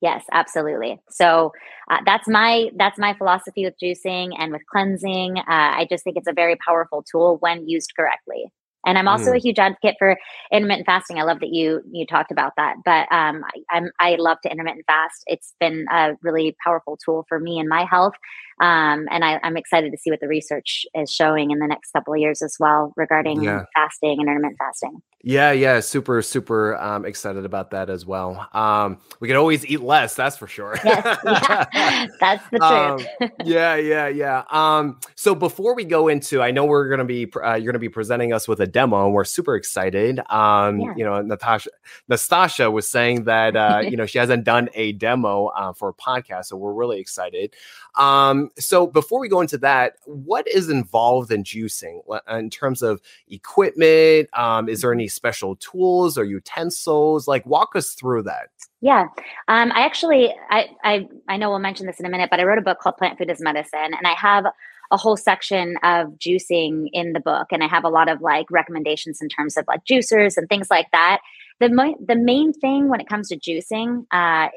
Yes, 0.02 0.24
absolutely. 0.32 1.00
So 1.08 1.52
uh, 1.88 1.98
that's 2.04 2.26
my 2.28 2.70
that's 2.76 2.98
my 2.98 3.14
philosophy 3.14 3.64
with 3.64 3.74
juicing 3.80 4.30
and 4.36 4.52
with 4.52 4.62
cleansing. 4.70 5.38
Uh, 5.38 5.44
I 5.48 5.86
just 5.88 6.02
think 6.02 6.16
it's 6.16 6.28
a 6.28 6.32
very 6.32 6.56
powerful 6.56 7.04
tool 7.08 7.36
when 7.38 7.68
used 7.68 7.92
correctly. 7.96 8.52
And 8.84 8.98
I'm 8.98 9.06
also 9.06 9.30
mm. 9.30 9.36
a 9.36 9.38
huge 9.38 9.60
advocate 9.60 9.94
for 10.00 10.18
intermittent 10.52 10.86
fasting. 10.86 11.20
I 11.20 11.22
love 11.22 11.38
that 11.38 11.50
you 11.50 11.82
you 11.92 12.04
talked 12.04 12.32
about 12.32 12.54
that. 12.56 12.76
But 12.84 13.02
um, 13.12 13.44
I, 13.70 13.76
am 13.76 13.90
I 14.00 14.16
love 14.18 14.38
to 14.42 14.50
intermittent 14.50 14.86
fast. 14.86 15.22
It's 15.28 15.54
been 15.60 15.86
a 15.92 16.14
really 16.20 16.56
powerful 16.64 16.98
tool 17.04 17.24
for 17.28 17.38
me 17.38 17.60
and 17.60 17.68
my 17.68 17.84
health. 17.84 18.14
Um, 18.60 19.06
and 19.10 19.24
I, 19.24 19.38
am 19.44 19.56
excited 19.56 19.92
to 19.92 19.98
see 19.98 20.10
what 20.10 20.18
the 20.20 20.26
research 20.26 20.84
is 20.94 21.12
showing 21.12 21.52
in 21.52 21.60
the 21.60 21.68
next 21.68 21.92
couple 21.92 22.12
of 22.12 22.18
years 22.18 22.42
as 22.42 22.56
well 22.58 22.92
regarding 22.96 23.42
yeah. 23.42 23.64
fasting 23.76 24.18
and 24.18 24.28
intermittent 24.28 24.58
fasting. 24.58 25.00
Yeah, 25.24 25.52
yeah, 25.52 25.78
super, 25.78 26.20
super 26.20 26.76
um, 26.78 27.04
excited 27.04 27.44
about 27.44 27.70
that 27.70 27.88
as 27.88 28.04
well. 28.04 28.48
Um, 28.52 28.98
we 29.20 29.28
can 29.28 29.36
always 29.36 29.64
eat 29.64 29.80
less, 29.80 30.16
that's 30.16 30.36
for 30.36 30.48
sure. 30.48 30.74
yes, 30.84 31.18
yeah, 31.24 32.06
that's 32.20 32.44
the 32.50 32.58
truth. 32.58 33.06
um, 33.20 33.30
yeah, 33.44 33.76
yeah, 33.76 34.08
yeah. 34.08 34.42
Um, 34.50 34.98
so 35.14 35.36
before 35.36 35.76
we 35.76 35.84
go 35.84 36.08
into, 36.08 36.42
I 36.42 36.50
know 36.50 36.64
we're 36.64 36.88
gonna 36.88 37.04
be 37.04 37.30
uh, 37.36 37.54
you're 37.54 37.72
gonna 37.72 37.78
be 37.78 37.88
presenting 37.88 38.32
us 38.32 38.48
with 38.48 38.60
a 38.60 38.66
demo, 38.66 39.04
and 39.04 39.14
we're 39.14 39.22
super 39.22 39.54
excited. 39.54 40.18
Um, 40.28 40.80
yeah. 40.80 40.94
You 40.96 41.04
know, 41.04 41.22
Natasha, 41.22 41.70
Nastasha 42.10 42.72
was 42.72 42.88
saying 42.88 43.24
that 43.24 43.54
uh, 43.54 43.80
you 43.88 43.96
know 43.96 44.06
she 44.06 44.18
hasn't 44.18 44.42
done 44.42 44.70
a 44.74 44.90
demo 44.90 45.46
uh, 45.46 45.72
for 45.72 45.90
a 45.90 45.94
podcast, 45.94 46.46
so 46.46 46.56
we're 46.56 46.74
really 46.74 46.98
excited. 46.98 47.54
Um, 47.94 48.50
so 48.58 48.88
before 48.88 49.20
we 49.20 49.28
go 49.28 49.40
into 49.40 49.58
that, 49.58 49.94
what 50.04 50.48
is 50.48 50.68
involved 50.68 51.30
in 51.30 51.44
juicing 51.44 52.00
in 52.28 52.50
terms 52.50 52.82
of 52.82 53.00
equipment? 53.28 54.28
Um, 54.32 54.68
is 54.68 54.80
there 54.80 54.92
any 54.92 55.08
special 55.12 55.56
tools 55.56 56.16
or 56.18 56.24
utensils? 56.24 57.28
Like, 57.28 57.44
walk 57.46 57.76
us 57.76 57.92
through 57.92 58.24
that. 58.24 58.48
Yeah, 58.80 59.06
um, 59.46 59.70
I 59.72 59.82
actually, 59.82 60.34
I, 60.50 60.66
I, 60.82 61.08
I 61.28 61.36
know 61.36 61.50
we'll 61.50 61.60
mention 61.60 61.86
this 61.86 62.00
in 62.00 62.06
a 62.06 62.10
minute, 62.10 62.30
but 62.30 62.40
I 62.40 62.44
wrote 62.44 62.58
a 62.58 62.62
book 62.62 62.78
called 62.80 62.96
Plant 62.96 63.18
Food 63.18 63.30
as 63.30 63.40
Medicine, 63.40 63.94
and 63.94 64.06
I 64.06 64.14
have 64.14 64.46
a 64.90 64.96
whole 64.96 65.16
section 65.16 65.76
of 65.82 66.08
juicing 66.18 66.88
in 66.92 67.12
the 67.12 67.20
book, 67.20 67.48
and 67.50 67.64
I 67.64 67.68
have 67.68 67.84
a 67.84 67.88
lot 67.88 68.08
of 68.08 68.20
like 68.20 68.46
recommendations 68.50 69.20
in 69.22 69.28
terms 69.28 69.56
of 69.56 69.64
like 69.66 69.84
juicers 69.84 70.36
and 70.36 70.48
things 70.48 70.70
like 70.70 70.86
that. 70.92 71.20
The 71.60 71.94
the 72.06 72.16
main 72.16 72.52
thing 72.52 72.88
when 72.88 73.00
it 73.00 73.08
comes 73.08 73.28
to 73.28 73.38
juicing, 73.38 74.04
uh, 74.12 74.48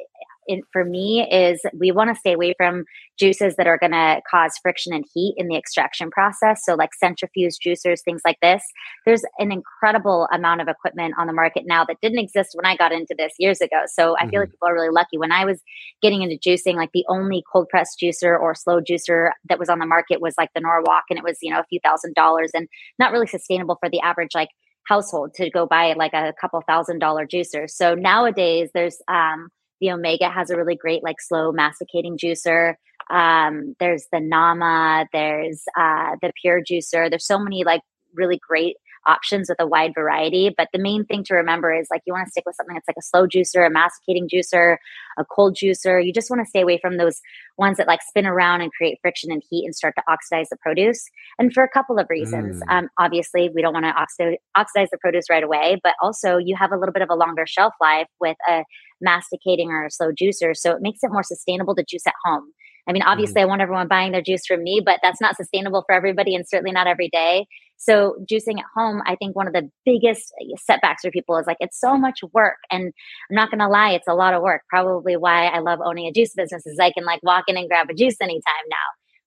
in, 0.47 0.61
for 0.71 0.85
me 0.85 1.27
is 1.29 1.61
we 1.77 1.91
want 1.91 2.09
to 2.09 2.15
stay 2.15 2.33
away 2.33 2.53
from 2.57 2.85
juices 3.17 3.55
that 3.55 3.67
are 3.67 3.77
going 3.77 3.91
to 3.91 4.21
cause 4.29 4.53
friction 4.61 4.93
and 4.93 5.05
heat 5.13 5.35
in 5.37 5.47
the 5.47 5.55
extraction 5.55 6.09
process. 6.09 6.61
So, 6.63 6.75
like 6.75 6.93
centrifuge 6.93 7.57
juicers, 7.65 8.01
things 8.03 8.21
like 8.25 8.37
this. 8.41 8.63
There's 9.05 9.23
an 9.39 9.51
incredible 9.51 10.27
amount 10.33 10.61
of 10.61 10.67
equipment 10.67 11.15
on 11.17 11.27
the 11.27 11.33
market 11.33 11.63
now 11.65 11.85
that 11.85 11.97
didn't 12.01 12.19
exist 12.19 12.51
when 12.53 12.65
I 12.65 12.75
got 12.75 12.91
into 12.91 13.15
this 13.17 13.33
years 13.39 13.61
ago. 13.61 13.83
So, 13.87 14.15
I 14.17 14.21
mm-hmm. 14.21 14.29
feel 14.29 14.39
like 14.41 14.49
mm-hmm. 14.49 14.53
people 14.53 14.69
are 14.69 14.73
really 14.73 14.89
lucky. 14.91 15.17
When 15.17 15.31
I 15.31 15.45
was 15.45 15.61
getting 16.01 16.21
into 16.21 16.37
juicing, 16.37 16.75
like 16.75 16.91
the 16.93 17.05
only 17.09 17.43
cold 17.51 17.69
press 17.69 17.95
juicer 18.01 18.39
or 18.39 18.55
slow 18.55 18.79
juicer 18.79 19.31
that 19.49 19.59
was 19.59 19.69
on 19.69 19.79
the 19.79 19.85
market 19.85 20.21
was 20.21 20.35
like 20.37 20.49
the 20.53 20.61
Norwalk, 20.61 21.03
and 21.09 21.17
it 21.17 21.23
was, 21.23 21.37
you 21.41 21.51
know, 21.51 21.59
a 21.59 21.65
few 21.65 21.79
thousand 21.83 22.15
dollars 22.15 22.51
and 22.53 22.67
not 22.99 23.11
really 23.11 23.27
sustainable 23.27 23.77
for 23.79 23.89
the 23.89 24.01
average, 24.01 24.31
like, 24.35 24.49
household 24.87 25.33
to 25.35 25.49
go 25.49 25.65
buy 25.65 25.93
like 25.97 26.13
a 26.13 26.33
couple 26.39 26.61
thousand 26.67 26.99
dollar 26.99 27.25
juicer. 27.25 27.69
So 27.69 27.95
nowadays 27.95 28.69
there's 28.73 28.97
um 29.07 29.49
the 29.81 29.91
Omega 29.91 30.29
has 30.29 30.49
a 30.49 30.57
really 30.57 30.75
great 30.75 31.03
like 31.03 31.21
slow 31.21 31.51
masticating 31.51 32.17
juicer. 32.17 32.75
Um, 33.09 33.75
there's 33.79 34.07
the 34.11 34.19
Nama, 34.19 35.05
there's 35.13 35.63
uh, 35.77 36.15
the 36.21 36.31
Pure 36.41 36.63
Juicer. 36.63 37.09
There's 37.09 37.25
so 37.25 37.37
many 37.37 37.63
like 37.63 37.81
really 38.15 38.39
great 38.47 38.77
options 39.07 39.49
with 39.49 39.59
a 39.59 39.67
wide 39.67 39.93
variety. 39.93 40.53
But 40.55 40.69
the 40.73 40.79
main 40.79 41.05
thing 41.05 41.23
to 41.25 41.35
remember 41.35 41.73
is 41.73 41.87
like 41.91 42.01
you 42.05 42.13
want 42.13 42.25
to 42.25 42.31
stick 42.31 42.43
with 42.45 42.55
something 42.55 42.75
that's 42.75 42.87
like 42.87 42.97
a 42.97 43.01
slow 43.01 43.27
juicer, 43.27 43.65
a 43.65 43.69
masticating 43.69 44.27
juicer, 44.27 44.77
a 45.17 45.25
cold 45.25 45.55
juicer. 45.55 46.03
You 46.03 46.13
just 46.13 46.29
want 46.29 46.41
to 46.43 46.49
stay 46.49 46.61
away 46.61 46.79
from 46.81 46.97
those 46.97 47.21
ones 47.57 47.77
that 47.77 47.87
like 47.87 48.01
spin 48.01 48.25
around 48.25 48.61
and 48.61 48.71
create 48.73 48.97
friction 49.01 49.31
and 49.31 49.43
heat 49.49 49.65
and 49.65 49.75
start 49.75 49.95
to 49.97 50.03
oxidize 50.07 50.49
the 50.49 50.57
produce. 50.57 51.05
And 51.39 51.53
for 51.53 51.63
a 51.63 51.69
couple 51.69 51.99
of 51.99 52.07
reasons. 52.09 52.61
Mm. 52.63 52.77
Um, 52.77 52.89
obviously, 52.99 53.49
we 53.53 53.61
don't 53.61 53.73
want 53.73 53.85
to 53.85 53.91
oxidize, 53.91 54.37
oxidize 54.55 54.89
the 54.91 54.97
produce 54.97 55.29
right 55.29 55.43
away, 55.43 55.79
but 55.83 55.93
also 56.01 56.37
you 56.37 56.55
have 56.55 56.71
a 56.71 56.77
little 56.77 56.93
bit 56.93 57.01
of 57.01 57.09
a 57.09 57.15
longer 57.15 57.45
shelf 57.45 57.73
life 57.79 58.07
with 58.19 58.37
a 58.49 58.63
masticating 59.01 59.69
or 59.69 59.85
a 59.85 59.91
slow 59.91 60.11
juicer. 60.11 60.55
So 60.55 60.71
it 60.71 60.81
makes 60.81 60.99
it 61.03 61.11
more 61.11 61.23
sustainable 61.23 61.75
to 61.75 61.83
juice 61.83 62.07
at 62.07 62.13
home. 62.23 62.51
I 62.87 62.91
mean, 62.91 63.01
obviously, 63.01 63.41
mm. 63.41 63.43
I 63.43 63.45
want 63.45 63.61
everyone 63.61 63.87
buying 63.87 64.11
their 64.11 64.21
juice 64.21 64.45
from 64.45 64.63
me, 64.63 64.81
but 64.83 64.99
that's 65.01 65.21
not 65.21 65.35
sustainable 65.35 65.83
for 65.87 65.95
everybody 65.95 66.35
and 66.35 66.47
certainly 66.47 66.71
not 66.71 66.87
every 66.87 67.09
day. 67.09 67.47
So, 67.77 68.15
juicing 68.31 68.59
at 68.59 68.65
home, 68.75 69.01
I 69.05 69.15
think 69.15 69.35
one 69.35 69.47
of 69.47 69.53
the 69.53 69.69
biggest 69.85 70.31
setbacks 70.57 71.01
for 71.01 71.11
people 71.11 71.37
is 71.37 71.47
like, 71.47 71.57
it's 71.59 71.79
so 71.79 71.97
much 71.97 72.19
work. 72.33 72.57
And 72.71 72.93
I'm 73.29 73.35
not 73.35 73.49
going 73.49 73.59
to 73.59 73.67
lie, 73.67 73.91
it's 73.91 74.07
a 74.07 74.13
lot 74.13 74.33
of 74.33 74.41
work. 74.41 74.61
Probably 74.69 75.17
why 75.17 75.47
I 75.47 75.59
love 75.59 75.79
owning 75.83 76.05
a 76.05 76.11
juice 76.11 76.33
business 76.33 76.65
is 76.65 76.79
I 76.79 76.91
can 76.91 77.05
like 77.05 77.21
walk 77.23 77.45
in 77.47 77.57
and 77.57 77.67
grab 77.67 77.89
a 77.89 77.93
juice 77.93 78.17
anytime 78.21 78.43
now. 78.69 78.77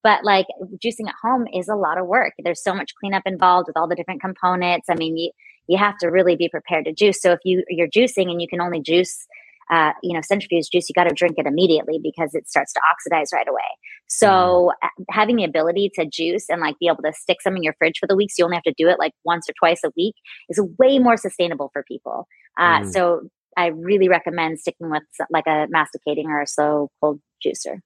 But 0.04 0.24
like 0.24 0.46
juicing 0.82 1.08
at 1.08 1.14
home 1.22 1.46
is 1.52 1.68
a 1.68 1.74
lot 1.74 1.98
of 1.98 2.06
work. 2.06 2.32
There's 2.38 2.62
so 2.62 2.74
much 2.74 2.92
cleanup 3.00 3.24
involved 3.26 3.66
with 3.66 3.76
all 3.76 3.88
the 3.88 3.96
different 3.96 4.20
components. 4.20 4.86
I 4.88 4.94
mean, 4.94 5.16
you, 5.16 5.32
you 5.66 5.76
have 5.76 5.98
to 5.98 6.08
really 6.08 6.36
be 6.36 6.48
prepared 6.48 6.84
to 6.86 6.92
juice. 6.92 7.20
So 7.20 7.32
if 7.32 7.40
you 7.44 7.64
you're 7.68 7.88
juicing 7.88 8.30
and 8.30 8.40
you 8.40 8.48
can 8.48 8.60
only 8.60 8.80
juice 8.80 9.26
uh, 9.70 9.92
you 10.02 10.14
know, 10.14 10.20
centrifuge 10.22 10.70
juice, 10.70 10.88
you 10.88 10.94
got 10.94 11.04
to 11.04 11.14
drink 11.14 11.34
it 11.38 11.46
immediately 11.46 11.98
because 12.02 12.34
it 12.34 12.48
starts 12.48 12.72
to 12.72 12.80
oxidize 12.92 13.30
right 13.32 13.48
away. 13.48 13.60
So 14.08 14.72
mm. 14.82 15.04
having 15.10 15.36
the 15.36 15.44
ability 15.44 15.90
to 15.94 16.06
juice 16.06 16.46
and 16.48 16.60
like 16.60 16.78
be 16.78 16.88
able 16.88 17.02
to 17.02 17.12
stick 17.12 17.42
some 17.42 17.56
in 17.56 17.62
your 17.62 17.74
fridge 17.78 17.98
for 17.98 18.06
the 18.06 18.16
week, 18.16 18.30
so 18.30 18.36
you 18.38 18.44
only 18.44 18.56
have 18.56 18.64
to 18.64 18.74
do 18.76 18.88
it 18.88 18.98
like 18.98 19.12
once 19.24 19.48
or 19.48 19.52
twice 19.58 19.80
a 19.84 19.90
week, 19.96 20.14
is 20.48 20.60
way 20.78 20.98
more 20.98 21.16
sustainable 21.16 21.70
for 21.72 21.84
people. 21.86 22.26
Uh, 22.58 22.80
mm. 22.80 22.92
So 22.92 23.22
I 23.56 23.66
really 23.66 24.08
recommend 24.08 24.60
sticking 24.60 24.90
with 24.90 25.02
like 25.30 25.46
a 25.46 25.66
masticating 25.68 26.28
or 26.28 26.40
a 26.40 26.46
slow 26.46 26.90
cold 27.00 27.20
juicer. 27.44 27.78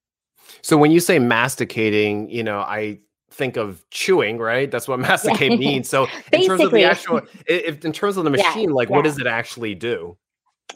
So 0.60 0.76
when 0.76 0.90
you 0.90 1.00
say 1.00 1.18
masticating, 1.18 2.28
you 2.30 2.42
know, 2.42 2.58
I 2.58 2.98
think 3.30 3.56
of 3.56 3.84
chewing, 3.90 4.38
right? 4.38 4.70
That's 4.70 4.86
what 4.86 5.00
masticate 5.00 5.58
means. 5.58 5.88
So 5.88 6.06
in 6.32 6.46
terms 6.46 6.62
of 6.62 6.70
the 6.70 6.84
actual, 6.84 7.22
if 7.46 7.84
in 7.84 7.92
terms 7.92 8.16
of 8.16 8.24
the 8.24 8.30
machine, 8.38 8.68
yeah, 8.68 8.74
like 8.74 8.88
yeah. 8.88 8.96
what 8.96 9.04
does 9.04 9.18
it 9.18 9.26
actually 9.26 9.74
do? 9.74 10.16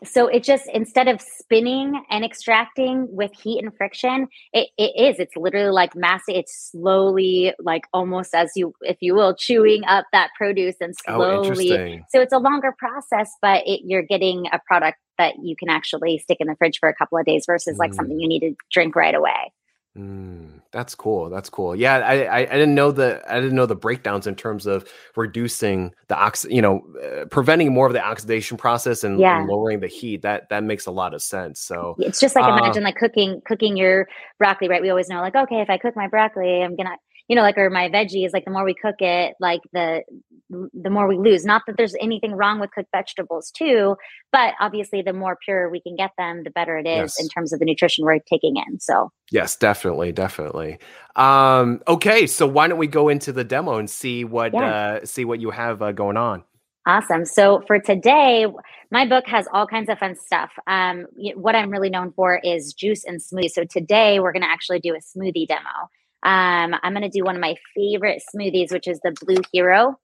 So 0.05 0.27
it 0.27 0.43
just 0.43 0.69
instead 0.73 1.09
of 1.09 1.21
spinning 1.21 2.03
and 2.11 2.25
extracting 2.25 3.07
with 3.11 3.33
heat 3.33 3.63
and 3.63 3.75
friction 3.77 4.29
it, 4.53 4.69
it 4.77 4.93
is. 4.97 5.19
It's 5.19 5.37
literally 5.37 5.71
like 5.71 5.95
mass 5.95 6.23
it's 6.29 6.71
slowly 6.71 7.55
like 7.59 7.85
almost 7.93 8.35
as 8.35 8.51
you 8.57 8.75
if 8.83 8.99
you 9.01 9.15
will 9.15 9.35
chewing 9.35 9.85
up 9.85 10.07
that 10.13 10.31
produce 10.37 10.77
and 10.81 10.95
oh, 11.09 11.43
slowly. 11.43 11.99
oh, 12.01 12.05
so 12.11 12.21
it's 12.21 12.33
a 12.33 12.39
longer 12.39 12.75
process 12.79 13.31
but 13.43 13.63
it, 13.67 13.83
you're 13.85 14.03
getting 14.03 14.47
a 14.53 14.61
product 14.67 14.99
that 15.19 15.35
you 15.43 15.57
can 15.57 15.69
actually 15.69 16.19
stick 16.19 16.39
in 16.41 16.47
the 16.47 16.57
fridge 16.57 16.79
for 16.79 16.89
a 16.89 16.95
couple 16.95 17.17
of 17.19 17.25
days 17.25 17.45
versus 17.47 17.77
mm. 17.77 17.79
like 17.79 17.95
something 17.95 18.21
you 18.21 18.29
need 18.29 18.41
to 18.41 18.55
drink 18.71 18.95
right 18.95 19.15
away 19.15 19.53
Mm, 19.97 20.61
that's 20.73 20.95
cool. 20.95 21.31
That's 21.31 21.49
cool. 21.49 21.75
Yeah, 21.75 21.97
I, 21.99 22.25
I, 22.25 22.39
I 22.41 22.45
didn't 22.45 22.75
know 22.75 22.93
the 22.93 23.23
I 23.29 23.41
didn't 23.41 23.57
know 23.57 23.65
the 23.65 23.77
breakdowns 23.77 24.27
in 24.27 24.35
terms 24.35 24.67
of 24.67 24.87
reducing 25.17 25.95
the 26.09 26.17
ox, 26.17 26.45
you 26.51 26.61
know, 26.61 26.85
uh, 27.03 27.25
preventing 27.27 27.73
more 27.73 27.87
of 27.87 27.95
the 27.95 28.05
oxidation 28.05 28.59
process 28.59 29.05
and, 29.05 29.19
yeah. 29.19 29.39
and, 29.39 29.49
lowering 29.49 29.81
the 29.81 29.87
heat. 29.87 30.21
That 30.21 30.51
that 30.51 30.65
makes 30.65 30.85
a 30.85 30.91
lot 30.91 31.15
of 31.15 31.23
sense. 31.23 31.61
So 31.61 31.97
it's 31.99 32.21
just 32.21 32.37
like 32.37 32.45
uh, 32.45 32.59
imagine 32.59 32.83
like 32.83 32.97
cooking 32.97 33.41
cooking 33.47 33.77
your 33.79 34.07
broccoli, 34.39 34.69
right? 34.69 34.83
We 34.83 34.91
always 34.91 35.09
know 35.09 35.21
like 35.21 35.35
okay, 35.35 35.63
if 35.63 35.71
I 35.71 35.79
cook 35.79 35.97
my 35.97 36.09
broccoli, 36.09 36.63
I'm 36.63 36.77
gonna 36.77 36.97
you 37.29 37.35
know, 37.35 37.43
like 37.43 37.59
or 37.59 37.71
my 37.71 37.89
veggies, 37.89 38.33
like 38.33 38.45
the 38.45 38.51
more 38.51 38.65
we 38.65 38.75
cook 38.75 38.97
it, 39.01 39.35
like 39.41 39.61
the 39.73 40.03
the 40.49 40.91
more 40.91 41.09
we 41.09 41.19
lose. 41.19 41.45
Not 41.45 41.63
that 41.67 41.77
there's 41.77 41.97
anything 42.01 42.35
wrong 42.35 42.61
with 42.61 42.71
cooked 42.71 42.91
vegetables 42.93 43.51
too, 43.51 43.97
but 44.33 44.55
obviously 44.61 45.03
the 45.03 45.13
more 45.13 45.37
pure 45.45 45.69
we 45.69 45.81
can 45.81 45.97
get 45.97 46.13
them, 46.17 46.45
the 46.45 46.51
better 46.51 46.77
it 46.79 46.87
is 46.87 47.17
yes. 47.17 47.21
in 47.21 47.29
terms 47.29 47.53
of 47.53 47.59
the 47.59 47.65
nutrition 47.65 48.05
we're 48.05 48.21
taking 48.21 48.57
in. 48.57 48.79
So 48.79 49.11
yes, 49.33 49.57
definitely, 49.57 50.13
definitely. 50.13 50.79
Um, 51.17 51.83
okay, 51.89 52.27
so 52.27 52.47
why 52.47 52.69
don't 52.69 52.79
we 52.79 52.87
go 52.87 53.09
into 53.09 53.33
the 53.33 53.45
demo 53.45 53.79
and 53.79 53.91
see 53.91 54.25
what 54.25 54.55
yeah. 54.55 54.99
uh, 55.01 55.05
see 55.05 55.25
what 55.25 55.41
you 55.41 55.51
have 55.51 55.83
uh, 55.83 55.93
going 55.93 56.17
on? 56.17 56.45
Awesome. 56.87 57.25
So 57.25 57.65
for 57.67 57.81
today, 57.81 58.47
my 58.93 59.05
book 59.05 59.27
has 59.27 59.49
all 59.53 59.67
kinds 59.67 59.89
of 59.89 59.99
fun 59.99 60.15
stuff. 60.15 60.53
Um, 60.69 61.07
what 61.35 61.57
I'm 61.57 61.71
really 61.71 61.91
known 61.91 62.13
for 62.13 62.41
is 62.45 62.73
juice 62.73 63.05
and 63.05 63.21
smoothie. 63.21 63.51
So 63.51 63.65
today 63.65 64.21
we're 64.21 64.33
going 64.33 64.45
to 64.45 64.49
actually 64.49 64.79
do 64.79 64.95
a 64.95 64.99
smoothie 64.99 65.49
demo. 65.49 65.91
Um, 66.27 66.75
I'm 66.83 66.93
going 66.93 67.03
to 67.03 67.09
do 67.09 67.25
one 67.25 67.37
of 67.37 67.41
my 67.41 67.55
favorite 67.75 68.21
smoothies, 68.35 68.73
which 68.73 68.89
is 68.89 68.99
the 69.05 69.15
Blue 69.25 69.41
Hero. 69.53 69.99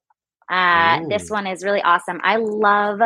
Uh, 0.49 1.01
this 1.09 1.29
one 1.29 1.47
is 1.47 1.65
really 1.65 1.83
awesome. 1.83 2.21
I 2.23 2.37
love 2.37 3.01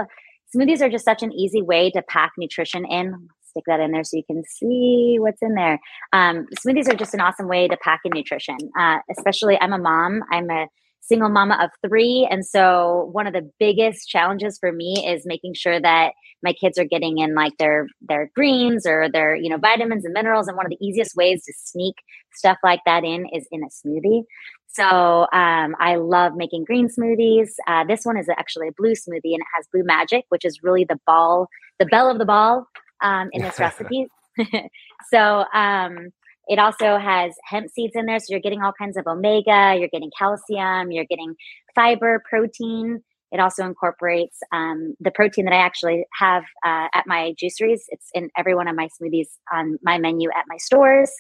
smoothies 0.55 0.83
are 0.83 0.91
just 0.91 1.05
such 1.05 1.23
an 1.23 1.33
easy 1.33 1.63
way 1.63 1.91
to 1.93 2.03
pack 2.03 2.33
nutrition 2.37 2.85
in. 2.85 3.29
Stick 3.49 3.65
that 3.67 3.81
in 3.81 3.93
there 3.93 4.05
so 4.05 4.19
you 4.19 4.25
can 4.25 4.43
see 4.45 5.17
what's 5.19 5.41
in 5.41 5.55
there. 5.55 5.81
Um, 6.13 6.47
smoothies 6.61 6.93
are 6.93 6.97
just 6.97 7.15
an 7.15 7.21
awesome 7.21 7.49
way 7.49 7.69
to 7.69 7.77
pack 7.79 8.01
in 8.05 8.13
nutrition. 8.15 8.59
Uh, 8.79 8.99
especially, 9.11 9.59
I'm 9.61 9.73
a 9.73 9.79
mom. 9.79 10.23
I'm 10.31 10.51
a 10.51 10.67
single 11.07 11.29
mama 11.29 11.59
of 11.63 11.71
three. 11.87 12.27
And 12.31 12.45
so 12.45 13.09
one 13.13 13.27
of 13.27 13.33
the 13.33 13.49
biggest 13.59 14.09
challenges 14.09 14.59
for 14.59 14.73
me 14.73 15.07
is 15.09 15.25
making 15.25 15.55
sure 15.55 15.81
that 15.81 16.13
my 16.43 16.53
kids 16.53 16.79
are 16.79 16.85
getting 16.85 17.19
in 17.19 17.35
like 17.35 17.53
their 17.59 17.87
their 18.01 18.31
greens 18.35 18.87
or 18.87 19.09
their, 19.11 19.35
you 19.35 19.49
know, 19.49 19.57
vitamins 19.57 20.05
and 20.05 20.13
minerals. 20.13 20.49
And 20.49 20.57
one 20.57 20.67
of 20.67 20.71
the 20.71 20.85
easiest 20.87 21.17
ways 21.17 21.45
to 21.45 21.53
sneak 21.57 21.95
stuff 22.35 22.59
like 22.63 22.81
that 22.87 23.05
in 23.05 23.27
is 23.33 23.47
in 23.51 23.63
a 23.63 23.69
smoothie. 23.69 24.25
So 24.69 25.27
um, 25.33 25.75
I 25.81 25.97
love 25.97 26.35
making 26.37 26.65
green 26.65 26.89
smoothies. 26.89 27.49
Uh, 27.67 27.85
this 27.85 28.05
one 28.05 28.19
is 28.19 28.29
actually 28.29 28.69
a 28.69 28.73
blue 28.77 28.93
smoothie 28.93 29.33
and 29.33 29.41
it 29.41 29.47
has 29.57 29.67
blue 29.73 29.85
magic, 29.85 30.27
which 30.29 30.45
is 30.45 30.63
really 30.63 30.85
the 30.85 30.99
ball, 31.07 31.49
the 31.79 31.87
belle 31.87 32.11
of 32.11 32.19
the 32.19 32.27
ball 32.27 32.67
um, 33.01 33.31
in 33.33 33.41
this 33.41 33.59
recipe. 33.59 34.09
so 35.11 35.45
um, 35.55 36.11
it 36.49 36.59
also 36.59 36.99
has 36.99 37.35
hemp 37.45 37.71
seeds 37.71 37.95
in 37.95 38.07
there. 38.07 38.19
So 38.19 38.27
you're 38.31 38.41
getting 38.41 38.63
all 38.63 38.73
kinds 38.73 38.97
of 38.97 39.07
omega, 39.07 39.77
you're 39.79 39.89
getting 39.89 40.11
calcium, 40.17 40.91
you're 40.93 41.05
getting 41.05 41.35
fiber, 41.75 42.23
protein. 42.29 43.03
It 43.33 43.41
also 43.41 43.65
incorporates 43.65 44.39
um, 44.53 44.95
the 45.01 45.11
protein 45.11 45.47
that 45.47 45.55
I 45.55 45.59
actually 45.59 46.05
have 46.19 46.45
uh, 46.65 46.87
at 46.95 47.07
my 47.07 47.35
juiceries. 47.43 47.81
It's 47.89 48.09
in 48.15 48.31
every 48.39 48.55
one 48.55 48.69
of 48.69 48.77
my 48.77 48.89
smoothies 49.01 49.27
on 49.53 49.79
my 49.83 49.99
menu 49.99 50.31
at 50.31 50.45
my 50.49 50.57
stores. 50.59 51.11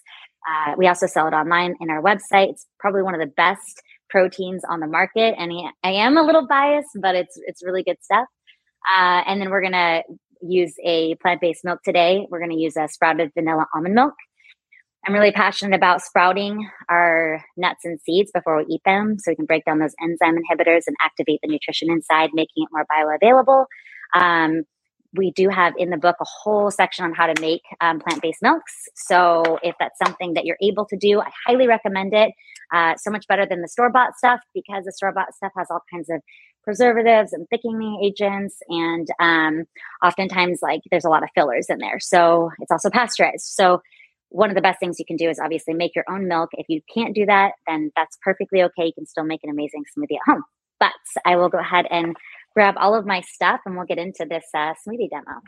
Uh, 0.48 0.74
we 0.78 0.86
also 0.86 1.06
sell 1.08 1.26
it 1.26 1.34
online 1.34 1.74
in 1.80 1.90
our 1.90 2.00
website. 2.00 2.50
It's 2.50 2.66
probably 2.78 3.02
one 3.02 3.14
of 3.14 3.20
the 3.20 3.32
best 3.36 3.82
proteins 4.08 4.62
on 4.70 4.78
the 4.78 4.86
market, 4.86 5.34
and 5.36 5.52
I 5.82 5.90
am 5.90 6.16
a 6.16 6.22
little 6.22 6.46
biased, 6.46 6.90
but 7.00 7.16
it's 7.16 7.36
it's 7.46 7.64
really 7.64 7.82
good 7.82 7.96
stuff. 8.00 8.28
Uh, 8.96 9.22
and 9.26 9.40
then 9.40 9.50
we're 9.50 9.62
to 9.72 10.04
use 10.40 10.74
a 10.84 11.16
plant 11.16 11.40
based 11.40 11.64
milk 11.64 11.80
today. 11.82 12.26
We're 12.30 12.38
to 12.52 12.56
use 12.56 12.76
a 12.76 12.86
sprouted 12.88 13.32
vanilla 13.34 13.66
almond 13.74 13.96
milk. 13.96 14.14
I'm 15.07 15.12
really 15.12 15.31
passionate 15.31 15.77
about 15.77 16.03
sprouting 16.03 16.69
our 16.88 17.45
nuts 17.57 17.85
and 17.85 18.01
seeds 18.01 18.33
before 18.35 18.57
we 18.57 18.64
eat 18.69 18.81
them 18.85 19.19
so 19.21 19.31
we 19.31 19.37
can 19.37 19.45
break 19.45 19.64
down 19.64 19.79
those 19.79 19.95
enzyme 20.03 20.35
inhibitors 20.35 20.83
and 20.88 20.97
activate 21.01 21.38
the 21.42 21.49
nutrition 21.49 21.88
inside, 21.90 22.31
making 22.35 22.64
it 22.64 22.69
more 22.73 22.85
bioavailable. 22.90 23.67
Um, 24.17 24.63
we 25.15 25.31
do 25.31 25.48
have 25.48 25.75
in 25.79 25.90
the 25.90 25.96
book 25.96 26.17
a 26.21 26.25
whole 26.25 26.73
section 26.73 27.04
on 27.04 27.15
how 27.15 27.33
to 27.33 27.40
make 27.40 27.63
um, 27.81 28.00
plant-based 28.00 28.42
milks. 28.42 28.73
So 28.96 29.61
if 29.63 29.77
that's 29.79 29.96
something 30.04 30.35
that 30.35 30.44
you're 30.44 30.59
able 30.61 30.85
to 30.87 30.96
do 30.96 31.21
i 31.21 31.31
highly 31.46 31.69
recommend 31.69 32.13
it. 32.13 32.33
Uh, 32.75 32.96
so 32.96 33.09
much 33.09 33.29
better 33.29 33.46
than 33.46 33.63
the 33.63 33.69
store-bought 33.69 34.17
stuff 34.19 34.40
because 34.54 34.85
the 34.85 34.92
store-bought 34.92 35.33
stuff 35.35 35.52
has 35.57 35.69
all 35.71 35.83
kinds 35.92 36.11
of 36.11 36.21
preservatives 36.65 37.33
and 37.33 37.46
thickening 37.48 38.00
agents 38.02 38.57
and 38.69 39.07
um, 39.21 39.65
oftentimes 40.04 40.59
like 40.63 40.81
there's 40.90 41.04
a 41.04 41.09
lot 41.09 41.23
of 41.23 41.29
fillers 41.33 41.67
in 41.69 41.79
there. 41.79 42.00
So 42.00 42.50
it's 42.59 42.73
also 42.73 42.90
pasteurized. 42.90 43.44
So 43.44 43.81
one 44.31 44.50
of 44.50 44.56
the 44.56 44.62
best 44.62 44.81
things 44.81 44.98
you 44.98 45.04
can 45.06 45.16
do 45.16 45.29
is 45.29 45.38
obviously 45.38 45.74
make 45.74 45.94
your 45.94 46.04
own 46.10 46.29
milk 46.29 46.50
if 46.52 46.66
you 46.68 46.81
can't 46.92 47.14
do 47.14 47.27
that 47.27 47.52
then 47.66 47.90
that's 47.96 48.16
perfectly 48.22 48.62
okay 48.62 48.87
you 48.87 48.92
can 48.92 49.06
still 49.06 49.24
make 49.24 49.40
an 49.42 49.50
amazing 49.50 49.85
smoothie 49.96 50.16
at 50.16 50.33
home 50.33 50.42
but 50.79 50.92
i 51.24 51.37
will 51.37 51.48
go 51.48 51.58
ahead 51.58 51.87
and 51.90 52.16
grab 52.56 52.74
all 52.79 52.94
of 52.94 53.04
my 53.04 53.20
stuff 53.20 53.60
and 53.66 53.77
we'll 53.77 53.85
get 53.85 53.98
into 53.98 54.24
this 54.29 54.46
uh, 54.54 54.72
smoothie 54.88 55.10
demo. 55.10 55.42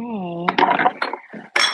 Okay. 0.00 0.46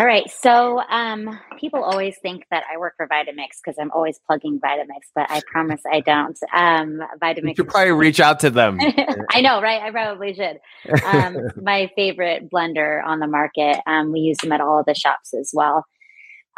All 0.01 0.05
right. 0.05 0.29
So 0.29 0.81
um, 0.91 1.39
people 1.61 1.85
always 1.85 2.17
think 2.21 2.43
that 2.51 2.65
I 2.71 2.77
work 2.77 2.95
for 2.97 3.07
Vitamix 3.07 3.61
because 3.65 3.79
I'm 3.81 3.93
always 3.93 4.19
plugging 4.27 4.59
Vitamix, 4.59 5.07
but 5.15 5.31
I 5.31 5.41
promise 5.47 5.81
I 5.91 6.01
don't. 6.01 6.37
Um, 6.53 6.99
Vitamix. 7.23 7.51
You 7.51 7.55
should 7.59 7.69
probably 7.69 7.93
reach 7.93 8.19
out 8.19 8.41
to 8.41 8.51
them. 8.51 8.79
I 9.31 9.41
know, 9.41 9.63
right? 9.63 9.81
I 9.81 9.93
probably 9.93 10.35
should. 10.35 10.59
Um, 11.05 11.37
my 11.63 11.89
favorite 11.95 12.51
blender 12.51 13.03
on 13.07 13.21
the 13.21 13.29
market. 13.29 13.81
Um, 13.87 14.11
we 14.11 14.19
use 14.19 14.39
them 14.43 14.51
at 14.51 14.61
all 14.61 14.81
of 14.81 14.87
the 14.87 14.95
shops 14.97 15.33
as 15.33 15.53
well. 15.55 15.87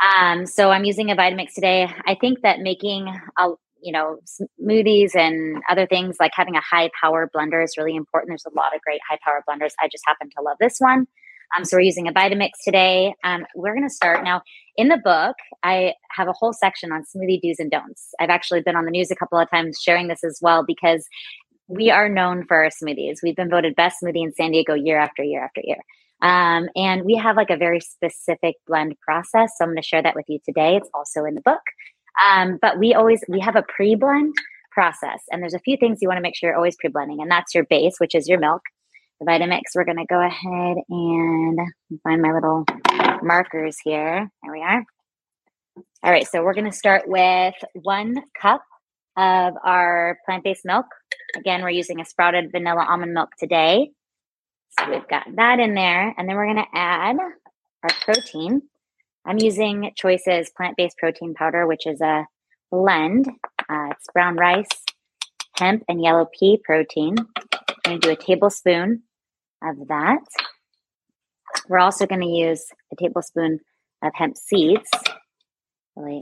Um, 0.03 0.47
so 0.47 0.71
I'm 0.71 0.85
using 0.85 1.11
a 1.11 1.17
Vitamix 1.17 1.55
today. 1.55 1.91
I 2.07 2.15
think 2.15 2.43
that 2.43 2.61
making 2.61 3.09
a 3.39 3.49
you 3.81 3.93
know 3.93 4.19
smoothies 4.61 5.15
and 5.15 5.63
other 5.71 5.87
things 5.87 6.17
like 6.19 6.33
having 6.35 6.57
a 6.57 6.61
high 6.61 6.91
power 7.01 7.31
blender 7.35 7.63
is 7.63 7.77
really 7.77 7.97
important. 7.97 8.31
There's 8.31 8.47
a 8.47 8.57
lot 8.57 8.75
of 8.75 8.81
great 8.83 9.01
high 9.09 9.19
power 9.25 9.43
blenders. 9.49 9.73
I 9.81 9.89
just 9.91 10.05
happen 10.07 10.29
to 10.37 10.43
love 10.43 10.57
this 10.61 10.77
one. 10.79 11.07
Um, 11.57 11.65
so 11.65 11.77
we're 11.77 11.83
using 11.83 12.07
a 12.09 12.13
vitamix 12.13 12.51
today. 12.63 13.15
Um, 13.25 13.47
we're 13.55 13.75
going 13.75 13.89
to 13.89 13.95
start 13.95 14.23
now. 14.23 14.43
In 14.77 14.89
the 14.89 14.99
book 14.99 15.35
i 15.65 15.95
have 16.15 16.29
a 16.29 16.33
whole 16.33 16.53
section 16.53 16.93
on 16.93 17.03
smoothie 17.03 17.41
do's 17.41 17.59
and 17.59 17.71
don'ts. 17.71 18.11
I've 18.21 18.31
actually 18.31 18.61
been 18.61 18.77
on 18.77 18.85
the 18.85 18.91
news 18.91 19.11
a 19.11 19.17
couple 19.17 19.39
of 19.39 19.51
times 19.51 19.81
sharing 19.83 20.09
this 20.09 20.23
as 20.23 20.39
well 20.41 20.65
because 20.65 21.07
we 21.67 21.91
are 21.91 22.09
known 22.09 22.45
for 22.47 22.63
our 22.63 22.71
smoothies. 22.71 23.17
We've 23.23 23.37
been 23.37 23.51
voted 23.51 23.75
best 23.75 23.97
smoothie 24.03 24.23
in 24.23 24.33
san 24.35 24.53
diego 24.53 24.75
year 24.75 24.99
after 24.99 25.23
year 25.23 25.43
after 25.43 25.63
year 25.65 25.79
um, 26.23 26.69
and 26.75 27.05
we 27.05 27.15
have 27.15 27.37
like 27.37 27.51
a 27.51 27.57
very 27.57 27.81
specific 27.81 28.57
blend 28.67 28.95
process 29.01 29.51
so 29.57 29.65
i'm 29.65 29.69
going 29.69 29.77
to 29.77 29.83
share 29.83 30.03
that 30.03 30.17
with 30.17 30.27
you 30.29 30.39
today 30.45 30.77
it's 30.77 30.91
also 30.95 31.25
in 31.25 31.35
the 31.35 31.41
book 31.41 31.63
um, 32.27 32.59
but 32.61 32.79
we 32.79 32.95
always 32.95 33.23
we 33.29 33.41
have 33.41 33.57
a 33.57 33.63
pre-blend 33.63 34.35
process, 34.73 35.21
and 35.31 35.43
there's 35.43 35.55
a 35.55 35.61
few 35.61 35.77
things 35.77 35.99
you 36.01 36.09
want 36.09 36.19
to 36.19 36.23
make 36.23 36.37
sure 36.37 36.51
you're 36.51 36.57
always 36.57 36.77
pre-blending, 36.77 37.21
and 37.21 37.31
that's 37.31 37.55
your 37.55 37.65
base, 37.65 37.97
which 37.99 38.15
is 38.15 38.29
your 38.29 38.39
milk. 38.39 38.63
The 39.21 39.27
Vitamix, 39.27 39.63
we're 39.75 39.85
going 39.85 39.99
to 39.99 40.07
go 40.09 40.21
ahead 40.25 40.77
and 40.89 41.59
find 42.05 42.23
my 42.23 42.33
little 42.33 42.65
markers 43.23 43.77
here. 43.83 44.31
There 44.43 44.53
we 44.53 44.63
are. 44.63 44.85
All 46.05 46.13
right, 46.13 46.27
so 46.27 46.43
we're 46.43 46.55
going 46.55 46.71
to 46.71 46.77
start 46.77 47.03
with 47.07 47.55
one 47.75 48.23
cup 48.41 48.63
of 49.17 49.55
our 49.65 50.19
plant 50.25 50.45
based 50.45 50.65
milk. 50.65 50.87
Again, 51.37 51.63
we're 51.63 51.71
using 51.71 52.01
a 52.01 52.05
sprouted 52.05 52.53
vanilla 52.53 52.87
almond 52.89 53.13
milk 53.13 53.31
today. 53.39 53.91
So 54.79 54.91
we've 54.91 55.09
got 55.09 55.27
that 55.37 55.61
in 55.61 55.75
there. 55.75 56.15
And 56.17 56.29
then 56.29 56.37
we're 56.37 56.53
going 56.53 56.57
to 56.57 56.79
add 56.79 57.17
our 57.19 57.91
protein. 58.03 58.63
I'm 59.27 59.39
using 59.39 59.93
Choices 59.97 60.51
plant 60.57 60.77
based 60.77 60.97
protein 60.99 61.35
powder, 61.35 61.67
which 61.67 61.87
is 61.87 62.01
a 62.01 62.27
blend. 62.71 63.29
Uh, 63.69 63.89
it's 63.91 64.07
brown 64.13 64.37
rice, 64.37 64.69
hemp, 65.57 65.85
and 65.89 66.03
yellow 66.03 66.27
pea 66.39 66.59
protein. 66.63 67.17
I'm 67.19 67.77
going 67.85 68.01
to 68.01 68.07
do 68.09 68.13
a 68.13 68.17
tablespoon 68.17 69.03
of 69.63 69.89
that. 69.89 70.25
We're 71.69 71.79
also 71.79 72.07
going 72.07 72.21
to 72.23 72.27
use 72.27 72.65
a 72.93 72.97
tablespoon 72.97 73.61
of 74.03 74.13
hemp 74.15 74.37
seeds. 74.37 74.89
Really 75.97 76.21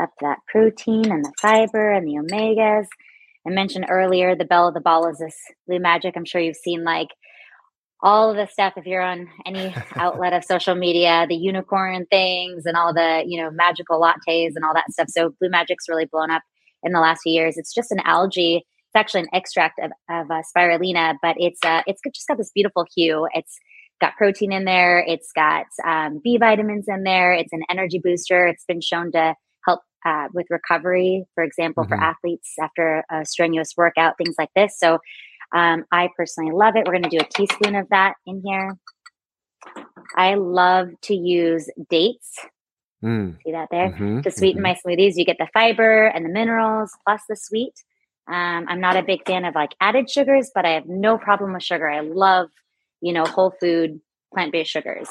up 0.00 0.10
that 0.20 0.38
protein 0.46 1.10
and 1.10 1.24
the 1.24 1.32
fiber 1.40 1.90
and 1.90 2.06
the 2.06 2.14
omegas. 2.14 2.86
I 3.46 3.50
mentioned 3.50 3.86
earlier 3.88 4.36
the 4.36 4.44
belle 4.44 4.68
of 4.68 4.74
the 4.74 4.80
ball 4.80 5.08
is 5.08 5.18
this 5.18 5.36
blue 5.66 5.80
magic. 5.80 6.14
I'm 6.16 6.24
sure 6.24 6.40
you've 6.40 6.56
seen 6.56 6.84
like 6.84 7.08
all 8.00 8.30
of 8.30 8.36
the 8.36 8.46
stuff 8.46 8.74
if 8.76 8.86
you're 8.86 9.02
on 9.02 9.28
any 9.44 9.74
outlet 9.96 10.32
of 10.32 10.44
social 10.44 10.74
media 10.74 11.26
the 11.28 11.34
unicorn 11.34 12.06
things 12.10 12.64
and 12.66 12.76
all 12.76 12.94
the 12.94 13.22
you 13.26 13.40
know 13.40 13.50
magical 13.50 14.00
lattes 14.00 14.52
and 14.54 14.64
all 14.64 14.74
that 14.74 14.90
stuff. 14.90 15.08
So 15.08 15.30
blue 15.40 15.50
magic's 15.50 15.88
really 15.88 16.06
blown 16.06 16.30
up 16.30 16.42
in 16.82 16.92
the 16.92 17.00
last 17.00 17.20
few 17.22 17.32
years. 17.32 17.56
It's 17.56 17.74
just 17.74 17.90
an 17.90 18.00
algae 18.04 18.64
it's 18.88 18.96
actually 18.96 19.20
an 19.20 19.28
extract 19.34 19.78
of, 19.80 19.90
of 20.10 20.30
uh, 20.30 20.42
spirulina 20.56 21.14
but 21.20 21.36
it's 21.38 21.60
uh, 21.64 21.82
it's 21.86 22.00
just 22.14 22.26
got 22.26 22.38
this 22.38 22.50
beautiful 22.54 22.86
hue. 22.94 23.28
It's 23.34 23.58
got 24.00 24.16
protein 24.16 24.52
in 24.52 24.64
there. 24.64 25.00
It's 25.00 25.30
got 25.34 25.66
um, 25.86 26.20
b 26.22 26.38
vitamins 26.38 26.86
in 26.88 27.02
there. 27.02 27.34
It's 27.34 27.52
an 27.52 27.62
energy 27.68 28.00
booster. 28.02 28.46
It's 28.46 28.64
been 28.66 28.80
shown 28.80 29.12
to 29.12 29.34
help 29.66 29.80
uh, 30.06 30.28
with 30.32 30.46
recovery 30.50 31.24
for 31.34 31.44
example 31.44 31.84
mm-hmm. 31.84 31.94
for 31.94 32.02
athletes 32.02 32.54
after 32.62 33.04
a 33.10 33.24
strenuous 33.26 33.74
workout 33.76 34.14
things 34.16 34.36
like 34.38 34.50
this. 34.56 34.78
So 34.78 34.98
um, 35.54 35.84
I 35.90 36.08
personally 36.16 36.52
love 36.52 36.76
it. 36.76 36.86
We're 36.86 36.92
going 36.92 37.04
to 37.04 37.08
do 37.08 37.18
a 37.18 37.28
teaspoon 37.36 37.74
of 37.74 37.88
that 37.90 38.14
in 38.26 38.42
here. 38.44 38.76
I 40.16 40.34
love 40.34 40.88
to 41.02 41.14
use 41.14 41.70
dates. 41.90 42.38
Mm. 43.02 43.36
See 43.44 43.52
that 43.52 43.68
there? 43.70 43.90
Mm-hmm, 43.90 44.20
to 44.22 44.30
sweeten 44.30 44.62
mm-hmm. 44.62 44.74
my 44.86 44.94
smoothies, 44.96 45.12
you 45.14 45.24
get 45.24 45.38
the 45.38 45.48
fiber 45.54 46.06
and 46.06 46.24
the 46.24 46.30
minerals 46.30 46.90
plus 47.06 47.22
the 47.28 47.36
sweet. 47.36 47.74
Um, 48.30 48.66
I'm 48.68 48.80
not 48.80 48.96
a 48.96 49.02
big 49.02 49.26
fan 49.26 49.44
of 49.44 49.54
like 49.54 49.74
added 49.80 50.10
sugars, 50.10 50.50
but 50.54 50.66
I 50.66 50.70
have 50.70 50.86
no 50.86 51.16
problem 51.16 51.54
with 51.54 51.62
sugar. 51.62 51.88
I 51.88 52.00
love, 52.00 52.48
you 53.00 53.12
know, 53.12 53.24
whole 53.24 53.54
food 53.60 54.00
plant 54.34 54.52
based 54.52 54.70
sugars. 54.70 55.08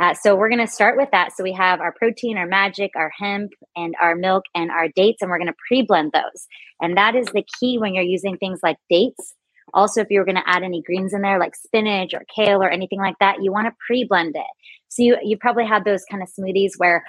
Uh, 0.00 0.14
so 0.14 0.36
we're 0.36 0.48
going 0.48 0.64
to 0.64 0.72
start 0.72 0.96
with 0.96 1.10
that. 1.10 1.32
So 1.36 1.42
we 1.42 1.52
have 1.52 1.80
our 1.80 1.92
protein, 1.92 2.36
our 2.38 2.46
magic, 2.46 2.92
our 2.96 3.10
hemp, 3.18 3.52
and 3.74 3.94
our 4.00 4.14
milk 4.14 4.44
and 4.54 4.70
our 4.70 4.88
dates, 4.88 5.22
and 5.22 5.30
we're 5.30 5.38
going 5.38 5.48
to 5.48 5.54
pre 5.68 5.82
blend 5.82 6.12
those. 6.12 6.46
And 6.80 6.96
that 6.96 7.14
is 7.14 7.26
the 7.26 7.44
key 7.58 7.78
when 7.78 7.94
you're 7.94 8.04
using 8.04 8.36
things 8.36 8.60
like 8.62 8.76
dates 8.90 9.34
also, 9.76 10.00
if 10.00 10.06
you 10.08 10.18
were 10.18 10.24
going 10.24 10.36
to 10.36 10.48
add 10.48 10.62
any 10.62 10.82
greens 10.82 11.12
in 11.12 11.20
there, 11.20 11.38
like 11.38 11.54
spinach 11.54 12.14
or 12.14 12.22
kale 12.34 12.62
or 12.62 12.70
anything 12.70 12.98
like 12.98 13.16
that, 13.20 13.42
you 13.42 13.52
want 13.52 13.66
to 13.66 13.74
pre-blend 13.86 14.34
it. 14.34 14.46
So 14.88 15.02
you 15.02 15.18
you 15.22 15.36
probably 15.36 15.66
had 15.66 15.84
those 15.84 16.02
kind 16.10 16.22
of 16.22 16.30
smoothies 16.30 16.72
where 16.78 17.04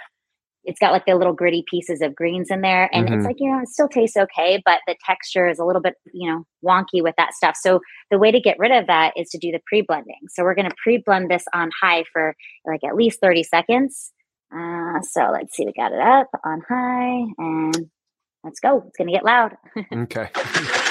it's 0.66 0.80
got 0.80 0.92
like 0.92 1.06
the 1.06 1.16
little 1.16 1.32
gritty 1.32 1.64
pieces 1.70 2.02
of 2.02 2.14
greens 2.14 2.52
in 2.52 2.60
there, 2.60 2.90
and 2.92 3.06
mm-hmm. 3.06 3.16
it's 3.16 3.26
like 3.26 3.38
you 3.40 3.50
know 3.50 3.62
it 3.62 3.70
still 3.70 3.88
tastes 3.88 4.18
okay, 4.18 4.62
but 4.66 4.82
the 4.86 4.98
texture 5.06 5.48
is 5.48 5.60
a 5.60 5.64
little 5.64 5.82
bit 5.82 5.94
you 6.14 6.30
know 6.30 6.44
wonky 6.64 7.02
with 7.02 7.16
that 7.18 7.34
stuff. 7.34 7.56
So 7.58 7.80
the 8.12 8.20
way 8.20 8.32
to 8.32 8.42
get 8.42 8.60
rid 8.60 8.74
of 8.74 8.86
that 8.88 9.14
is 9.16 9.30
to 9.30 9.38
do 9.38 9.52
the 9.52 9.62
pre-blending. 9.66 10.20
So 10.28 10.44
we're 10.44 10.56
going 10.56 10.70
to 10.70 10.76
pre-blend 10.84 11.32
this 11.32 11.46
on 11.54 11.70
high 11.82 12.04
for 12.12 12.36
like 12.66 12.84
at 12.84 12.98
least 12.98 13.22
thirty 13.22 13.44
seconds. 13.44 14.12
Uh, 14.54 15.00
so 15.02 15.30
let's 15.32 15.56
see, 15.56 15.66
we 15.66 15.72
got 15.72 15.94
it 15.94 16.02
up 16.02 16.28
on 16.44 16.62
high, 16.68 17.24
and 17.38 17.90
let's 18.44 18.60
go. 18.60 18.84
It's 18.88 18.98
going 18.98 19.08
to 19.08 19.14
get 19.14 19.24
loud. 19.24 19.56
okay. 19.94 20.30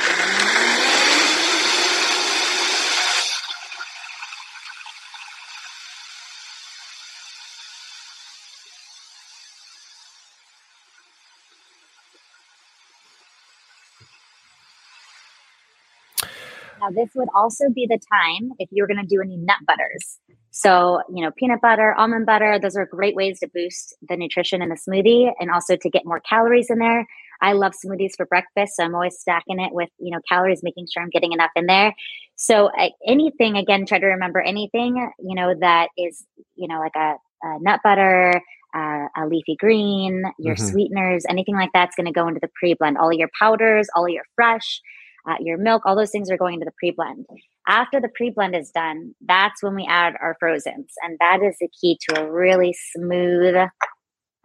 This 16.94 17.10
would 17.14 17.28
also 17.34 17.64
be 17.74 17.86
the 17.86 17.98
time 17.98 18.50
if 18.58 18.68
you're 18.72 18.86
going 18.86 19.00
to 19.00 19.06
do 19.06 19.20
any 19.20 19.36
nut 19.36 19.58
butters. 19.66 20.18
So, 20.50 21.02
you 21.14 21.22
know, 21.22 21.30
peanut 21.36 21.60
butter, 21.60 21.94
almond 21.98 22.24
butter, 22.24 22.58
those 22.58 22.76
are 22.76 22.86
great 22.86 23.14
ways 23.14 23.40
to 23.40 23.48
boost 23.52 23.94
the 24.08 24.16
nutrition 24.16 24.62
in 24.62 24.70
the 24.70 24.76
smoothie 24.76 25.30
and 25.38 25.50
also 25.50 25.76
to 25.76 25.90
get 25.90 26.06
more 26.06 26.20
calories 26.20 26.70
in 26.70 26.78
there. 26.78 27.06
I 27.42 27.52
love 27.52 27.72
smoothies 27.72 28.12
for 28.16 28.24
breakfast, 28.24 28.76
so 28.76 28.84
I'm 28.84 28.94
always 28.94 29.18
stacking 29.18 29.60
it 29.60 29.74
with, 29.74 29.90
you 29.98 30.10
know, 30.10 30.20
calories, 30.26 30.62
making 30.62 30.86
sure 30.90 31.02
I'm 31.02 31.10
getting 31.10 31.32
enough 31.32 31.50
in 31.56 31.66
there. 31.66 31.94
So, 32.36 32.68
uh, 32.68 32.88
anything, 33.06 33.58
again, 33.58 33.84
try 33.84 33.98
to 33.98 34.06
remember 34.06 34.40
anything, 34.40 34.96
you 35.18 35.34
know, 35.34 35.54
that 35.60 35.88
is, 35.98 36.24
you 36.54 36.68
know, 36.68 36.78
like 36.78 36.96
a, 36.96 37.16
a 37.42 37.58
nut 37.60 37.80
butter, 37.84 38.40
uh, 38.74 39.08
a 39.16 39.26
leafy 39.26 39.56
green, 39.58 40.24
your 40.38 40.54
mm-hmm. 40.54 40.66
sweeteners, 40.66 41.24
anything 41.28 41.54
like 41.54 41.70
that's 41.72 41.96
going 41.96 42.06
to 42.06 42.12
go 42.12 42.28
into 42.28 42.40
the 42.40 42.50
pre 42.54 42.74
blend. 42.74 42.98
All 42.98 43.12
your 43.12 43.28
powders, 43.38 43.88
all 43.94 44.08
your 44.08 44.24
fresh, 44.34 44.80
uh, 45.28 45.34
your 45.40 45.58
milk, 45.58 45.82
all 45.84 45.96
those 45.96 46.10
things 46.10 46.30
are 46.30 46.36
going 46.36 46.54
into 46.54 46.64
the 46.64 46.72
pre 46.78 46.92
blend. 46.92 47.26
After 47.66 48.00
the 48.00 48.08
pre 48.08 48.30
blend 48.30 48.54
is 48.54 48.70
done, 48.70 49.14
that's 49.26 49.62
when 49.62 49.74
we 49.74 49.86
add 49.88 50.14
our 50.22 50.36
frozens. 50.38 50.92
And 51.02 51.18
that 51.20 51.42
is 51.42 51.56
the 51.60 51.68
key 51.80 51.98
to 52.08 52.20
a 52.20 52.30
really 52.30 52.74
smooth. 52.94 53.56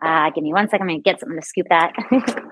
Uh, 0.04 0.32
give 0.32 0.44
me 0.44 0.54
one 0.54 0.68
second. 0.68 0.84
I'm 0.84 0.88
going 0.90 1.04
to 1.04 1.10
get 1.10 1.20
something 1.20 1.40
to 1.40 1.46
scoop 1.46 1.68
that. 1.70 1.94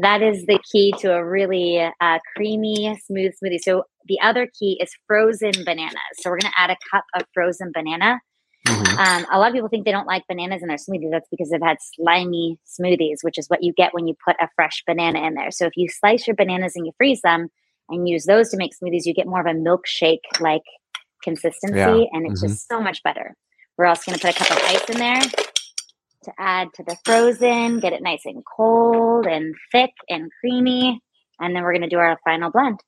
that 0.00 0.22
is 0.22 0.44
the 0.46 0.58
key 0.72 0.92
to 0.98 1.14
a 1.14 1.24
really 1.24 1.80
uh, 2.00 2.18
creamy, 2.34 2.98
smooth 3.06 3.32
smoothie. 3.42 3.60
So 3.60 3.84
the 4.06 4.18
other 4.20 4.48
key 4.58 4.78
is 4.82 4.90
frozen 5.06 5.52
bananas. 5.64 5.94
So 6.18 6.30
we're 6.30 6.38
going 6.38 6.52
to 6.52 6.60
add 6.60 6.70
a 6.70 6.76
cup 6.92 7.04
of 7.14 7.22
frozen 7.32 7.70
banana. 7.72 8.20
Mm-hmm. 8.76 8.98
Um, 8.98 9.26
a 9.32 9.38
lot 9.38 9.48
of 9.48 9.54
people 9.54 9.68
think 9.68 9.84
they 9.84 9.92
don't 9.92 10.06
like 10.06 10.24
bananas 10.28 10.62
in 10.62 10.68
their 10.68 10.76
smoothies. 10.76 11.10
That's 11.10 11.28
because 11.30 11.50
they've 11.50 11.60
had 11.62 11.78
slimy 11.80 12.58
smoothies, 12.66 13.18
which 13.22 13.38
is 13.38 13.48
what 13.48 13.62
you 13.62 13.72
get 13.72 13.94
when 13.94 14.06
you 14.06 14.14
put 14.24 14.36
a 14.40 14.48
fresh 14.54 14.82
banana 14.86 15.26
in 15.26 15.34
there. 15.34 15.50
So 15.50 15.66
if 15.66 15.76
you 15.76 15.88
slice 15.88 16.26
your 16.26 16.36
bananas 16.36 16.74
and 16.76 16.86
you 16.86 16.92
freeze 16.96 17.20
them 17.22 17.48
and 17.88 18.08
use 18.08 18.24
those 18.24 18.50
to 18.50 18.56
make 18.56 18.72
smoothies, 18.72 19.04
you 19.04 19.14
get 19.14 19.26
more 19.26 19.40
of 19.40 19.46
a 19.46 19.58
milkshake 19.58 20.20
like 20.40 20.62
consistency, 21.22 21.76
yeah. 21.76 22.04
and 22.12 22.30
it's 22.30 22.42
mm-hmm. 22.42 22.52
just 22.52 22.68
so 22.68 22.80
much 22.80 23.02
better. 23.02 23.34
We're 23.76 23.86
also 23.86 24.10
going 24.10 24.18
to 24.18 24.26
put 24.26 24.36
a 24.36 24.38
cup 24.38 24.50
of 24.50 24.62
ice 24.64 24.84
in 24.90 24.98
there 24.98 25.20
to 25.20 26.32
add 26.38 26.68
to 26.74 26.82
the 26.82 26.96
frozen, 27.04 27.80
get 27.80 27.92
it 27.92 28.02
nice 28.02 28.22
and 28.24 28.42
cold 28.56 29.26
and 29.26 29.54
thick 29.72 29.90
and 30.08 30.30
creamy. 30.40 31.00
And 31.38 31.54
then 31.54 31.62
we're 31.62 31.72
going 31.72 31.82
to 31.82 31.88
do 31.88 31.98
our 31.98 32.18
final 32.24 32.50
blend. 32.50 32.80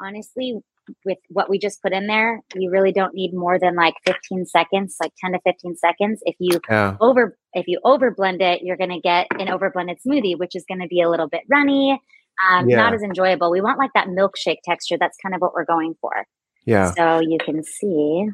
Honestly, 0.00 0.60
with 1.04 1.18
what 1.28 1.50
we 1.50 1.58
just 1.58 1.82
put 1.82 1.92
in 1.92 2.06
there, 2.06 2.42
you 2.54 2.70
really 2.70 2.92
don't 2.92 3.14
need 3.14 3.32
more 3.34 3.58
than 3.58 3.74
like 3.74 3.94
15 4.06 4.46
seconds, 4.46 4.96
like 5.00 5.12
10 5.20 5.32
to 5.32 5.40
15 5.44 5.76
seconds. 5.76 6.20
If 6.24 6.36
you 6.38 6.60
yeah. 6.70 6.96
over 7.00 7.36
if 7.54 7.66
you 7.66 7.80
over 7.84 8.10
blend 8.10 8.40
it, 8.42 8.62
you're 8.62 8.76
going 8.76 8.90
to 8.90 9.00
get 9.00 9.26
an 9.38 9.48
over 9.48 9.70
blended 9.70 9.98
smoothie, 10.06 10.38
which 10.38 10.54
is 10.54 10.64
going 10.68 10.80
to 10.80 10.86
be 10.86 11.00
a 11.00 11.10
little 11.10 11.28
bit 11.28 11.42
runny, 11.50 12.00
um, 12.48 12.68
yeah. 12.68 12.76
not 12.76 12.94
as 12.94 13.02
enjoyable. 13.02 13.50
We 13.50 13.60
want 13.60 13.78
like 13.78 13.90
that 13.94 14.08
milkshake 14.08 14.58
texture. 14.64 14.96
That's 14.98 15.16
kind 15.22 15.34
of 15.34 15.40
what 15.40 15.54
we're 15.54 15.64
going 15.64 15.94
for. 16.00 16.26
Yeah. 16.64 16.92
So 16.92 17.20
you 17.20 17.38
can 17.44 17.62
see 17.64 18.28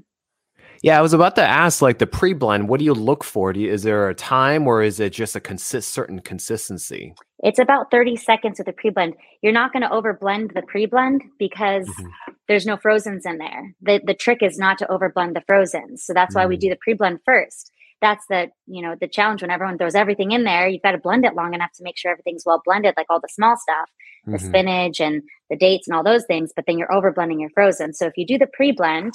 yeah, 0.82 0.98
I 0.98 1.00
was 1.00 1.12
about 1.12 1.36
to 1.36 1.42
ask, 1.42 1.80
like 1.80 1.98
the 1.98 2.06
pre-blend, 2.06 2.68
what 2.68 2.78
do 2.78 2.84
you 2.84 2.94
look 2.94 3.24
for? 3.24 3.52
Do 3.52 3.60
you, 3.60 3.72
is 3.72 3.82
there 3.82 4.08
a 4.08 4.14
time, 4.14 4.66
or 4.66 4.82
is 4.82 5.00
it 5.00 5.12
just 5.12 5.34
a 5.34 5.40
consist 5.40 5.90
certain 5.90 6.20
consistency? 6.20 7.14
It's 7.44 7.58
about 7.58 7.90
thirty 7.90 8.14
seconds 8.16 8.58
with 8.58 8.66
the 8.66 8.72
pre-blend. 8.72 9.14
You're 9.42 9.52
not 9.52 9.72
going 9.72 9.82
to 9.82 9.88
overblend 9.88 10.54
the 10.54 10.62
pre-blend 10.62 11.22
because 11.38 11.88
mm-hmm. 11.88 12.32
there's 12.46 12.66
no 12.66 12.76
frozens 12.76 13.26
in 13.26 13.38
there. 13.38 13.74
the 13.80 14.00
The 14.04 14.14
trick 14.14 14.42
is 14.42 14.58
not 14.58 14.78
to 14.78 14.86
overblend 14.86 15.34
the 15.34 15.42
frozens, 15.46 16.04
so 16.04 16.12
that's 16.12 16.34
why 16.34 16.42
mm-hmm. 16.42 16.50
we 16.50 16.56
do 16.56 16.68
the 16.68 16.78
pre-blend 16.80 17.18
first. 17.24 17.71
That's 18.02 18.24
the 18.28 18.48
you 18.66 18.82
know 18.82 18.96
the 19.00 19.08
challenge 19.08 19.40
when 19.40 19.50
everyone 19.50 19.78
throws 19.78 19.94
everything 19.94 20.32
in 20.32 20.44
there. 20.44 20.68
You've 20.68 20.82
got 20.82 20.92
to 20.92 20.98
blend 20.98 21.24
it 21.24 21.34
long 21.34 21.54
enough 21.54 21.70
to 21.76 21.84
make 21.84 21.96
sure 21.96 22.10
everything's 22.10 22.44
well 22.44 22.60
blended, 22.64 22.94
like 22.96 23.06
all 23.08 23.20
the 23.20 23.28
small 23.30 23.56
stuff, 23.56 23.88
the 24.26 24.32
mm-hmm. 24.32 24.46
spinach 24.46 25.00
and 25.00 25.22
the 25.48 25.56
dates 25.56 25.88
and 25.88 25.96
all 25.96 26.04
those 26.04 26.26
things. 26.26 26.52
But 26.54 26.66
then 26.66 26.76
you're 26.76 26.88
overblending 26.88 27.40
your 27.40 27.50
frozen. 27.54 27.94
So 27.94 28.06
if 28.06 28.12
you 28.16 28.26
do 28.26 28.36
the 28.36 28.48
pre-blend 28.52 29.14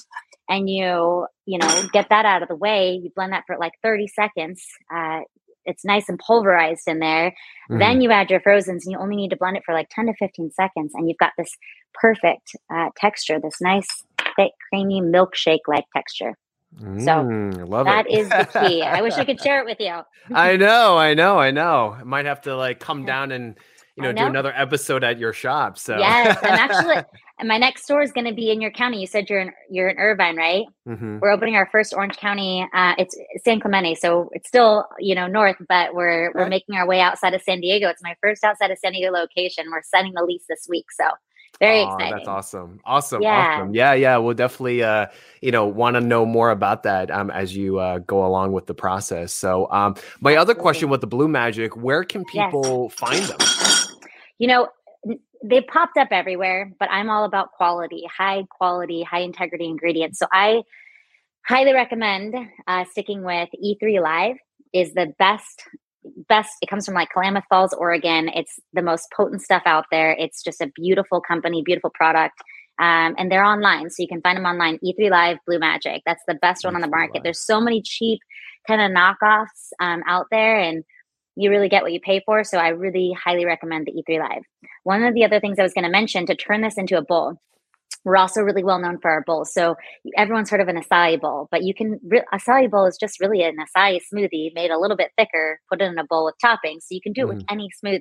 and 0.50 0.70
you 0.70 1.28
you 1.46 1.58
know 1.58 1.84
get 1.94 2.08
that 2.10 2.26
out 2.26 2.42
of 2.42 2.48
the 2.48 2.56
way 2.56 3.00
you 3.02 3.12
blend 3.16 3.34
that 3.34 3.44
for 3.46 3.58
like 3.58 3.74
30 3.84 4.08
seconds 4.08 4.66
uh, 4.94 5.20
it's 5.66 5.84
nice 5.84 6.08
and 6.08 6.20
pulverized 6.20 6.88
in 6.88 7.00
there 7.00 7.32
mm-hmm. 7.70 7.80
then 7.80 8.02
you 8.02 8.12
add 8.12 8.30
your 8.30 8.42
frozens 8.42 8.86
and 8.86 8.92
you 8.92 9.00
only 9.00 9.16
need 9.16 9.30
to 9.30 9.38
blend 9.38 9.58
it 9.58 9.64
for 9.66 9.74
like 9.74 9.90
10 9.92 10.08
to 10.08 10.14
15 10.20 10.52
seconds 10.52 10.92
and 10.94 11.08
you've 11.08 11.18
got 11.18 11.34
this 11.38 11.52
perfect 11.94 12.56
uh, 12.74 12.90
texture 12.96 13.40
this 13.42 13.62
nice 13.62 13.88
thick 14.36 14.52
creamy 14.70 15.02
milkshake 15.02 15.68
like 15.68 15.86
texture 15.96 16.36
Mm, 16.76 17.04
so 17.04 17.84
that 17.84 18.10
is 18.10 18.30
the 18.30 18.48
key. 18.68 18.84
I 18.84 19.02
wish 19.02 19.14
I 19.14 19.26
could 19.26 19.42
share 19.42 19.60
it 19.62 19.66
with 19.66 19.80
you. 19.80 20.02
I 20.34 20.58
know, 20.58 20.98
I 20.98 21.14
know, 21.14 21.40
I 21.40 21.52
know. 21.52 21.96
I 22.00 22.04
might 22.04 22.26
have 22.26 22.42
to 22.42 22.56
like 22.56 22.80
come 22.80 23.06
down 23.06 23.32
and 23.32 23.56
you 23.96 24.04
know, 24.04 24.12
know, 24.12 24.24
do 24.24 24.28
another 24.28 24.54
episode 24.56 25.04
at 25.04 25.18
your 25.18 25.34
shop. 25.34 25.80
So 25.80 25.98
yes, 25.98 26.38
I'm 26.44 26.54
actually 26.54 27.04
and 27.40 27.48
my 27.48 27.58
next 27.58 27.84
store 27.84 28.02
is 28.04 28.12
going 28.12 28.28
to 28.28 28.34
be 28.34 28.52
in 28.52 28.62
your 28.62 28.70
county. 28.70 29.00
You 29.00 29.08
said 29.08 29.28
you're 29.28 29.40
in 29.40 29.52
you're 29.72 29.90
in 29.90 29.98
Irvine, 29.98 30.38
right? 30.38 30.66
Mm-hmm. 30.88 31.18
We're 31.20 31.32
opening 31.32 31.56
our 31.56 31.68
first 31.72 31.96
Orange 31.96 32.18
County. 32.18 32.68
Uh, 32.74 32.94
it's 33.00 33.18
San 33.44 33.60
Clemente, 33.60 33.96
so 33.96 34.30
it's 34.34 34.48
still 34.48 34.86
you 35.00 35.16
know 35.16 35.26
north, 35.26 35.58
but 35.68 35.96
we're 35.96 36.32
we're 36.36 36.48
making 36.48 36.76
our 36.76 36.88
way 36.88 37.02
outside 37.02 37.34
of 37.34 37.42
San 37.42 37.60
Diego. 37.60 37.90
It's 37.90 38.04
my 38.04 38.16
first 38.22 38.44
outside 38.44 38.70
of 38.70 38.78
San 38.78 38.92
Diego 38.94 39.12
location. 39.12 39.66
We're 39.72 39.82
setting 39.82 40.14
the 40.14 40.24
lease 40.24 40.46
this 40.48 40.68
week, 40.70 40.86
so 40.92 41.06
very 41.60 41.80
oh, 41.80 41.94
exciting. 41.94 42.12
That's 42.16 42.28
awesome. 42.28 42.80
Awesome. 42.86 43.22
Yeah. 43.22 43.60
Awesome. 43.60 43.74
Yeah. 43.74 43.94
Yeah. 43.94 44.18
We'll 44.18 44.34
definitely, 44.34 44.84
uh, 44.84 45.08
you 45.42 45.52
know, 45.52 45.66
want 45.66 45.96
to 45.96 46.02
know 46.02 46.26
more 46.26 46.52
about 46.52 46.84
that 46.84 47.10
um, 47.12 47.32
as 47.32 47.56
you 47.56 47.80
uh, 47.80 48.00
go 48.00 48.26
along 48.26 48.52
with 48.52 48.68
the 48.68 48.74
process. 48.74 49.34
So, 49.34 49.70
um, 49.72 49.96
my 50.20 50.32
Absolutely. 50.32 50.38
other 50.38 50.56
question 50.56 50.90
with 50.90 51.02
the 51.02 51.08
Blue 51.08 51.28
Majik, 51.28 51.76
where 51.78 52.04
can 52.04 52.26
people 52.26 52.90
yes. 52.90 53.00
find 53.00 53.24
them? 53.24 53.38
You 54.38 54.48
know, 54.48 54.68
they 55.44 55.62
popped 55.62 55.98
up 55.98 56.10
everywhere, 56.12 56.72
but 56.80 56.90
I'm 56.92 57.10
all 57.10 57.26
about 57.26 57.52
quality, 57.52 58.04
high 58.16 58.44
quality, 58.50 59.04
high 59.04 59.22
integrity 59.22 59.66
ingredients. 59.66 60.20
So 60.20 60.28
I 60.32 60.64
highly 61.48 61.74
recommend 61.74 62.36
uh, 62.68 62.86
sticking 62.92 63.24
with 63.24 63.50
E3 63.64 64.02
Live 64.02 64.38
is 64.74 64.94
the 64.94 65.14
best 65.18 65.64
best 66.28 66.52
it 66.62 66.70
comes 66.70 66.86
from 66.86 66.96
like 66.96 67.10
Klamath 67.10 67.46
Falls, 67.50 67.74
Oregon. 67.74 68.30
It's 68.30 68.60
the 68.74 68.82
most 68.82 69.12
potent 69.16 69.42
stuff 69.42 69.64
out 69.66 69.86
there. 69.92 70.12
It's 70.12 70.44
just 70.44 70.62
a 70.62 70.72
beautiful 70.76 71.22
company, 71.22 71.62
beautiful 71.64 71.92
product. 71.94 72.42
Um, 72.80 73.16
and 73.18 73.32
they're 73.32 73.44
online, 73.44 73.90
so 73.90 74.04
you 74.04 74.08
can 74.08 74.22
find 74.22 74.38
them 74.38 74.46
online. 74.46 74.78
E3 74.84 75.10
Live, 75.10 75.38
Blue 75.48 75.60
Majik. 75.60 76.02
That's 76.06 76.22
the 76.28 76.36
best 76.36 76.64
one 76.64 76.76
on 76.76 76.82
the 76.82 76.88
market. 76.88 77.24
There's 77.24 77.44
so 77.44 77.60
many 77.60 77.82
cheap 77.82 78.20
kind 78.68 78.82
of 78.82 78.92
knockoffs 78.92 79.72
um, 79.80 80.04
out 80.08 80.28
there, 80.30 80.60
and 80.60 80.84
you 81.36 81.50
really 81.50 81.70
get 81.70 81.82
what 81.82 81.94
you 81.94 82.00
pay 82.00 82.22
for. 82.26 82.44
So 82.44 82.60
I 82.60 82.70
really 82.70 83.14
highly 83.14 83.46
recommend 83.46 83.88
the 83.88 83.94
E3 83.94 84.20
Live. 84.20 84.44
One 84.84 85.04
of 85.04 85.16
the 85.16 85.26
other 85.26 85.40
things 85.40 85.58
I 85.58 85.64
was 85.64 85.74
going 85.74 85.86
to 85.86 85.90
mention 85.90 86.28
to 86.28 86.36
turn 86.36 86.62
this 86.62 86.78
into 86.78 86.98
a 86.98 87.04
bowl, 87.04 87.40
we're 88.08 88.16
also 88.16 88.40
really 88.40 88.64
well 88.64 88.80
known 88.80 88.98
for 89.02 89.12
our 89.12 89.22
bowls. 89.28 89.54
So 89.54 89.76
everyone's 90.16 90.50
heard 90.50 90.62
of 90.62 90.70
an 90.70 90.82
acai 90.82 91.20
bowl, 91.20 91.50
but 91.52 91.64
you 91.64 91.74
can 91.74 92.00
re- 92.08 92.24
acai 92.34 92.72
bowl 92.72 92.86
is 92.86 92.98
just 92.98 93.20
really 93.20 93.44
an 93.44 93.58
acai 93.58 94.00
smoothie 94.12 94.54
made 94.56 94.72
a 94.72 94.80
little 94.80 94.96
bit 94.96 95.12
thicker, 95.18 95.60
put 95.70 95.82
it 95.82 95.92
in 95.92 95.98
a 95.98 96.06
bowl 96.06 96.24
with 96.24 96.36
toppings. 96.44 96.84
So 96.84 96.92
you 96.92 97.02
can 97.02 97.12
do 97.12 97.24
it 97.24 97.26
mm. 97.26 97.36
with 97.36 97.44
any 97.50 97.68
smoothie. 97.84 98.00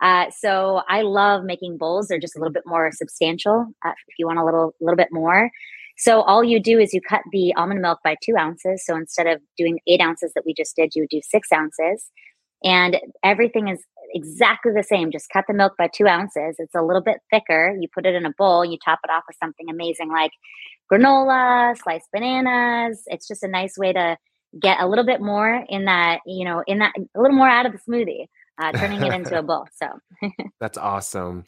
Uh, 0.00 0.30
so 0.30 0.82
I 0.88 1.02
love 1.02 1.42
making 1.44 1.78
bowls. 1.78 2.06
They're 2.06 2.20
just 2.20 2.36
a 2.36 2.38
little 2.38 2.52
bit 2.52 2.62
more 2.64 2.90
substantial. 2.92 3.66
Uh, 3.84 3.90
if 4.06 4.14
you 4.20 4.26
want 4.26 4.38
a 4.38 4.44
little, 4.44 4.72
little 4.80 4.96
bit 4.96 5.08
more. 5.10 5.50
So 5.98 6.22
all 6.22 6.44
you 6.44 6.60
do 6.60 6.78
is 6.78 6.94
you 6.94 7.00
cut 7.00 7.22
the 7.32 7.54
almond 7.56 7.80
milk 7.80 7.98
by 8.04 8.14
two 8.24 8.36
ounces. 8.38 8.84
So 8.86 8.96
instead 8.96 9.26
of 9.26 9.40
doing 9.58 9.80
eight 9.88 10.00
ounces 10.00 10.30
that 10.36 10.44
we 10.46 10.54
just 10.56 10.76
did, 10.76 10.92
you 10.94 11.02
would 11.02 11.10
do 11.10 11.20
six 11.24 11.48
ounces 11.52 12.08
and 12.64 12.98
everything 13.22 13.68
is 13.68 13.84
exactly 14.14 14.72
the 14.74 14.82
same. 14.82 15.10
Just 15.10 15.28
cut 15.30 15.44
the 15.46 15.54
milk 15.54 15.74
by 15.76 15.88
two 15.88 16.06
ounces. 16.06 16.56
It's 16.58 16.74
a 16.74 16.82
little 16.82 17.02
bit 17.02 17.18
thicker. 17.30 17.76
You 17.78 17.88
put 17.92 18.06
it 18.06 18.14
in 18.14 18.24
a 18.24 18.32
bowl. 18.38 18.64
You 18.64 18.78
top 18.82 19.00
it 19.04 19.10
off 19.10 19.24
with 19.28 19.36
something 19.42 19.68
amazing 19.68 20.10
like 20.10 20.30
granola, 20.90 21.76
sliced 21.76 22.08
bananas. 22.12 23.02
It's 23.06 23.28
just 23.28 23.42
a 23.42 23.48
nice 23.48 23.76
way 23.76 23.92
to 23.92 24.16
get 24.60 24.80
a 24.80 24.86
little 24.86 25.04
bit 25.04 25.20
more 25.20 25.64
in 25.68 25.86
that, 25.86 26.20
you 26.26 26.44
know, 26.44 26.62
in 26.66 26.78
that 26.78 26.92
a 26.96 27.20
little 27.20 27.36
more 27.36 27.48
out 27.48 27.66
of 27.66 27.72
the 27.72 27.78
smoothie 27.78 28.28
uh, 28.62 28.72
turning 28.72 29.02
it 29.02 29.12
into 29.12 29.38
a 29.38 29.42
bowl. 29.42 29.66
So 29.72 29.86
that's 30.60 30.78
awesome. 30.78 31.44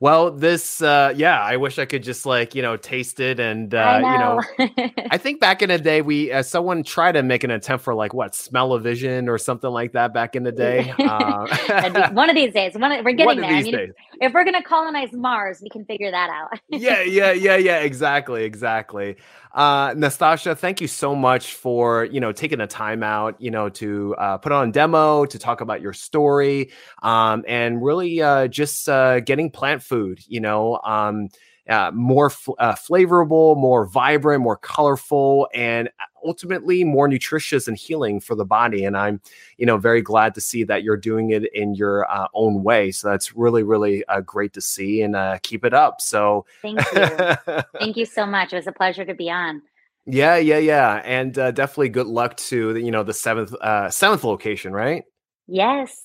Well, 0.00 0.30
this, 0.30 0.80
uh, 0.80 1.12
yeah, 1.16 1.40
I 1.40 1.56
wish 1.56 1.78
I 1.78 1.84
could 1.84 2.02
just 2.02 2.24
like, 2.24 2.54
you 2.54 2.62
know, 2.62 2.76
taste 2.76 3.20
it. 3.20 3.40
And, 3.40 3.74
uh, 3.74 4.00
know. 4.00 4.40
you 4.58 4.68
know, 4.76 4.90
I 5.10 5.18
think 5.18 5.40
back 5.40 5.62
in 5.62 5.68
the 5.68 5.78
day, 5.78 6.02
we, 6.02 6.30
uh, 6.30 6.42
someone 6.42 6.82
tried 6.82 7.12
to 7.12 7.22
make 7.22 7.44
an 7.44 7.50
attempt 7.50 7.84
for 7.84 7.94
like 7.94 8.14
what, 8.14 8.34
Smell-O-Vision 8.34 9.28
or 9.28 9.38
something 9.38 9.70
like 9.70 9.92
that 9.92 10.14
back 10.14 10.36
in 10.36 10.42
the 10.44 10.52
day. 10.52 10.94
Uh, 10.98 12.10
one 12.12 12.30
of 12.30 12.36
these 12.36 12.52
days, 12.52 12.74
one 12.74 12.92
of, 12.92 13.04
we're 13.04 13.12
getting 13.12 13.40
there. 13.40 13.50
I 13.50 13.62
mean, 13.62 13.74
if, 13.74 13.90
if, 14.20 14.32
we're 14.32 14.44
going 14.44 14.54
to 14.54 14.62
colonize 14.62 15.12
Mars, 15.12 15.60
we 15.62 15.68
can 15.68 15.84
figure 15.84 16.10
that 16.10 16.30
out. 16.30 16.58
yeah, 16.68 17.02
yeah, 17.02 17.32
yeah, 17.32 17.56
yeah, 17.56 17.78
exactly, 17.78 18.44
exactly. 18.44 19.16
Uh, 19.52 19.92
Nastasha, 19.94 20.56
thank 20.56 20.80
you 20.80 20.88
so 20.88 21.14
much 21.14 21.54
for 21.54 22.04
you 22.04 22.20
know 22.20 22.32
taking 22.32 22.58
the 22.58 22.66
time 22.66 23.02
out, 23.02 23.40
you 23.40 23.50
know, 23.50 23.68
to 23.70 24.14
uh, 24.16 24.38
put 24.38 24.52
on 24.52 24.70
demo, 24.70 25.24
to 25.24 25.38
talk 25.38 25.60
about 25.60 25.80
your 25.80 25.92
story, 25.92 26.70
um, 27.02 27.44
and 27.48 27.82
really 27.82 28.20
uh, 28.20 28.46
just 28.48 28.88
uh, 28.88 29.20
getting 29.20 29.50
plant 29.50 29.82
food, 29.82 30.20
you 30.26 30.40
know. 30.40 30.78
Um, 30.84 31.28
uh, 31.68 31.90
more 31.92 32.26
f- 32.30 32.48
uh, 32.58 32.72
flavorful, 32.74 33.54
more 33.56 33.86
vibrant, 33.86 34.42
more 34.42 34.56
colorful, 34.56 35.48
and 35.54 35.90
ultimately 36.24 36.84
more 36.84 37.08
nutritious 37.08 37.68
and 37.68 37.76
healing 37.76 38.20
for 38.20 38.34
the 38.34 38.44
body. 38.44 38.84
And 38.84 38.96
I'm, 38.96 39.20
you 39.56 39.66
know, 39.66 39.76
very 39.76 40.02
glad 40.02 40.34
to 40.34 40.40
see 40.40 40.64
that 40.64 40.82
you're 40.82 40.96
doing 40.96 41.30
it 41.30 41.52
in 41.54 41.74
your 41.74 42.10
uh, 42.10 42.28
own 42.34 42.62
way. 42.62 42.90
So 42.90 43.08
that's 43.08 43.34
really, 43.36 43.62
really 43.62 44.04
uh, 44.06 44.20
great 44.20 44.52
to 44.54 44.60
see, 44.60 45.02
and 45.02 45.16
uh, 45.16 45.38
keep 45.42 45.64
it 45.64 45.74
up. 45.74 46.00
So 46.00 46.46
thank 46.62 46.80
you, 46.92 47.62
thank 47.78 47.96
you 47.96 48.06
so 48.06 48.26
much. 48.26 48.52
It 48.52 48.56
was 48.56 48.66
a 48.66 48.72
pleasure 48.72 49.04
to 49.04 49.14
be 49.14 49.30
on. 49.30 49.62
Yeah, 50.06 50.36
yeah, 50.36 50.58
yeah, 50.58 51.02
and 51.04 51.38
uh, 51.38 51.50
definitely 51.50 51.90
good 51.90 52.06
luck 52.06 52.36
to 52.38 52.72
the, 52.72 52.80
you 52.80 52.90
know 52.90 53.02
the 53.02 53.12
seventh 53.12 53.54
seventh 53.92 54.24
location, 54.24 54.72
right? 54.72 55.04
Yes. 55.46 56.04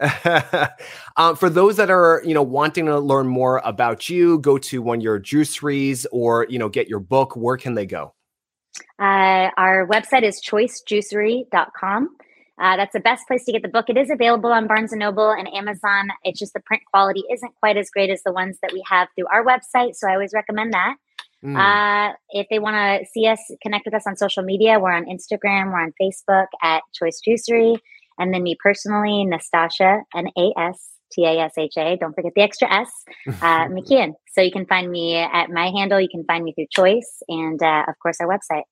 um, 1.16 1.36
for 1.36 1.48
those 1.48 1.76
that 1.76 1.90
are, 1.90 2.22
you 2.24 2.34
know, 2.34 2.42
wanting 2.42 2.86
to 2.86 2.98
learn 2.98 3.26
more 3.26 3.60
about 3.64 4.08
you, 4.08 4.38
go 4.38 4.58
to 4.58 4.82
one 4.82 4.98
of 4.98 5.04
your 5.04 5.20
juiceries 5.20 6.06
or, 6.12 6.46
you 6.48 6.58
know, 6.58 6.68
get 6.68 6.88
your 6.88 7.00
book. 7.00 7.36
Where 7.36 7.56
can 7.56 7.74
they 7.74 7.86
go? 7.86 8.14
Uh, 8.98 9.50
our 9.56 9.86
website 9.86 10.22
is 10.22 10.40
choicejuicery.com. 10.40 12.16
Uh, 12.60 12.76
that's 12.76 12.92
the 12.92 13.00
best 13.00 13.26
place 13.26 13.44
to 13.44 13.52
get 13.52 13.62
the 13.62 13.68
book. 13.68 13.86
It 13.88 13.96
is 13.96 14.10
available 14.10 14.52
on 14.52 14.66
Barnes 14.66 14.92
and 14.92 15.00
Noble 15.00 15.30
and 15.30 15.52
Amazon. 15.52 16.08
It's 16.22 16.38
just 16.38 16.52
the 16.52 16.60
print 16.60 16.82
quality 16.90 17.24
isn't 17.32 17.54
quite 17.56 17.76
as 17.76 17.90
great 17.90 18.10
as 18.10 18.22
the 18.24 18.32
ones 18.32 18.58
that 18.62 18.72
we 18.72 18.82
have 18.88 19.08
through 19.16 19.26
our 19.32 19.44
website, 19.44 19.94
so 19.94 20.08
I 20.08 20.12
always 20.12 20.32
recommend 20.32 20.72
that. 20.72 20.96
Mm. 21.44 21.56
Uh, 21.58 22.14
if 22.30 22.46
they 22.50 22.60
want 22.60 22.76
to 22.76 23.06
see 23.10 23.26
us, 23.26 23.40
connect 23.62 23.84
with 23.84 23.94
us 23.94 24.06
on 24.06 24.16
social 24.16 24.44
media, 24.44 24.78
we're 24.78 24.92
on 24.92 25.06
Instagram, 25.06 25.72
we're 25.72 25.82
on 25.82 25.92
Facebook 26.00 26.46
at 26.62 26.82
Choice 26.94 27.20
Juicery. 27.26 27.78
And 28.18 28.32
then 28.32 28.42
me 28.42 28.56
personally, 28.62 29.26
Nastasha, 29.26 30.02
N 30.14 30.28
A 30.36 30.52
S 30.56 30.91
T 31.12 31.24
A 31.24 31.38
S 31.38 31.52
H 31.58 31.74
A. 31.76 31.96
Don't 31.96 32.14
forget 32.14 32.32
the 32.34 32.42
extra 32.42 32.72
S, 32.72 32.90
uh, 33.42 33.66
McKeon. 33.68 34.12
So 34.32 34.40
you 34.40 34.50
can 34.50 34.66
find 34.66 34.90
me 34.90 35.16
at 35.16 35.50
my 35.50 35.70
handle. 35.70 36.00
You 36.00 36.08
can 36.08 36.24
find 36.24 36.44
me 36.44 36.52
through 36.54 36.66
Choice 36.70 37.22
and, 37.28 37.62
uh, 37.62 37.84
of 37.88 37.94
course, 38.02 38.16
our 38.20 38.28
website. 38.28 38.62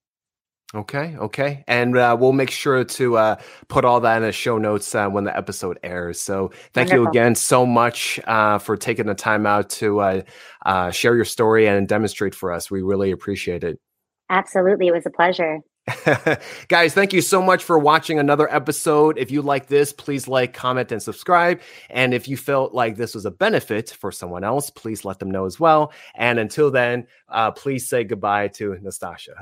Okay, 0.73 1.17
okay. 1.19 1.65
And 1.67 1.97
uh, 1.97 2.17
we'll 2.19 2.33
make 2.33 2.51
sure 2.51 2.85
to 2.85 3.17
uh, 3.17 3.37
put 3.67 3.85
all 3.85 4.01
that 4.01 4.19
in 4.19 4.23
the 4.23 4.31
show 4.31 4.57
notes 4.57 4.95
uh, 4.95 5.09
when 5.09 5.25
the 5.25 5.37
episode 5.37 5.81
airs. 5.83 6.21
So 6.21 6.53
thank 6.75 6.91
Wonderful. 6.91 7.03
you 7.03 7.09
again 7.09 7.35
so 7.35 7.67
much 7.67 8.21
uh, 8.29 8.59
for 8.59 8.77
taking 8.77 9.07
the 9.07 9.15
time 9.15 9.47
out 9.47 9.69
to 9.71 10.01
uh, 10.01 10.23
uh, 10.65 10.93
share 10.93 11.17
your 11.17 11.25
story 11.25 11.67
and 11.67 11.89
demonstrate 11.89 12.37
for 12.37 12.53
us. 12.53 12.71
We 12.71 12.83
really 12.83 13.11
appreciate 13.11 13.65
it. 13.65 13.81
Absolutely. 14.29 14.87
It 14.87 14.93
was 14.93 15.07
a 15.07 15.11
pleasure. 15.11 15.59
Guys, 16.69 16.95
thank 16.95 17.13
you 17.13 17.21
so 17.21 17.43
much 17.43 17.63
for 17.65 17.79
watching 17.79 18.19
another 18.19 18.53
episode. 18.53 19.19
If 19.19 19.31
you 19.31 19.43
like 19.43 19.67
this, 19.67 19.93
please 19.93 20.29
like, 20.29 20.55
comment, 20.55 20.93
and 20.93 21.03
subscribe. 21.03 21.61
And 21.89 22.15
if 22.15 22.29
you 22.29 22.37
felt 22.37 22.75
like 22.75 22.97
this 22.97 23.15
was 23.15 23.27
a 23.27 23.31
benefit 23.31 23.91
for 23.91 24.13
someone 24.13 24.45
else, 24.45 24.71
please 24.71 25.05
let 25.05 25.19
them 25.19 25.31
know 25.31 25.47
as 25.47 25.59
well. 25.59 25.93
And 26.15 26.39
until 26.39 26.71
then, 26.71 27.07
uh, 27.29 27.51
please 27.53 27.89
say 27.89 28.05
goodbye 28.05 28.49
to 28.49 28.77
Nastasha. 28.83 29.35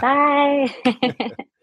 Bye. 0.00 1.34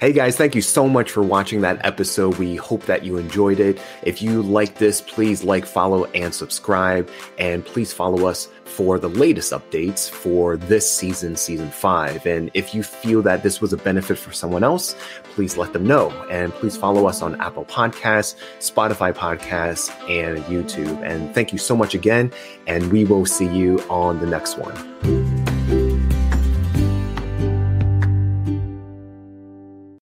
Hey 0.00 0.12
guys, 0.12 0.36
thank 0.36 0.56
you 0.56 0.62
so 0.62 0.88
much 0.88 1.12
for 1.12 1.22
watching 1.22 1.60
that 1.60 1.84
episode. 1.86 2.36
We 2.36 2.56
hope 2.56 2.86
that 2.86 3.04
you 3.04 3.18
enjoyed 3.18 3.60
it. 3.60 3.80
If 4.02 4.20
you 4.20 4.42
like 4.42 4.78
this, 4.78 5.00
please 5.00 5.44
like, 5.44 5.64
follow, 5.64 6.06
and 6.06 6.34
subscribe. 6.34 7.08
And 7.38 7.64
please 7.64 7.92
follow 7.92 8.26
us 8.26 8.48
for 8.64 8.98
the 8.98 9.08
latest 9.08 9.52
updates 9.52 10.10
for 10.10 10.56
this 10.56 10.90
season, 10.90 11.36
season 11.36 11.70
five. 11.70 12.26
And 12.26 12.50
if 12.52 12.74
you 12.74 12.82
feel 12.82 13.22
that 13.22 13.44
this 13.44 13.60
was 13.60 13.72
a 13.72 13.76
benefit 13.76 14.18
for 14.18 14.32
someone 14.32 14.64
else, 14.64 14.96
please 15.34 15.56
let 15.56 15.72
them 15.72 15.86
know. 15.86 16.10
And 16.28 16.52
please 16.52 16.76
follow 16.76 17.06
us 17.06 17.22
on 17.22 17.40
Apple 17.40 17.66
Podcasts, 17.66 18.34
Spotify 18.58 19.14
Podcasts, 19.14 19.90
and 20.10 20.42
YouTube. 20.46 21.00
And 21.02 21.32
thank 21.32 21.52
you 21.52 21.58
so 21.58 21.76
much 21.76 21.94
again. 21.94 22.32
And 22.66 22.90
we 22.90 23.04
will 23.04 23.24
see 23.24 23.46
you 23.46 23.78
on 23.88 24.18
the 24.18 24.26
next 24.26 24.58
one. 24.58 25.51